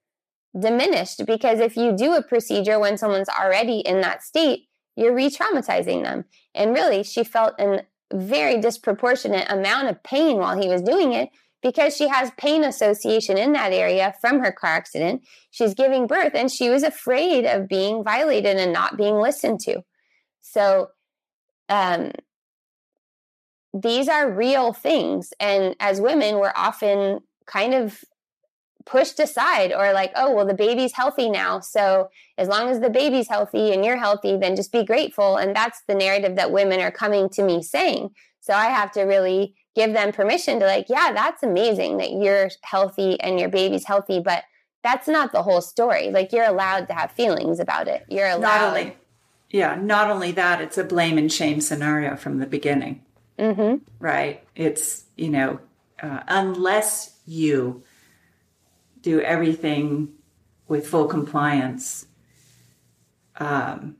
diminished. 0.59 1.25
Because 1.25 1.61
if 1.61 1.77
you 1.77 1.95
do 1.95 2.15
a 2.15 2.23
procedure 2.23 2.79
when 2.79 2.97
someone's 2.97 3.29
already 3.29 3.79
in 3.79 4.01
that 4.01 4.23
state, 4.23 4.67
you're 4.95 5.13
re 5.13 5.29
traumatizing 5.29 6.03
them. 6.03 6.25
And 6.53 6.73
really, 6.73 7.03
she 7.03 7.23
felt 7.23 7.59
a 7.59 7.85
very 8.13 8.59
disproportionate 8.61 9.51
amount 9.51 9.89
of 9.89 10.03
pain 10.03 10.37
while 10.37 10.59
he 10.59 10.67
was 10.67 10.81
doing 10.81 11.13
it 11.13 11.29
because 11.61 11.95
she 11.95 12.07
has 12.07 12.31
pain 12.37 12.63
association 12.63 13.37
in 13.37 13.53
that 13.53 13.73
area 13.73 14.13
from 14.21 14.39
her 14.39 14.51
car 14.51 14.71
accident. 14.71 15.23
She's 15.51 15.73
giving 15.73 16.05
birth 16.05 16.33
and 16.35 16.51
she 16.51 16.69
was 16.69 16.83
afraid 16.83 17.45
of 17.45 17.67
being 17.67 18.03
violated 18.03 18.57
and 18.57 18.71
not 18.71 18.97
being 18.97 19.15
listened 19.15 19.59
to. 19.61 19.81
So, 20.41 20.89
um, 21.67 22.11
these 23.73 24.07
are 24.07 24.31
real 24.31 24.71
things. 24.71 25.33
And 25.39 25.75
as 25.79 25.99
women, 25.99 26.35
we're 26.35 26.53
often 26.55 27.19
kind 27.45 27.73
of 27.73 27.99
pushed 28.85 29.19
aside 29.19 29.73
or 29.73 29.93
like, 29.93 30.11
oh, 30.15 30.31
well, 30.31 30.45
the 30.45 30.53
baby's 30.53 30.93
healthy 30.93 31.29
now. 31.29 31.59
So 31.59 32.09
as 32.37 32.47
long 32.47 32.69
as 32.69 32.79
the 32.79 32.89
baby's 32.89 33.27
healthy 33.27 33.73
and 33.73 33.83
you're 33.83 33.97
healthy, 33.97 34.37
then 34.37 34.55
just 34.55 34.71
be 34.71 34.83
grateful. 34.83 35.37
And 35.37 35.55
that's 35.55 35.81
the 35.87 35.95
narrative 35.95 36.35
that 36.35 36.51
women 36.51 36.79
are 36.79 36.91
coming 36.91 37.27
to 37.29 37.43
me 37.43 37.63
saying. 37.63 38.11
So 38.41 38.53
I 38.53 38.65
have 38.65 38.91
to 38.91 39.01
really 39.01 39.55
give 39.75 39.93
them 39.93 40.11
permission 40.11 40.59
to, 40.59 40.65
like, 40.65 40.85
yeah, 40.87 41.11
that's 41.13 41.41
amazing 41.41 41.97
that 41.97 42.11
you're 42.11 42.49
healthy 42.61 43.19
and 43.19 43.39
your 43.39 43.49
baby's 43.49 43.85
healthy, 43.85 44.19
but 44.19 44.43
that's 44.83 45.07
not 45.07 45.31
the 45.31 45.41
whole 45.41 45.61
story. 45.61 46.11
Like, 46.11 46.31
you're 46.31 46.45
allowed 46.45 46.87
to 46.89 46.93
have 46.93 47.11
feelings 47.11 47.59
about 47.59 47.87
it. 47.87 48.05
You're 48.07 48.29
allowed. 48.29 48.41
Not 48.41 48.63
only, 48.69 48.97
yeah, 49.49 49.75
not 49.75 50.11
only 50.11 50.31
that, 50.33 50.61
it's 50.61 50.77
a 50.77 50.83
blame 50.83 51.17
and 51.17 51.33
shame 51.33 51.59
scenario 51.59 52.15
from 52.15 52.37
the 52.37 52.45
beginning. 52.45 53.03
Mm-hmm. 53.39 53.83
Right? 53.99 54.43
It's, 54.55 55.05
you 55.15 55.29
know, 55.29 55.59
uh, 56.01 56.19
unless 56.27 57.15
you 57.25 57.83
do 59.05 59.21
everything 59.21 60.09
with 60.67 60.87
full 60.87 61.05
compliance. 61.05 62.07
Um, 63.37 63.97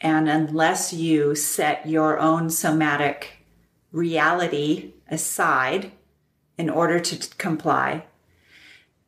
and 0.00 0.28
unless 0.28 0.92
you 0.92 1.34
set 1.34 1.88
your 1.88 2.20
own 2.20 2.48
somatic 2.48 3.44
reality 3.90 4.92
aside 5.10 5.90
in 6.56 6.70
order 6.70 7.00
to 7.00 7.18
t- 7.18 7.28
comply, 7.38 8.04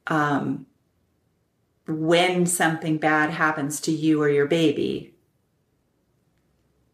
um, 0.09 0.67
when 1.87 2.47
something 2.47 2.99
bad 2.99 3.31
happens 3.31 3.81
to 3.83 3.93
you 3.93 4.21
or 4.21 4.29
your 4.29 4.47
baby, 4.47 5.15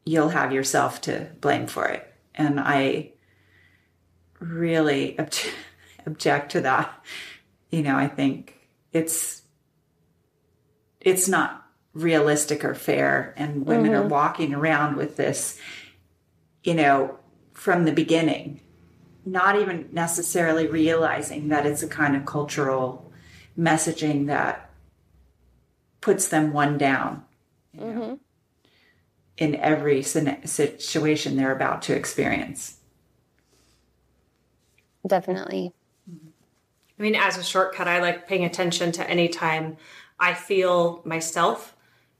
you'll 0.04 0.28
have 0.28 0.52
yourself 0.52 1.00
to 1.00 1.30
blame 1.40 1.66
for 1.66 1.86
it. 1.86 2.12
And 2.34 2.60
I 2.60 3.12
really 4.38 5.16
object 6.06 6.52
to 6.52 6.60
that. 6.62 6.92
You 7.70 7.82
know, 7.82 7.96
I 7.96 8.08
think 8.08 8.54
it's 8.92 9.42
it's 11.00 11.28
not 11.28 11.64
realistic 11.92 12.64
or 12.64 12.74
fair 12.74 13.32
and 13.36 13.64
women 13.66 13.92
mm-hmm. 13.92 14.06
are 14.06 14.08
walking 14.08 14.52
around 14.52 14.96
with 14.96 15.16
this 15.16 15.58
you 16.64 16.74
know 16.74 17.16
from 17.52 17.84
the 17.84 17.92
beginning 17.92 18.60
not 19.24 19.56
even 19.56 19.88
necessarily 19.92 20.66
realizing 20.66 21.48
that 21.48 21.64
it's 21.64 21.82
a 21.82 21.88
kind 21.88 22.16
of 22.16 22.26
cultural 22.26 23.12
messaging 23.56 24.26
that 24.26 24.70
puts 26.00 26.28
them 26.28 26.52
one 26.52 26.76
down 26.76 27.24
mm-hmm. 27.78 28.14
in 29.36 29.54
every 29.54 30.02
situation 30.02 31.36
they're 31.36 31.54
about 31.54 31.80
to 31.80 31.94
experience 31.94 32.78
definitely 35.06 35.72
I 36.98 37.02
mean, 37.02 37.14
as 37.14 37.36
a 37.36 37.42
shortcut, 37.42 37.88
I 37.88 38.00
like 38.00 38.28
paying 38.28 38.44
attention 38.44 38.92
to 38.92 39.08
any 39.08 39.28
time 39.28 39.76
I 40.18 40.34
feel 40.34 41.02
myself 41.04 41.74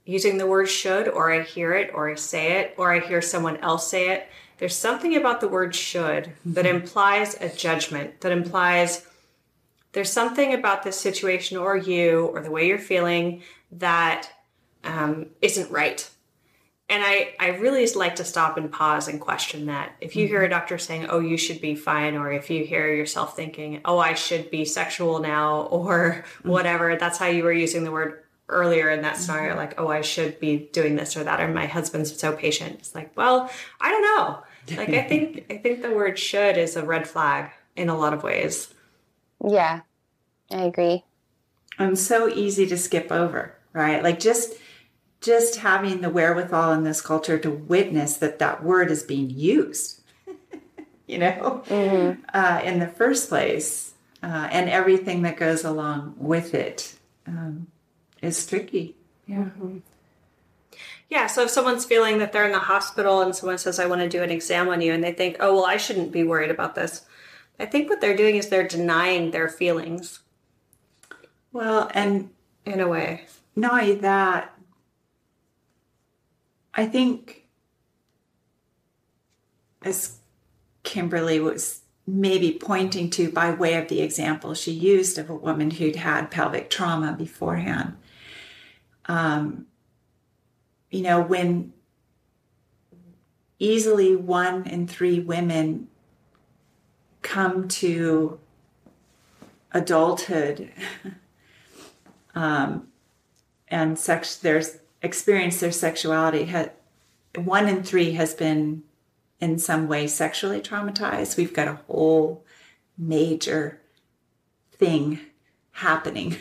using 0.05 0.37
the 0.37 0.47
word 0.47 0.69
should, 0.69 1.09
or 1.09 1.33
I 1.33 1.43
hear 1.43 1.75
it, 1.75 1.91
or 1.95 2.11
I 2.11 2.15
say 2.17 2.61
it, 2.61 2.75
or 2.77 2.93
I 2.93 3.01
hear 3.01 3.23
someone 3.23 3.57
else 3.59 3.89
say 3.89 4.11
it. 4.11 4.29
There's 4.59 4.77
something 4.77 5.17
about 5.17 5.41
the 5.41 5.49
word 5.49 5.75
should 5.75 6.33
that 6.45 6.65
mm-hmm. 6.65 6.77
implies 6.77 7.41
a 7.41 7.49
judgment, 7.49 8.21
that 8.21 8.33
implies 8.33 9.07
there's 9.93 10.13
something 10.13 10.53
about 10.53 10.83
this 10.83 11.01
situation 11.01 11.57
or 11.57 11.77
you 11.77 12.27
or 12.27 12.41
the 12.41 12.51
way 12.51 12.67
you're 12.67 12.79
feeling 12.79 13.43
that 13.73 14.29
um, 14.83 15.27
not 15.43 15.71
right 15.71 16.11
and 16.89 17.03
I, 17.03 17.35
I 17.41 17.49
really 17.57 17.87
like 17.95 18.17
to 18.17 18.25
stop 18.25 18.59
and 18.59 18.71
pause 18.71 19.09
and 19.09 19.21
question 19.21 19.67
that. 19.67 19.95
If 20.01 20.17
you 20.17 20.25
mm-hmm. 20.25 20.35
hear 20.35 20.43
a 20.43 20.51
doctor 20.51 20.77
saying, 20.77 21.07
oh, 21.09 21.19
you 21.19 21.39
should 21.39 21.61
be 21.61 21.75
fine, 21.75 22.15
or 22.15 22.31
if 22.31 22.51
you 22.51 22.65
hear 22.65 22.93
yourself 22.95 23.35
thinking, 23.35 23.81
oh, 23.85 23.99
I 23.99 24.15
should 24.15 24.51
be 24.51 24.65
sexual 24.65 25.21
now, 25.21 25.63
or 25.71 26.25
mm-hmm. 26.27 26.49
whatever, 26.49 26.97
that's 26.97 27.19
how 27.19 27.27
you 27.27 27.45
were 27.45 27.53
using 27.53 27.85
the 27.85 27.91
word 27.91 28.23
earlier 28.51 28.91
in 28.91 29.01
that 29.03 29.17
scenario, 29.17 29.51
mm-hmm. 29.51 29.59
like, 29.59 29.81
oh, 29.81 29.89
I 29.89 30.03
should 30.03 30.39
be 30.39 30.69
doing 30.73 30.97
this 30.97 31.17
or 31.17 31.25
that, 31.25 31.41
or 31.41 31.49
my 31.49 31.67
husband's 31.67 32.15
so 32.19 32.37
patient. 32.37 32.77
It's 32.81 32.95
like, 32.95 33.17
well, 33.17 33.51
I 33.81 33.91
don't 33.91 34.03
know. 34.03 34.77
Like, 34.77 34.91
I 34.91 35.03
think, 35.03 35.47
I 35.51 35.57
think 35.57 35.81
the 35.81 35.91
word 35.91 36.19
should 36.19 36.59
is 36.59 36.77
a 36.77 36.85
red 36.85 37.09
flag 37.09 37.51
in 37.77 37.89
a 37.89 37.97
lot 37.97 38.13
of 38.13 38.23
ways. 38.23 38.73
Yeah, 39.43 39.81
I 40.51 40.63
agree. 40.65 41.03
And 41.79 41.99
so 41.99 42.29
easy 42.29 42.67
to 42.67 42.77
skip 42.77 43.11
over, 43.11 43.57
right? 43.73 44.03
Like, 44.03 44.21
just, 44.21 44.55
just 45.25 45.57
having 45.57 46.03
the 46.03 46.11
wherewithal 46.11 46.73
in 46.73 46.85
this 46.85 47.01
culture 47.01 47.39
to 47.39 47.51
witness 47.51 48.19
that 48.19 48.39
that 48.39 48.63
word 48.63 48.91
is 48.91 49.03
being 49.03 49.31
used, 49.31 50.03
you 51.07 51.19
know, 51.19 51.63
mm-hmm. 51.67 52.21
uh, 52.33 52.61
in 52.63 52.79
the 52.79 52.87
first 52.87 53.29
place, 53.29 53.95
uh, 54.23 54.49
and 54.51 54.69
everything 54.69 55.23
that 55.23 55.37
goes 55.37 55.65
along 55.65 56.15
with 56.19 56.55
it 56.55 56.95
um, 57.27 57.67
is 58.23 58.47
tricky. 58.47 58.95
Yeah. 59.27 59.37
Mm-hmm. 59.37 59.79
Yeah. 61.09 61.27
So 61.27 61.45
if 61.45 61.51
someone's 61.51 61.85
feeling 61.85 62.19
that 62.19 62.33
they're 62.33 62.47
in 62.47 62.53
the 62.53 62.59
hospital 62.59 63.23
and 63.23 63.35
someone 63.35 63.59
says, 63.59 63.79
I 63.79 63.87
want 63.87 64.01
to 64.01 64.09
do 64.09 64.23
an 64.23 64.31
exam 64.31 64.69
on 64.69 64.81
you, 64.81 64.93
and 64.93 65.03
they 65.03 65.13
think, 65.13 65.37
oh, 65.41 65.55
well, 65.55 65.67
I 65.67 65.77
shouldn't 65.77 66.13
be 66.13 66.25
worried 66.25 66.51
about 66.51 66.75
this. 66.75 67.07
I 67.59 67.67
think 67.67 67.89
what 67.89 68.01
they're 68.01 68.17
doing 68.17 68.37
is 68.37 68.49
they're 68.49 68.67
denying 68.67 69.31
their 69.31 69.49
feelings. 69.49 70.21
Well, 71.53 71.91
and 71.95 72.31
in 72.67 72.81
a 72.81 72.89
way. 72.89 73.27
Not 73.57 73.83
only 73.83 73.95
that, 73.97 74.54
I 76.77 76.87
think 76.87 77.47
as 79.83 80.19
Kimberly 80.83 81.41
was 81.41 81.83
maybe 82.07 82.59
pointing 82.61 83.09
to 83.11 83.31
by 83.31 83.51
way 83.51 83.75
of 83.75 83.89
the 83.89 84.01
example 84.01 84.55
she 84.55 84.73
used 84.73 85.19
of 85.19 85.31
a 85.31 85.35
woman 85.35 85.71
who'd 85.71 85.97
had 85.97 86.31
pelvic 86.31 86.69
trauma 86.69 87.15
beforehand. 87.17 87.97
Um, 89.07 89.67
you 90.91 91.03
know, 91.03 91.21
when 91.21 91.73
easily 93.59 94.15
one 94.15 94.67
in 94.67 94.87
three 94.87 95.21
women 95.21 95.89
come 97.23 97.69
to 97.69 98.39
adulthood 99.73 100.71
um, 102.35 102.89
and 103.69 103.99
sex, 103.99 104.37
there's 104.37 104.79
experience 105.05 105.61
their 105.61 105.73
sexuality. 105.73 106.53
one 107.37 107.69
in 107.69 107.83
three 107.83 108.13
has 108.13 108.35
been 108.35 108.83
in 109.41 109.59
some 109.59 109.87
way 109.87 110.07
sexually 110.07 110.61
traumatized. 110.61 111.37
We've 111.37 111.53
got 111.53 111.69
a 111.69 111.81
whole 111.87 112.45
major 112.97 113.81
thing 114.73 115.21
happening 115.73 116.37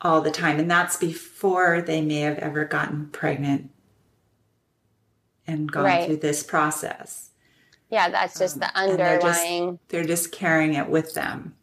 all 0.00 0.20
the 0.20 0.30
time. 0.30 0.58
And 0.60 0.70
that's 0.70 0.96
before 0.96 1.80
they 1.82 2.02
may 2.02 2.20
have 2.20 2.38
ever 2.38 2.64
gotten 2.64 3.06
pregnant 3.06 3.70
and 5.46 5.70
gone 5.70 5.84
right. 5.84 6.06
through 6.06 6.18
this 6.18 6.42
process. 6.42 7.30
Yeah, 7.90 8.10
that's 8.10 8.38
just 8.38 8.56
um, 8.56 8.60
the 8.60 8.76
underlying. 8.76 8.98
They're 9.08 9.20
just, 9.20 9.88
they're 9.88 10.04
just 10.04 10.32
carrying 10.32 10.74
it 10.74 10.88
with 10.88 11.14
them. 11.14 11.54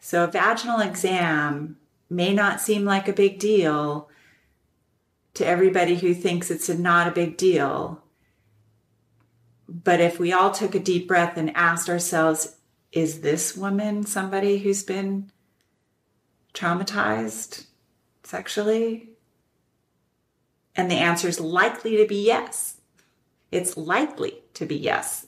So 0.00 0.24
a 0.24 0.26
vaginal 0.26 0.80
exam 0.80 1.78
may 2.10 2.34
not 2.34 2.60
seem 2.60 2.84
like 2.84 3.08
a 3.08 3.12
big 3.12 3.38
deal 3.38 4.10
to 5.34 5.46
everybody 5.46 5.96
who 5.96 6.14
thinks 6.14 6.50
it's 6.50 6.68
a, 6.68 6.76
not 6.76 7.08
a 7.08 7.12
big 7.12 7.36
deal. 7.36 8.02
But 9.68 10.00
if 10.00 10.18
we 10.18 10.32
all 10.32 10.50
took 10.50 10.74
a 10.74 10.80
deep 10.80 11.08
breath 11.08 11.36
and 11.36 11.56
asked 11.56 11.88
ourselves, 11.88 12.56
is 12.92 13.20
this 13.20 13.56
woman 13.56 14.04
somebody 14.04 14.58
who's 14.58 14.82
been 14.82 15.30
traumatized 16.52 17.66
sexually? 18.22 19.08
And 20.76 20.90
the 20.90 20.96
answer 20.96 21.28
is 21.28 21.40
likely 21.40 21.96
to 21.96 22.06
be 22.06 22.24
yes. 22.26 22.80
It's 23.50 23.76
likely 23.76 24.42
to 24.54 24.66
be 24.66 24.76
yes. 24.76 25.26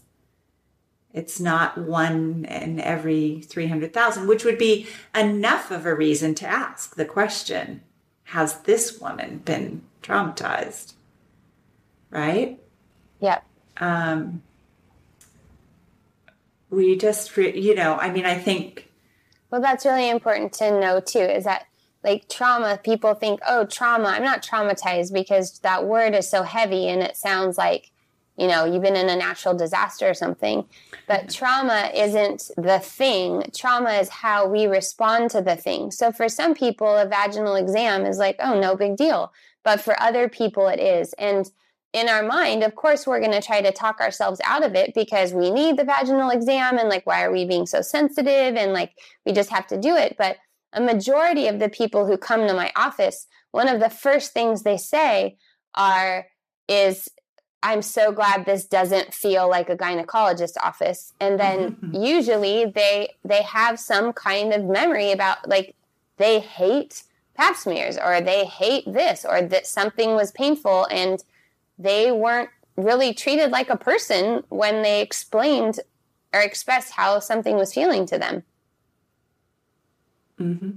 It's 1.12 1.38
not 1.38 1.78
one 1.78 2.44
in 2.46 2.80
every 2.80 3.40
300,000, 3.42 4.26
which 4.26 4.44
would 4.44 4.58
be 4.58 4.88
enough 5.14 5.70
of 5.70 5.86
a 5.86 5.94
reason 5.94 6.34
to 6.36 6.46
ask 6.46 6.96
the 6.96 7.04
question 7.04 7.82
Has 8.24 8.60
this 8.60 9.00
woman 9.00 9.38
been 9.38 9.82
traumatized? 10.04 10.94
Right? 12.10 12.60
Yep. 13.20 13.44
Um, 13.78 14.42
we 16.70 16.96
just, 16.96 17.36
you 17.36 17.74
know, 17.74 17.96
I 17.96 18.10
mean, 18.10 18.24
I 18.24 18.36
think. 18.38 18.90
Well, 19.50 19.60
that's 19.60 19.84
really 19.84 20.08
important 20.08 20.52
to 20.54 20.78
know 20.78 21.00
too 21.00 21.18
is 21.18 21.44
that 21.44 21.66
like 22.02 22.28
trauma, 22.28 22.78
people 22.82 23.14
think, 23.14 23.40
oh, 23.48 23.64
trauma, 23.64 24.08
I'm 24.08 24.22
not 24.22 24.42
traumatized 24.42 25.12
because 25.12 25.58
that 25.60 25.86
word 25.86 26.14
is 26.14 26.28
so 26.28 26.42
heavy 26.42 26.88
and 26.88 27.02
it 27.02 27.16
sounds 27.16 27.56
like 27.56 27.90
you 28.36 28.48
know 28.48 28.64
you've 28.64 28.82
been 28.82 28.96
in 28.96 29.08
a 29.08 29.16
natural 29.16 29.54
disaster 29.54 30.08
or 30.08 30.14
something 30.14 30.64
but 31.06 31.30
trauma 31.30 31.90
isn't 31.94 32.50
the 32.56 32.78
thing 32.80 33.44
trauma 33.56 33.90
is 33.92 34.08
how 34.08 34.46
we 34.46 34.66
respond 34.66 35.30
to 35.30 35.40
the 35.40 35.56
thing 35.56 35.90
so 35.90 36.10
for 36.10 36.28
some 36.28 36.54
people 36.54 36.96
a 36.96 37.06
vaginal 37.06 37.54
exam 37.54 38.04
is 38.04 38.18
like 38.18 38.36
oh 38.40 38.58
no 38.58 38.74
big 38.74 38.96
deal 38.96 39.32
but 39.64 39.80
for 39.80 40.00
other 40.00 40.28
people 40.28 40.68
it 40.68 40.80
is. 40.80 41.12
And 41.14 41.50
in 41.92 42.08
our 42.08 42.22
mind 42.22 42.62
of 42.62 42.74
course 42.74 43.06
we're 43.06 43.20
going 43.20 43.32
to 43.32 43.42
try 43.42 43.60
to 43.60 43.72
talk 43.72 44.00
ourselves 44.00 44.40
out 44.44 44.64
of 44.64 44.74
it 44.74 44.94
because 44.94 45.32
we 45.32 45.50
need 45.50 45.76
the 45.76 45.84
vaginal 45.84 46.30
exam 46.30 46.78
and 46.78 46.88
like 46.88 47.06
why 47.06 47.24
are 47.24 47.32
we 47.32 47.44
being 47.44 47.66
so 47.66 47.80
sensitive? 47.80 48.56
And 48.56 48.72
like 48.72 48.92
we 49.24 49.32
just 49.32 49.50
have 49.50 49.66
to 49.68 49.80
do 49.80 49.96
it. 49.96 50.16
But 50.18 50.36
a 50.72 50.80
majority 50.80 51.46
of 51.46 51.60
the 51.60 51.68
people 51.68 52.06
who 52.06 52.16
come 52.16 52.46
to 52.46 52.54
my 52.54 52.72
office 52.76 53.26
one 53.54 53.68
of 53.68 53.78
the 53.78 53.88
first 53.88 54.32
things 54.32 54.64
they 54.64 54.76
say 54.76 55.36
are 55.76 56.26
is 56.68 57.08
I'm 57.62 57.82
so 57.82 58.10
glad 58.10 58.44
this 58.44 58.66
doesn't 58.66 59.14
feel 59.14 59.48
like 59.48 59.70
a 59.70 59.76
gynecologist 59.76 60.56
office. 60.60 61.12
And 61.20 61.38
then 61.38 61.76
usually 61.94 62.66
they 62.66 63.10
they 63.24 63.42
have 63.42 63.78
some 63.78 64.12
kind 64.12 64.52
of 64.52 64.64
memory 64.64 65.12
about 65.12 65.48
like 65.48 65.76
they 66.16 66.40
hate 66.40 67.04
pap 67.34 67.56
smears 67.56 67.96
or 67.96 68.20
they 68.20 68.44
hate 68.44 68.84
this 68.86 69.24
or 69.24 69.42
that 69.42 69.66
something 69.66 70.14
was 70.14 70.30
painful 70.32 70.86
and 70.90 71.24
they 71.78 72.10
weren't 72.12 72.50
really 72.76 73.14
treated 73.14 73.50
like 73.50 73.70
a 73.70 73.76
person 73.76 74.42
when 74.48 74.82
they 74.82 75.00
explained 75.00 75.80
or 76.32 76.40
expressed 76.40 76.92
how 76.92 77.18
something 77.18 77.56
was 77.56 77.72
feeling 77.72 78.06
to 78.06 78.18
them. 78.18 78.42
Mm-hmm. 80.38 80.70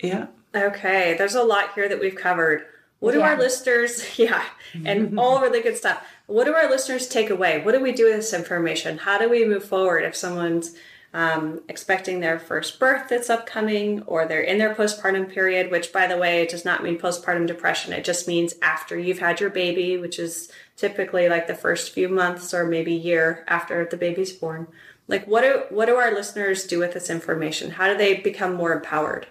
Yeah. 0.00 0.26
Okay, 0.54 1.14
there's 1.16 1.36
a 1.36 1.44
lot 1.44 1.74
here 1.74 1.88
that 1.88 2.00
we've 2.00 2.16
covered. 2.16 2.64
What 2.98 3.12
do 3.12 3.20
yeah. 3.20 3.30
our 3.30 3.38
listeners, 3.38 4.04
yeah, 4.18 4.44
and 4.84 5.18
all 5.18 5.40
really 5.40 5.62
good 5.62 5.76
stuff. 5.76 6.04
What 6.26 6.44
do 6.44 6.54
our 6.54 6.68
listeners 6.68 7.08
take 7.08 7.30
away? 7.30 7.62
What 7.62 7.72
do 7.72 7.80
we 7.80 7.92
do 7.92 8.04
with 8.04 8.16
this 8.16 8.34
information? 8.34 8.98
How 8.98 9.18
do 9.18 9.28
we 9.28 9.44
move 9.44 9.64
forward 9.64 10.04
if 10.04 10.16
someone's 10.16 10.74
um, 11.12 11.60
expecting 11.68 12.20
their 12.20 12.38
first 12.38 12.78
birth 12.78 13.08
that's 13.08 13.30
upcoming 13.30 14.02
or 14.02 14.26
they're 14.26 14.40
in 14.40 14.58
their 14.58 14.74
postpartum 14.74 15.28
period, 15.28 15.70
which, 15.70 15.92
by 15.92 16.06
the 16.06 16.16
way, 16.16 16.46
does 16.46 16.64
not 16.64 16.82
mean 16.82 16.98
postpartum 16.98 17.46
depression. 17.46 17.92
It 17.92 18.04
just 18.04 18.28
means 18.28 18.54
after 18.62 18.96
you've 18.96 19.18
had 19.18 19.40
your 19.40 19.50
baby, 19.50 19.96
which 19.96 20.18
is 20.18 20.52
typically 20.76 21.28
like 21.28 21.48
the 21.48 21.54
first 21.54 21.92
few 21.92 22.08
months 22.08 22.54
or 22.54 22.64
maybe 22.64 22.92
year 22.92 23.44
after 23.48 23.84
the 23.84 23.96
baby's 23.96 24.32
born. 24.32 24.68
Like, 25.08 25.26
what 25.26 25.40
do 25.42 25.64
what 25.70 25.86
do 25.86 25.96
our 25.96 26.12
listeners 26.12 26.66
do 26.66 26.78
with 26.78 26.92
this 26.92 27.10
information? 27.10 27.72
How 27.72 27.88
do 27.88 27.98
they 27.98 28.14
become 28.14 28.54
more 28.54 28.72
empowered? 28.72 29.26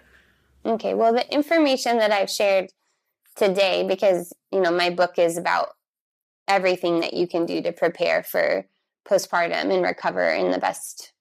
Okay, 0.65 0.93
well, 0.93 1.13
the 1.13 1.33
information 1.33 1.99
that 1.99 2.11
I've 2.11 2.29
shared 2.29 2.69
today 3.37 3.85
because 3.87 4.33
you 4.51 4.59
know 4.59 4.71
my 4.71 4.89
book 4.89 5.17
is 5.17 5.37
about 5.37 5.69
everything 6.49 6.99
that 6.99 7.13
you 7.13 7.25
can 7.25 7.45
do 7.45 7.61
to 7.61 7.71
prepare 7.71 8.21
for 8.21 8.65
postpartum 9.07 9.73
and 9.73 9.81
recover 9.81 10.29
in 10.29 10.51
the 10.51 10.57
best 10.57 11.13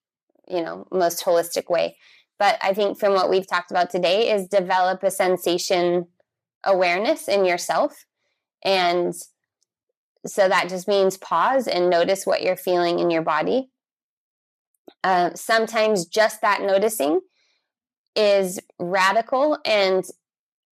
you 0.51 0.63
know 0.63 0.87
most 0.93 1.25
holistic 1.25 1.69
way. 1.71 1.97
But 2.39 2.57
i 2.63 2.73
think 2.73 2.99
from 2.99 3.15
what 3.15 3.31
we've 3.31 3.47
talked 3.47 3.71
about 3.71 3.91
today 3.91 4.33
is 4.33 4.49
develop 4.49 5.03
a 5.03 5.11
sensation 5.11 6.07
awareness 6.65 7.29
in 7.29 7.45
yourself. 7.45 8.05
And 8.65 9.15
so 10.27 10.49
that 10.49 10.69
just 10.69 10.89
means 10.89 11.17
pause 11.17 11.67
and 11.67 11.91
notice 11.91 12.27
what 12.27 12.43
you're 12.43 12.57
feeling 12.57 12.99
in 12.99 13.11
your 13.11 13.23
body. 13.23 13.71
Uh, 15.05 15.31
sometimes 15.35 16.07
just 16.07 16.41
that 16.41 16.63
noticing 16.63 17.21
is 18.17 18.59
radical 18.79 19.59
and 19.65 20.05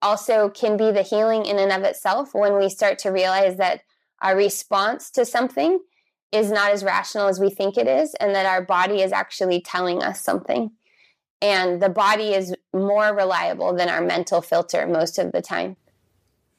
also 0.02 0.50
can 0.50 0.78
be 0.78 0.92
the 0.92 1.04
healing 1.04 1.46
in 1.46 1.60
and 1.60 1.72
of 1.72 1.84
itself 1.84 2.30
when 2.34 2.58
we 2.58 2.70
start 2.70 3.00
to 3.00 3.10
realize 3.10 3.58
that 3.58 3.82
our 4.22 4.36
response 4.36 5.12
to 5.12 5.26
something 5.26 5.80
is 6.32 6.52
not 6.52 6.72
as 6.72 6.84
rational 6.84 7.28
as 7.28 7.40
we 7.40 7.50
think 7.50 7.78
it 7.78 7.88
is 7.88 8.14
and 8.16 8.36
that 8.36 8.46
our 8.46 8.62
body 8.62 9.02
is 9.02 9.12
actually 9.12 9.62
telling 9.62 10.04
us 10.04 10.22
something. 10.22 10.72
And 11.42 11.82
the 11.82 11.90
body 11.90 12.34
is 12.34 12.56
more 12.74 13.16
reliable 13.16 13.74
than 13.74 13.90
our 13.90 14.02
mental 14.02 14.42
filter 14.42 14.88
most 14.88 15.20
of 15.20 15.32
the 15.32 15.42
time. 15.42 15.78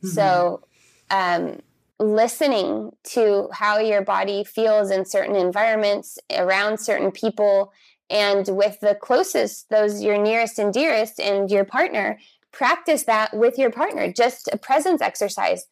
Mm-hmm. 0.05 0.09
so 0.09 0.63
um, 1.11 1.61
listening 1.99 2.91
to 3.03 3.49
how 3.51 3.79
your 3.79 4.03
body 4.03 4.45
feels 4.45 4.91
in 4.91 5.07
certain 5.07 5.35
environments 5.35 6.19
around 6.31 6.79
certain 6.79 7.11
people 7.11 7.73
and 8.11 8.47
with 8.49 8.79
the 8.81 8.95
closest 8.95 9.71
those 9.71 10.03
your 10.03 10.19
nearest 10.19 10.59
and 10.59 10.75
dearest 10.75 11.19
and 11.19 11.51
your 11.51 11.65
partner 11.65 12.19
practice 12.57 13.05
that 13.05 13.37
with 13.37 13.59
your 13.59 13.71
partner. 13.71 14.11
Just 14.11 14.49
a 14.51 14.57
presence 14.57 15.03
exercise 15.03 15.67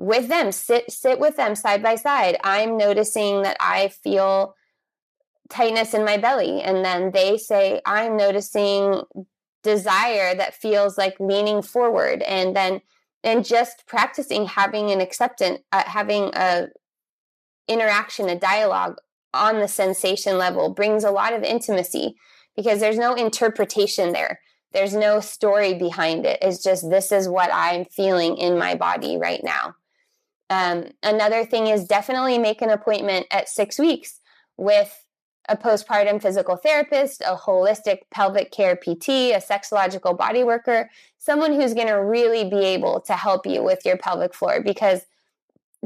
with 0.00 0.28
them 0.28 0.50
sit 0.50 0.90
sit 0.90 1.20
with 1.20 1.36
them 1.36 1.54
side 1.54 1.82
by 1.82 1.94
side 1.94 2.34
i'm 2.42 2.78
noticing 2.78 3.42
that 3.42 3.54
i 3.60 3.88
feel 3.88 4.54
tightness 5.50 5.92
in 5.92 6.06
my 6.06 6.16
belly 6.16 6.62
and 6.62 6.82
then 6.82 7.10
they 7.10 7.36
say 7.36 7.82
i'm 7.84 8.16
noticing 8.16 9.02
desire 9.62 10.34
that 10.34 10.54
feels 10.54 10.96
like 10.96 11.20
leaning 11.20 11.60
forward 11.60 12.22
and 12.22 12.56
then 12.56 12.80
and 13.22 13.44
just 13.44 13.86
practicing 13.86 14.46
having 14.46 14.90
an 14.90 15.02
acceptance 15.02 15.60
uh, 15.72 15.84
having 15.84 16.30
a 16.32 16.68
interaction 17.68 18.30
a 18.30 18.38
dialogue 18.38 18.96
on 19.34 19.60
the 19.60 19.68
sensation 19.68 20.38
level 20.38 20.70
brings 20.70 21.04
a 21.04 21.10
lot 21.10 21.34
of 21.34 21.42
intimacy 21.42 22.16
because 22.56 22.80
there's 22.80 22.98
no 22.98 23.12
interpretation 23.12 24.12
there 24.12 24.40
there's 24.72 24.94
no 24.94 25.20
story 25.20 25.74
behind 25.74 26.24
it. 26.26 26.38
It's 26.42 26.62
just 26.62 26.88
this 26.88 27.10
is 27.10 27.28
what 27.28 27.50
I'm 27.52 27.84
feeling 27.86 28.36
in 28.36 28.56
my 28.56 28.76
body 28.76 29.16
right 29.16 29.42
now. 29.42 29.74
Um, 30.50 30.86
another 31.04 31.44
thing 31.44 31.68
is 31.68 31.84
definitely 31.84 32.36
make 32.36 32.60
an 32.60 32.70
appointment 32.70 33.26
at 33.30 33.48
six 33.48 33.78
weeks 33.78 34.18
with 34.56 35.06
a 35.48 35.56
postpartum 35.56 36.20
physical 36.20 36.56
therapist, 36.56 37.22
a 37.22 37.36
holistic 37.36 37.98
pelvic 38.10 38.50
care 38.50 38.76
PT, 38.76 39.08
a 39.32 39.40
sexological 39.40 40.16
body 40.16 40.44
worker, 40.44 40.90
someone 41.18 41.52
who's 41.52 41.72
going 41.72 41.86
to 41.86 41.94
really 41.94 42.48
be 42.48 42.64
able 42.64 43.00
to 43.00 43.14
help 43.14 43.46
you 43.46 43.62
with 43.62 43.84
your 43.84 43.96
pelvic 43.96 44.34
floor 44.34 44.60
because 44.62 45.02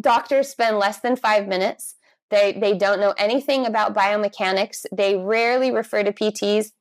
doctors 0.01 0.49
spend 0.49 0.79
less 0.79 1.01
than 1.01 1.15
five 1.15 1.47
minutes. 1.47 1.95
They, 2.31 2.53
they 2.53 2.77
don't 2.77 3.01
know 3.01 3.15
anything 3.19 3.67
about 3.67 3.95
biomechanics. 3.95 4.87
They 4.91 5.17
rarely 5.17 5.71
refer 5.71 6.03
to 6.03 6.13
PTs. 6.13 6.73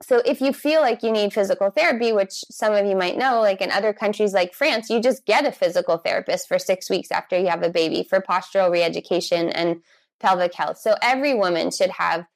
So 0.00 0.22
if 0.24 0.40
you 0.40 0.52
feel 0.52 0.80
like 0.80 1.02
you 1.02 1.10
need 1.10 1.32
physical 1.32 1.70
therapy, 1.70 2.12
which 2.12 2.32
some 2.50 2.72
of 2.72 2.86
you 2.86 2.94
might 2.94 3.18
know, 3.18 3.40
like 3.40 3.60
in 3.60 3.72
other 3.72 3.92
countries 3.92 4.32
like 4.32 4.54
France, 4.54 4.88
you 4.88 5.00
just 5.00 5.26
get 5.26 5.44
a 5.44 5.50
physical 5.50 5.98
therapist 5.98 6.46
for 6.46 6.58
six 6.58 6.88
weeks 6.88 7.10
after 7.10 7.36
you 7.36 7.48
have 7.48 7.64
a 7.64 7.70
baby 7.70 8.06
for 8.08 8.20
postural 8.20 8.70
reeducation 8.70 9.50
and 9.52 9.82
pelvic 10.20 10.54
health. 10.54 10.78
So 10.78 10.94
every 11.02 11.34
woman 11.34 11.70
should 11.72 11.90
have 11.90 12.26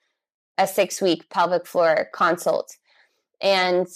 a 0.59 0.67
six 0.67 1.01
week 1.01 1.29
pelvic 1.31 1.67
floor 1.67 2.09
consult 2.13 2.77
and 3.41 3.87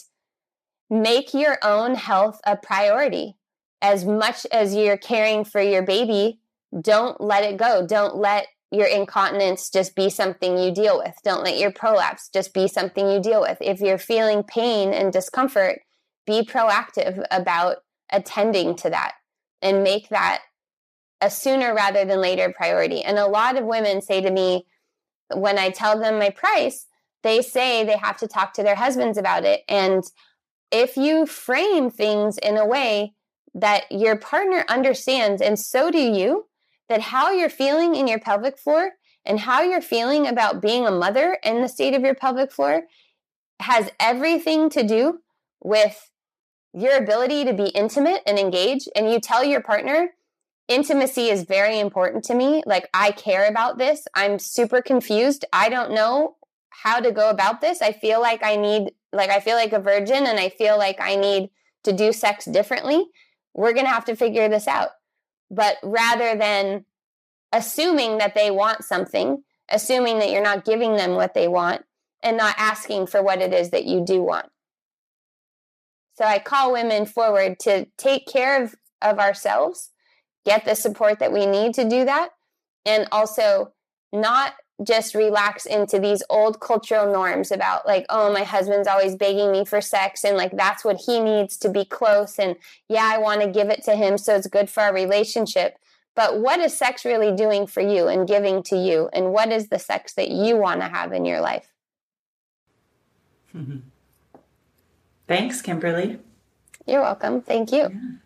make 0.89 1.35
your 1.35 1.59
own 1.63 1.97
health 1.97 2.41
a 2.47 2.57
priority. 2.57 3.37
As 3.83 4.05
much 4.05 4.47
as 4.53 4.75
you're 4.75 4.97
caring 4.97 5.45
for 5.45 5.61
your 5.61 5.83
baby, 5.83 6.41
don't 6.81 7.21
let 7.21 7.45
it 7.45 7.57
go. 7.57 7.87
Don't 7.87 8.17
let 8.17 8.47
your 8.71 8.87
incontinence 8.87 9.71
just 9.71 9.95
be 9.95 10.11
something 10.11 10.59
you 10.59 10.73
deal 10.73 10.99
with. 10.99 11.15
Don't 11.25 11.45
let 11.45 11.59
your 11.59 11.71
prolapse 11.71 12.29
just 12.29 12.53
be 12.53 12.67
something 12.67 13.09
you 13.09 13.21
deal 13.21 13.41
with. 13.41 13.59
If 13.61 13.81
you're 13.81 13.99
feeling 13.99 14.43
pain 14.43 14.93
and 14.93 15.13
discomfort, 15.13 15.81
be 16.27 16.43
proactive 16.43 17.25
about 17.31 17.77
attending 18.13 18.75
to 18.77 18.91
that 18.91 19.13
and 19.63 19.83
make 19.83 20.09
that 20.09 20.43
a 21.21 21.31
sooner 21.31 21.75
rather 21.75 22.05
than 22.05 22.21
later 22.21 22.53
priority. 22.55 23.03
And 23.03 23.19
a 23.19 23.27
lot 23.27 23.57
of 23.57 23.65
women 23.65 24.03
say 24.03 24.21
to 24.21 24.31
me, 24.31 24.67
when 25.35 25.59
I 25.59 25.71
tell 25.71 25.99
them 25.99 26.19
my 26.19 26.31
price, 26.31 26.87
they 27.23 27.43
say 27.43 27.85
they 27.85 27.97
have 27.97 28.19
to 28.19 28.29
talk 28.29 28.53
to 28.55 28.63
their 28.63 28.75
husbands 28.75 29.19
about 29.19 29.45
it. 29.45 29.63
And 29.69 30.05
if 30.71 30.97
you 30.97 31.27
frame 31.27 31.91
things 31.91 32.39
in 32.39 32.57
a 32.57 32.67
way 32.67 33.15
that 33.55 33.85
your 33.91 34.17
partner 34.17 34.65
understands, 34.69 35.41
and 35.41 35.59
so 35.59 35.91
do 35.91 35.99
you, 35.99 36.47
that 36.89 37.01
how 37.01 37.31
you're 37.31 37.49
feeling 37.49 37.95
in 37.95 38.07
your 38.07 38.21
pelvic 38.21 38.59
floor 38.59 38.93
and 39.25 39.41
how 39.41 39.63
you're 39.63 39.81
feeling 39.81 40.27
about 40.27 40.63
being 40.63 40.87
a 40.87 40.91
mother 40.91 41.39
in 41.43 41.61
the 41.61 41.69
state 41.69 41.95
of 41.95 42.03
your 42.03 42.15
pelvic 42.15 42.53
floor 42.53 42.83
has 43.61 43.91
everything 43.99 44.71
to 44.71 44.87
do 44.87 45.21
with 45.63 46.11
your 46.73 46.97
ability 46.97 47.45
to 47.45 47.53
be 47.53 47.69
intimate 47.69 48.23
and 48.27 48.39
engage. 48.39 48.89
And 48.95 49.11
you 49.11 49.19
tell 49.19 49.43
your 49.43 49.63
partner, 49.63 50.11
intimacy 50.69 51.29
is 51.29 51.45
very 51.45 51.79
important 51.81 52.25
to 52.25 52.35
me. 52.35 52.63
Like, 52.67 52.89
I 52.93 53.13
care 53.13 53.49
about 53.49 53.79
this. 53.79 54.07
I'm 54.15 54.39
super 54.39 54.83
confused. 54.83 55.45
I 55.53 55.69
don't 55.69 55.93
know 55.93 56.37
how 56.71 57.01
to 57.01 57.11
go 57.11 57.31
about 57.31 57.61
this. 57.61 57.81
I 57.81 57.93
feel 57.93 58.21
like 58.21 58.45
I 58.45 58.57
need, 58.57 58.93
like, 59.13 59.31
I 59.31 59.41
feel 59.41 59.57
like 59.57 59.73
a 59.73 59.81
virgin 59.81 60.27
and 60.27 60.39
I 60.39 60.51
feel 60.51 60.77
like 60.77 61.01
I 61.01 61.17
need 61.17 61.51
to 61.85 61.93
do 61.93 62.13
sex 62.13 62.45
differently. 62.45 63.07
We're 63.55 63.73
going 63.73 63.87
to 63.87 63.93
have 63.93 64.05
to 64.07 64.17
figure 64.17 64.49
this 64.49 64.69
out. 64.69 64.91
But 65.51 65.77
rather 65.83 66.37
than 66.37 66.85
assuming 67.53 68.19
that 68.19 68.35
they 68.35 68.51
want 68.51 68.85
something, 68.85 69.43
assuming 69.71 70.19
that 70.19 70.31
you're 70.31 70.43
not 70.43 70.65
giving 70.65 70.97
them 70.97 71.13
what 71.13 71.35
they 71.35 71.49
want, 71.49 71.83
and 72.23 72.37
not 72.37 72.55
asking 72.59 73.07
for 73.07 73.23
what 73.23 73.41
it 73.41 73.53
is 73.53 73.71
that 73.71 73.85
you 73.85 74.05
do 74.05 74.23
want. 74.23 74.47
So 76.15 76.25
I 76.25 76.39
call 76.39 76.73
women 76.73 77.07
forward 77.07 77.59
to 77.61 77.87
take 77.99 78.27
care 78.27 78.63
of, 78.63 78.75
of 79.03 79.19
ourselves 79.19 79.91
get 80.45 80.65
the 80.65 80.75
support 80.75 81.19
that 81.19 81.33
we 81.33 81.45
need 81.45 81.75
to 81.75 81.89
do 81.89 82.05
that 82.05 82.31
and 82.87 83.07
also 83.13 83.73
not 84.13 84.55
just 84.85 85.15
relax 85.15 85.65
into 85.65 85.99
these 85.99 86.23
old 86.29 86.61
cultural 86.61 87.11
norms 87.11 87.51
about 87.51 87.87
like 87.87 88.05
oh 88.11 88.31
my 88.33 88.43
husband's 88.43 88.87
always 88.87 89.15
begging 89.15 89.51
me 89.51 89.65
for 89.65 89.81
sex 89.81 90.23
and 90.23 90.37
like 90.37 90.55
that's 90.55 90.85
what 90.85 91.01
he 91.07 91.19
needs 91.19 91.57
to 91.57 91.71
be 91.71 91.85
close 91.85 92.39
and 92.39 92.57
yeah 92.89 93.11
I 93.11 93.17
want 93.17 93.41
to 93.41 93.49
give 93.49 93.71
it 93.71 93.83
to 93.85 93.97
him 93.97 94.19
so 94.19 94.37
it's 94.37 94.47
good 94.47 94.69
for 94.69 94.83
our 94.83 94.95
relationship. 94.95 95.79
But 96.15 96.41
what 96.41 96.61
is 96.61 96.77
sex 96.77 97.05
really 97.05 97.37
doing 97.37 97.67
for 97.67 97.83
you 97.83 98.09
and 98.09 98.27
giving 98.27 98.63
to 98.65 98.77
you? 98.77 99.11
And 99.13 99.33
what 99.33 99.53
is 99.53 99.69
the 99.69 99.79
sex 99.79 100.15
that 100.15 100.31
you 100.31 100.57
want 100.57 100.81
to 100.81 100.89
have 100.89 101.13
in 101.13 101.27
your 101.27 101.41
life? 101.43 101.75
Mm-hmm. 103.55 103.79
Thanks 105.29 105.61
kimberly. 105.61 106.19
You're 106.87 107.03
welcome. 107.03 107.43
Thank 107.43 107.71
you. 107.71 108.19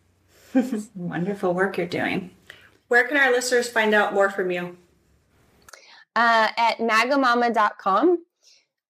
Yeah. 0.54 0.62
Wonderful 0.94 1.52
work 1.52 1.78
you're 1.78 1.86
doing. 1.86 2.30
Where 2.86 3.06
can 3.08 3.16
our 3.16 3.30
listeners 3.30 3.68
find 3.68 3.92
out 3.92 4.14
more 4.14 4.30
from 4.30 4.52
you? 4.52 4.76
Uh, 6.16 6.48
at 6.56 6.78
magamama.com. 6.78 8.18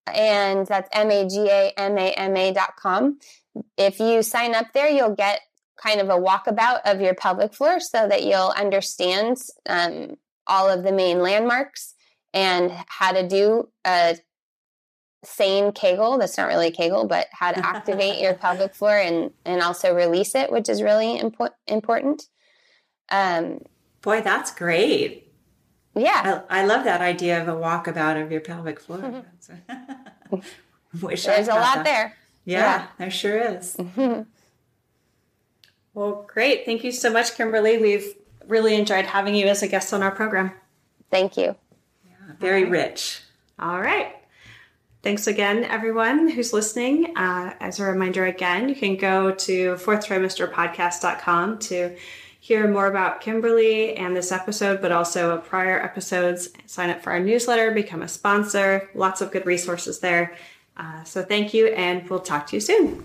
And 0.07 0.67
that's 0.67 0.89
M 0.93 1.11
A 1.11 1.29
G 1.29 1.49
A 1.49 1.73
M 1.77 1.99
A 1.99 2.13
M 2.13 2.37
A.com. 2.37 3.19
If 3.77 4.01
you 4.01 4.23
sign 4.23 4.55
up 4.55 4.67
there, 4.73 4.89
you'll 4.89 5.15
get 5.15 5.41
kind 5.77 6.01
of 6.01 6.09
a 6.09 6.19
walkabout 6.19 6.81
of 6.85 7.01
your 7.01 7.15
pelvic 7.15 7.55
floor 7.55 7.81
so 7.81 8.09
that 8.09 8.25
you'll 8.25 8.53
understand 8.57 9.39
um, 9.67 10.17
all 10.47 10.69
of 10.69 10.83
the 10.83 10.93
main 10.93 11.21
landmarks 11.21 11.95
and 12.35 12.71
how 12.87 13.13
to 13.13 13.27
do 13.27 13.69
a 13.85 14.17
sane 15.25 15.73
Kegel. 15.73 16.19
That's 16.19 16.37
not 16.37 16.49
really 16.49 16.69
a 16.69 16.73
Kegel, 16.73 17.07
but 17.07 17.29
how 17.33 17.53
to 17.53 17.65
activate 17.65 18.21
your 18.21 18.35
pelvic 18.43 18.75
floor 18.75 18.97
and 18.97 19.31
and 19.45 19.63
also 19.63 19.95
release 19.95 20.35
it, 20.35 20.51
which 20.51 20.69
is 20.69 20.83
really 20.83 21.19
impo- 21.19 21.51
important. 21.67 22.25
Um, 23.11 23.61
Boy, 24.03 24.23
that's 24.23 24.53
great. 24.53 25.30
Yeah, 25.95 26.43
I, 26.49 26.61
I, 26.61 26.65
love 26.65 26.85
that 26.85 27.01
idea 27.01 27.43
of 27.43 27.49
a 27.49 27.53
walkabout 27.53 28.23
of 28.23 28.31
your 28.31 28.41
pelvic 28.41 28.79
floor. 28.79 29.25
Wish 31.03 31.25
There's 31.27 31.49
a 31.49 31.55
lot 31.55 31.77
that. 31.77 31.85
there. 31.85 32.17
Yeah, 32.45 32.59
yeah, 32.59 32.87
there 32.99 33.11
sure 33.11 33.39
is. 33.39 33.77
well, 35.95 36.25
great. 36.33 36.65
Thank 36.65 36.85
you 36.85 36.93
so 36.93 37.13
much, 37.13 37.37
Kimberly. 37.37 37.79
We've 37.79 38.15
really 38.47 38.75
enjoyed 38.75 39.07
having 39.07 39.35
you 39.35 39.47
as 39.47 39.63
a 39.63 39.69
guest 39.69 39.93
on 39.93 40.03
our 40.03 40.11
program. 40.11 40.53
Thank 41.11 41.37
you. 41.37 41.57
Yeah, 42.05 42.35
very 42.39 42.65
rich. 42.65 43.23
All 43.59 43.81
right. 43.81 44.15
Thanks 45.03 45.27
again, 45.27 45.65
everyone 45.65 46.29
who's 46.29 46.53
listening. 46.53 47.17
Uh, 47.17 47.55
as 47.59 47.81
a 47.81 47.85
reminder, 47.85 48.27
again, 48.27 48.69
you 48.69 48.75
can 48.75 48.97
go 48.97 49.33
to 49.33 49.77
fourth 49.79 50.07
trimester 50.07 50.51
podcast.com 50.51 51.59
to 51.61 51.97
hear 52.51 52.67
more 52.67 52.89
about 52.89 53.21
Kimberly 53.21 53.95
and 53.95 54.17
this 54.17 54.33
episode, 54.33 54.83
but 54.83 54.91
also 54.91 55.39
prior 55.39 55.81
episodes. 55.81 56.49
Sign 56.67 56.91
up 56.91 57.01
for 57.01 57.13
our 57.13 57.21
newsletter, 57.21 57.71
become 57.71 58.03
a 58.03 58.09
sponsor. 58.09 58.91
Lots 58.93 59.21
of 59.21 59.31
good 59.31 59.47
resources 59.47 60.01
there. 60.01 60.35
Uh, 60.77 61.05
so 61.05 61.23
thank 61.23 61.55
you, 61.55 61.69
and 61.69 62.11
we'll 62.11 62.19
talk 62.19 62.49
to 62.49 62.57
you 62.57 62.61
soon. 62.61 63.05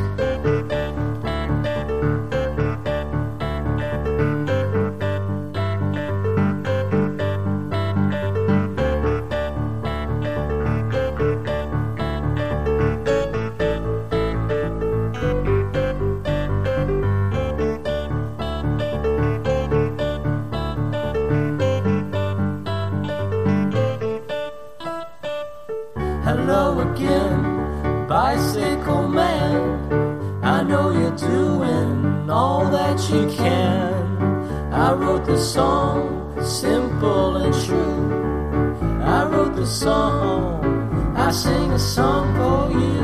You 33.11 33.27
can. 33.27 34.73
I 34.73 34.93
wrote 34.93 35.25
the 35.25 35.37
song, 35.37 36.41
simple 36.41 37.35
and 37.37 37.53
true. 37.65 39.01
I 39.03 39.25
wrote 39.25 39.55
the 39.55 39.65
song, 39.65 41.13
I 41.17 41.29
sing 41.31 41.71
a 41.71 41.79
song 41.79 42.25
for 42.39 42.71
you. 42.79 43.01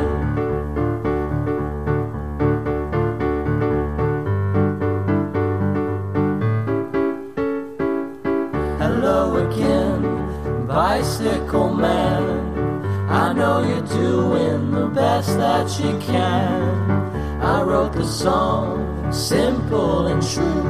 Hello 8.80 9.36
again, 9.46 10.68
bicycle 10.68 11.74
man. 11.74 12.24
I 13.10 13.34
know 13.34 13.62
you're 13.62 13.88
doing 13.88 14.72
the 14.72 14.88
best 14.88 15.38
that 15.38 15.68
you 15.80 15.98
can. 16.00 17.42
I 17.42 17.62
wrote 17.62 17.94
the 17.94 18.06
song, 18.06 18.97
simple 19.12 20.08
and 20.08 20.22
true. 20.22 20.64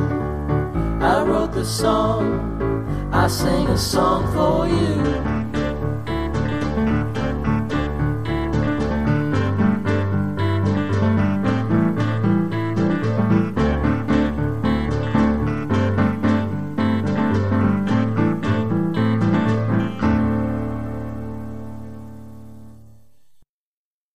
I 1.01 1.23
wrote 1.23 1.53
the 1.53 1.65
song, 1.65 3.09
I 3.11 3.27
sing 3.27 3.67
a 3.67 3.77
song 3.77 4.31
for 4.33 4.67
you. 4.67 5.36